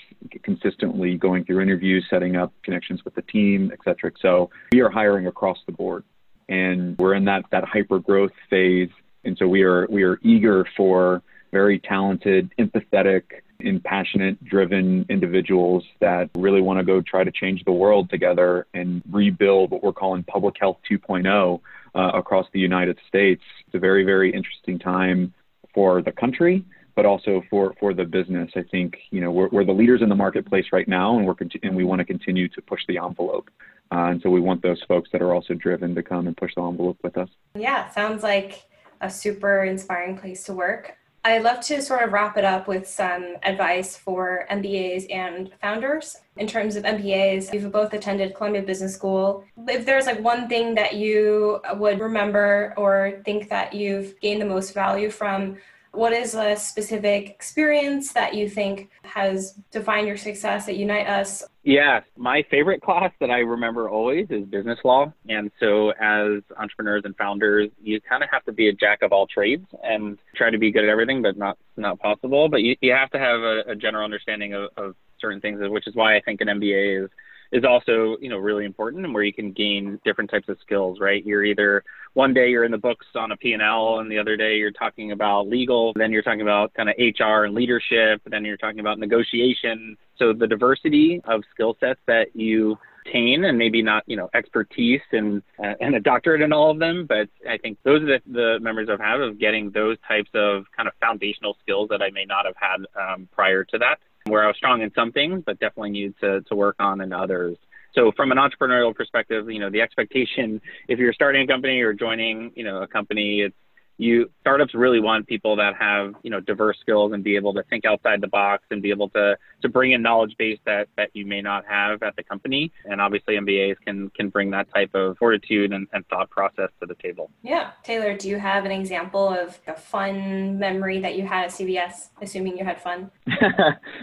consistently 0.43 1.17
going 1.17 1.45
through 1.45 1.61
interviews, 1.61 2.05
setting 2.11 2.35
up 2.35 2.53
connections 2.61 3.03
with 3.05 3.15
the 3.15 3.23
team, 3.23 3.71
et 3.73 3.79
cetera. 3.83 4.11
So 4.21 4.51
we 4.71 4.81
are 4.81 4.89
hiring 4.89 5.25
across 5.25 5.57
the 5.65 5.71
board 5.71 6.03
and 6.47 6.95
we're 6.99 7.15
in 7.15 7.25
that, 7.25 7.45
that 7.51 7.63
hyper 7.63 7.97
growth 7.97 8.33
phase. 8.51 8.89
And 9.23 9.35
so 9.39 9.47
we 9.47 9.63
are, 9.63 9.87
we 9.89 10.03
are 10.03 10.19
eager 10.21 10.63
for 10.77 11.23
very 11.51 11.79
talented, 11.79 12.53
empathetic, 12.59 13.23
and 13.61 13.83
passionate, 13.83 14.41
driven 14.43 15.05
individuals 15.09 15.83
that 15.99 16.29
really 16.35 16.61
want 16.61 16.79
to 16.79 16.85
go 16.85 17.01
try 17.01 17.23
to 17.23 17.31
change 17.31 17.63
the 17.65 17.71
world 17.71 18.09
together 18.09 18.67
and 18.73 19.01
rebuild 19.11 19.71
what 19.71 19.83
we're 19.83 19.91
calling 19.91 20.23
public 20.23 20.55
health 20.59 20.77
2.0 20.89 21.59
uh, 21.95 22.11
across 22.17 22.47
the 22.53 22.59
United 22.59 22.97
States. 23.07 23.41
It's 23.65 23.75
a 23.75 23.79
very, 23.79 24.03
very 24.05 24.33
interesting 24.33 24.79
time 24.79 25.33
for 25.73 26.01
the 26.01 26.11
country, 26.11 26.63
but 26.95 27.05
also 27.05 27.43
for, 27.49 27.75
for 27.79 27.93
the 27.93 28.05
business. 28.05 28.49
I 28.55 28.63
think 28.63 28.97
you 29.11 29.21
know 29.21 29.31
we're, 29.31 29.49
we're 29.49 29.65
the 29.65 29.73
leaders 29.73 30.01
in 30.01 30.09
the 30.09 30.15
marketplace 30.15 30.65
right 30.71 30.87
now, 30.87 31.17
and 31.17 31.25
we're 31.25 31.35
conti- 31.35 31.59
and 31.63 31.75
we 31.75 31.83
want 31.83 31.99
to 31.99 32.05
continue 32.05 32.47
to 32.49 32.61
push 32.61 32.81
the 32.87 32.97
envelope. 32.97 33.49
Uh, 33.91 34.11
and 34.11 34.21
so 34.21 34.29
we 34.29 34.39
want 34.39 34.61
those 34.61 34.81
folks 34.87 35.09
that 35.11 35.21
are 35.21 35.33
also 35.33 35.53
driven 35.53 35.95
to 35.95 36.03
come 36.03 36.27
and 36.27 36.37
push 36.37 36.53
the 36.55 36.61
envelope 36.61 36.97
with 37.03 37.17
us. 37.17 37.29
Yeah, 37.55 37.89
sounds 37.89 38.21
like 38.21 38.63
a 39.01 39.09
super 39.09 39.63
inspiring 39.63 40.17
place 40.17 40.43
to 40.43 40.53
work. 40.53 40.98
I'd 41.25 41.43
love 41.43 41.59
to 41.61 41.81
sort 41.81 42.03
of 42.03 42.13
wrap 42.13 42.37
it 42.37 42.45
up 42.45 42.67
with 42.67 42.87
some 42.87 43.35
advice 43.43 43.97
for 43.97 44.45
MBAs 44.49 45.11
and 45.13 45.51
founders. 45.61 46.17
In 46.37 46.47
terms 46.47 46.77
of 46.77 46.85
MBAs, 46.85 47.53
you've 47.53 47.71
both 47.71 47.93
attended 47.93 48.35
Columbia 48.35 48.61
Business 48.61 48.95
School. 48.95 49.43
If 49.67 49.85
there's 49.85 50.05
like 50.05 50.21
one 50.21 50.47
thing 50.47 50.75
that 50.75 50.95
you 50.95 51.59
would 51.75 51.99
remember 51.99 52.73
or 52.77 53.21
think 53.25 53.49
that 53.49 53.73
you've 53.73 54.19
gained 54.21 54.41
the 54.41 54.45
most 54.45 54.73
value 54.73 55.09
from 55.09 55.57
what 55.91 56.13
is 56.13 56.35
a 56.35 56.55
specific 56.55 57.29
experience 57.29 58.13
that 58.13 58.33
you 58.33 58.47
think 58.47 58.89
has 59.03 59.59
defined 59.71 60.07
your 60.07 60.17
success 60.17 60.69
at 60.69 60.77
Unite 60.77 61.07
Us? 61.07 61.43
Yeah, 61.69 61.99
my 62.17 62.43
favorite 62.49 62.81
class 62.81 63.11
that 63.19 63.29
I 63.29 63.41
remember 63.41 63.91
always 63.91 64.25
is 64.31 64.43
business 64.45 64.79
law. 64.83 65.13
And 65.27 65.51
so, 65.59 65.91
as 65.91 66.41
entrepreneurs 66.57 67.03
and 67.05 67.15
founders, 67.15 67.69
you 67.79 68.01
kind 68.01 68.23
of 68.23 68.29
have 68.31 68.43
to 68.45 68.51
be 68.51 68.69
a 68.69 68.73
jack 68.73 69.03
of 69.03 69.11
all 69.11 69.27
trades 69.27 69.67
and 69.83 70.17
try 70.35 70.49
to 70.49 70.57
be 70.57 70.71
good 70.71 70.83
at 70.83 70.89
everything, 70.89 71.21
but 71.21 71.37
not 71.37 71.59
not 71.77 71.99
possible. 71.99 72.49
But 72.49 72.63
you, 72.63 72.75
you 72.81 72.91
have 72.91 73.11
to 73.11 73.19
have 73.19 73.41
a, 73.41 73.61
a 73.67 73.75
general 73.75 74.03
understanding 74.03 74.55
of, 74.55 74.71
of 74.77 74.95
certain 75.21 75.41
things, 75.41 75.59
which 75.61 75.85
is 75.85 75.93
why 75.93 76.17
I 76.17 76.21
think 76.21 76.41
an 76.41 76.47
MBA 76.47 77.03
is 77.03 77.11
is 77.51 77.63
also 77.63 78.17
you 78.21 78.29
know 78.29 78.37
really 78.37 78.65
important 78.65 79.05
and 79.05 79.13
where 79.13 79.23
you 79.23 79.33
can 79.33 79.51
gain 79.51 79.99
different 80.05 80.29
types 80.29 80.49
of 80.49 80.57
skills 80.61 80.99
right? 80.99 81.25
You're 81.25 81.43
either 81.43 81.83
one 82.13 82.33
day 82.33 82.49
you're 82.49 82.63
in 82.63 82.71
the 82.71 82.77
books 82.77 83.05
on 83.15 83.31
a 83.31 83.37
p&l 83.37 83.99
and 83.99 84.11
the 84.11 84.17
other 84.17 84.35
day 84.35 84.57
you're 84.57 84.71
talking 84.71 85.11
about 85.11 85.47
legal 85.47 85.93
then 85.95 86.11
you're 86.11 86.23
talking 86.23 86.41
about 86.41 86.73
kind 86.73 86.89
of 86.89 86.95
hr 86.97 87.45
and 87.45 87.55
leadership 87.55 88.21
then 88.25 88.45
you're 88.45 88.57
talking 88.57 88.79
about 88.79 88.99
negotiation. 88.99 89.97
So 90.17 90.33
the 90.33 90.47
diversity 90.47 91.21
of 91.25 91.43
skill 91.53 91.77
sets 91.79 91.99
that 92.07 92.35
you 92.35 92.77
attain 93.05 93.45
and 93.45 93.57
maybe 93.57 93.81
not 93.81 94.03
you 94.07 94.15
know 94.15 94.29
expertise 94.33 95.01
and 95.11 95.41
uh, 95.63 95.73
and 95.79 95.95
a 95.95 95.99
doctorate 95.99 96.41
in 96.41 96.53
all 96.53 96.71
of 96.71 96.79
them 96.79 97.05
but 97.07 97.29
i 97.49 97.57
think 97.57 97.77
those 97.83 98.01
are 98.03 98.05
the, 98.05 98.19
the 98.31 98.59
memories 98.61 98.89
i've 98.91 98.99
had 98.99 99.19
of 99.19 99.39
getting 99.39 99.71
those 99.71 99.97
types 100.07 100.29
of 100.33 100.65
kind 100.75 100.87
of 100.87 100.93
foundational 100.99 101.55
skills 101.61 101.87
that 101.89 102.01
i 102.01 102.09
may 102.11 102.25
not 102.25 102.45
have 102.45 102.55
had 102.57 102.85
um, 103.01 103.27
prior 103.31 103.63
to 103.63 103.77
that 103.77 103.99
where 104.29 104.43
I 104.43 104.47
was 104.47 104.55
strong 104.57 104.81
in 104.81 104.91
some 104.93 105.11
things, 105.11 105.43
but 105.45 105.59
definitely 105.59 105.91
needed 105.91 106.15
to, 106.21 106.41
to 106.41 106.55
work 106.55 106.75
on 106.79 107.01
in 107.01 107.13
others. 107.13 107.57
So 107.95 108.11
from 108.15 108.31
an 108.31 108.37
entrepreneurial 108.37 108.95
perspective, 108.95 109.49
you 109.49 109.59
know, 109.59 109.69
the 109.69 109.81
expectation 109.81 110.61
if 110.87 110.99
you're 110.99 111.13
starting 111.13 111.43
a 111.43 111.47
company 111.47 111.81
or 111.81 111.93
joining, 111.93 112.51
you 112.55 112.63
know, 112.63 112.81
a 112.83 112.87
company, 112.87 113.41
it's 113.41 113.55
you 113.99 114.31
startups 114.39 114.73
really 114.73 115.01
want 115.01 115.27
people 115.27 115.57
that 115.57 115.75
have 115.75 116.15
you 116.23 116.31
know 116.31 116.39
diverse 116.39 116.77
skills 116.79 117.11
and 117.13 117.23
be 117.23 117.35
able 117.35 117.53
to 117.53 117.61
think 117.63 117.85
outside 117.85 118.21
the 118.21 118.27
box 118.27 118.63
and 118.71 118.81
be 118.81 118.89
able 118.89 119.09
to 119.09 119.37
to 119.61 119.69
bring 119.69 119.91
in 119.91 120.01
knowledge 120.01 120.33
base 120.37 120.57
that 120.65 120.87
that 120.95 121.09
you 121.13 121.25
may 121.25 121.41
not 121.41 121.65
have 121.65 122.01
at 122.01 122.15
the 122.15 122.23
company. 122.23 122.71
And 122.85 123.01
obviously 123.01 123.35
mbas 123.35 123.75
can 123.85 124.09
can 124.11 124.29
bring 124.29 124.49
that 124.51 124.73
type 124.73 124.95
of 124.95 125.17
fortitude 125.17 125.73
and, 125.73 125.85
and 125.91 126.07
thought 126.07 126.29
process 126.29 126.69
to 126.79 126.87
the 126.87 126.95
table. 126.95 127.29
Yeah. 127.43 127.71
Taylor 127.83 128.17
do 128.17 128.29
you 128.29 128.39
have 128.39 128.65
an 128.65 128.71
example 128.71 129.27
of 129.27 129.59
a 129.67 129.75
fun 129.75 130.57
memory 130.57 131.01
that 131.01 131.15
you 131.15 131.27
had 131.27 131.45
at 131.45 131.51
cbs 131.51 132.09
assuming 132.21 132.57
you 132.57 132.63
had 132.63 132.81
fun? 132.81 133.11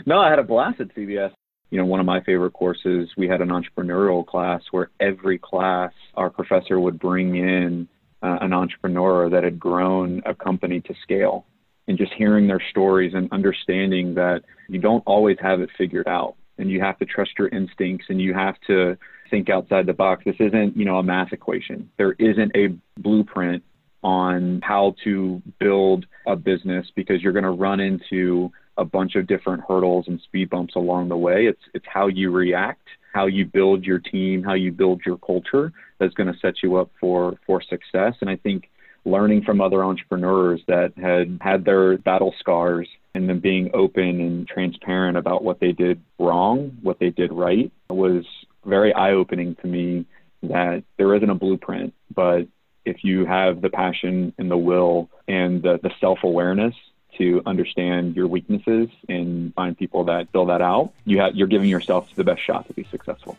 No 0.07 0.19
i 0.19 0.29
had 0.29 0.39
a 0.39 0.43
blast 0.43 0.81
at 0.81 0.95
cbs 0.95 1.33
you 1.71 1.79
know, 1.79 1.85
one 1.85 1.99
of 1.99 2.07
my 2.07 2.21
favorite 2.23 2.53
courses, 2.53 3.11
we 3.17 3.27
had 3.27 3.41
an 3.41 3.49
entrepreneurial 3.49 4.25
class 4.25 4.63
where 4.71 4.91
every 5.01 5.37
class 5.37 5.93
our 6.15 6.31
professor 6.31 6.79
would 6.79 6.99
bring 6.99 7.35
in 7.35 7.89
uh, 8.27 8.39
an 8.41 8.53
entrepreneur 8.53 9.31
that 9.31 9.45
had 9.45 9.59
grown 9.59 10.21
a 10.27 10.35
company 10.35 10.81
to 10.81 10.95
scale. 11.03 11.47
and 11.89 11.97
just 11.97 12.13
hearing 12.15 12.49
their 12.49 12.63
stories 12.71 13.13
and 13.15 13.31
understanding 13.31 14.13
that 14.15 14.43
you 14.69 14.81
don't 14.81 15.05
always 15.07 15.37
have 15.41 15.61
it 15.61 15.71
figured 15.79 16.09
out 16.09 16.35
and 16.59 16.69
you 16.69 16.81
have 16.81 16.99
to 16.99 17.05
trust 17.05 17.31
your 17.39 17.47
instincts 17.49 18.07
and 18.09 18.21
you 18.21 18.35
have 18.35 18.57
to 18.67 18.99
think 19.31 19.49
outside 19.49 19.87
the 19.87 19.93
box. 19.93 20.25
This 20.25 20.35
isn't, 20.41 20.77
you 20.77 20.85
know, 20.85 20.99
a 20.99 21.03
math 21.03 21.33
equation. 21.33 21.89
There 21.97 22.15
isn't 22.19 22.51
a 22.57 22.75
blueprint 23.01 23.63
on 24.03 24.61
how 24.65 24.97
to 25.05 25.41
build 25.61 26.07
a 26.27 26.35
business 26.35 26.87
because 26.97 27.23
you're 27.23 27.33
going 27.41 27.45
to 27.45 27.51
run 27.51 27.79
into 27.79 28.51
a 28.77 28.85
bunch 28.85 29.15
of 29.15 29.29
different 29.29 29.63
hurdles 29.69 30.07
and 30.09 30.21
speed 30.23 30.51
bumps 30.51 30.75
along 30.75 31.09
the 31.09 31.17
way. 31.17 31.47
It's 31.47 31.63
it's 31.73 31.87
how 31.89 32.09
you 32.09 32.33
react, 32.33 32.89
how 33.15 33.27
you 33.27 33.45
build 33.47 33.85
your 33.85 34.01
team, 34.01 34.43
how 34.43 34.55
you 34.55 34.73
build 34.73 35.03
your 35.07 35.19
culture 35.19 35.73
that's 35.99 36.15
going 36.15 36.33
to 36.33 36.39
set 36.41 36.63
you 36.63 36.77
up 36.77 36.91
for 37.01 37.37
for 37.47 37.63
success. 37.63 38.15
And 38.21 38.31
I 38.31 38.37
think 38.37 38.71
learning 39.05 39.43
from 39.43 39.61
other 39.61 39.85
entrepreneurs 39.85 40.61
that 40.67 40.93
had 40.97 41.39
had 41.41 41.65
their 41.65 41.97
battle 41.99 42.35
scars 42.39 42.89
and 43.15 43.29
then 43.29 43.39
being 43.39 43.71
open 43.73 44.21
and 44.21 44.49
transparent 44.49 45.17
about 45.17 45.43
what 45.43 45.61
they 45.61 45.73
did 45.73 46.03
wrong, 46.19 46.77
what 46.83 46.99
they 46.99 47.11
did 47.11 47.33
right 47.33 47.73
was 47.89 48.25
very 48.65 48.93
eye 48.93 49.13
opening 49.13 49.55
to 49.57 49.67
me 49.67 50.05
that 50.43 50.83
there 50.99 51.15
isn't 51.15 51.31
a 51.31 51.35
blueprint, 51.35 51.95
but 52.15 52.47
if 52.85 53.03
you 53.03 53.25
have 53.25 53.63
the 53.63 53.71
passion 53.71 54.33
and 54.39 54.51
the 54.51 54.57
will 54.57 55.09
and 55.27 55.63
the, 55.63 55.79
the 55.83 55.91
self 56.01 56.19
awareness 56.23 56.75
to 57.19 57.43
understand 57.47 58.15
your 58.15 58.27
weaknesses 58.27 58.89
and 59.09 59.55
find 59.55 59.77
people 59.79 60.05
that 60.05 60.31
fill 60.33 60.47
that 60.47 60.61
out, 60.61 60.93
you 61.05 61.19
have, 61.19 61.35
you're 61.35 61.47
giving 61.47 61.69
yourself 61.69 62.09
the 62.15 62.25
best 62.25 62.43
shot 62.45 62.67
to 62.67 62.75
be 62.75 62.85
successful. 62.91 63.39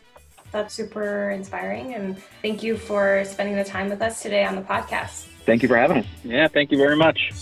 That's 0.50 0.74
super 0.74 1.30
inspiring. 1.30 1.94
And 1.94 2.18
thank 2.42 2.62
you 2.62 2.76
for 2.76 3.24
spending 3.24 3.56
the 3.56 3.64
time 3.64 3.88
with 3.88 4.02
us 4.02 4.22
today 4.22 4.44
on 4.44 4.56
the 4.56 4.62
podcast. 4.62 5.26
Thank 5.44 5.62
you 5.62 5.68
for 5.68 5.76
having 5.76 5.98
us. 5.98 6.06
Yeah, 6.24 6.48
thank 6.48 6.70
you 6.70 6.78
very 6.78 6.96
much. 6.96 7.32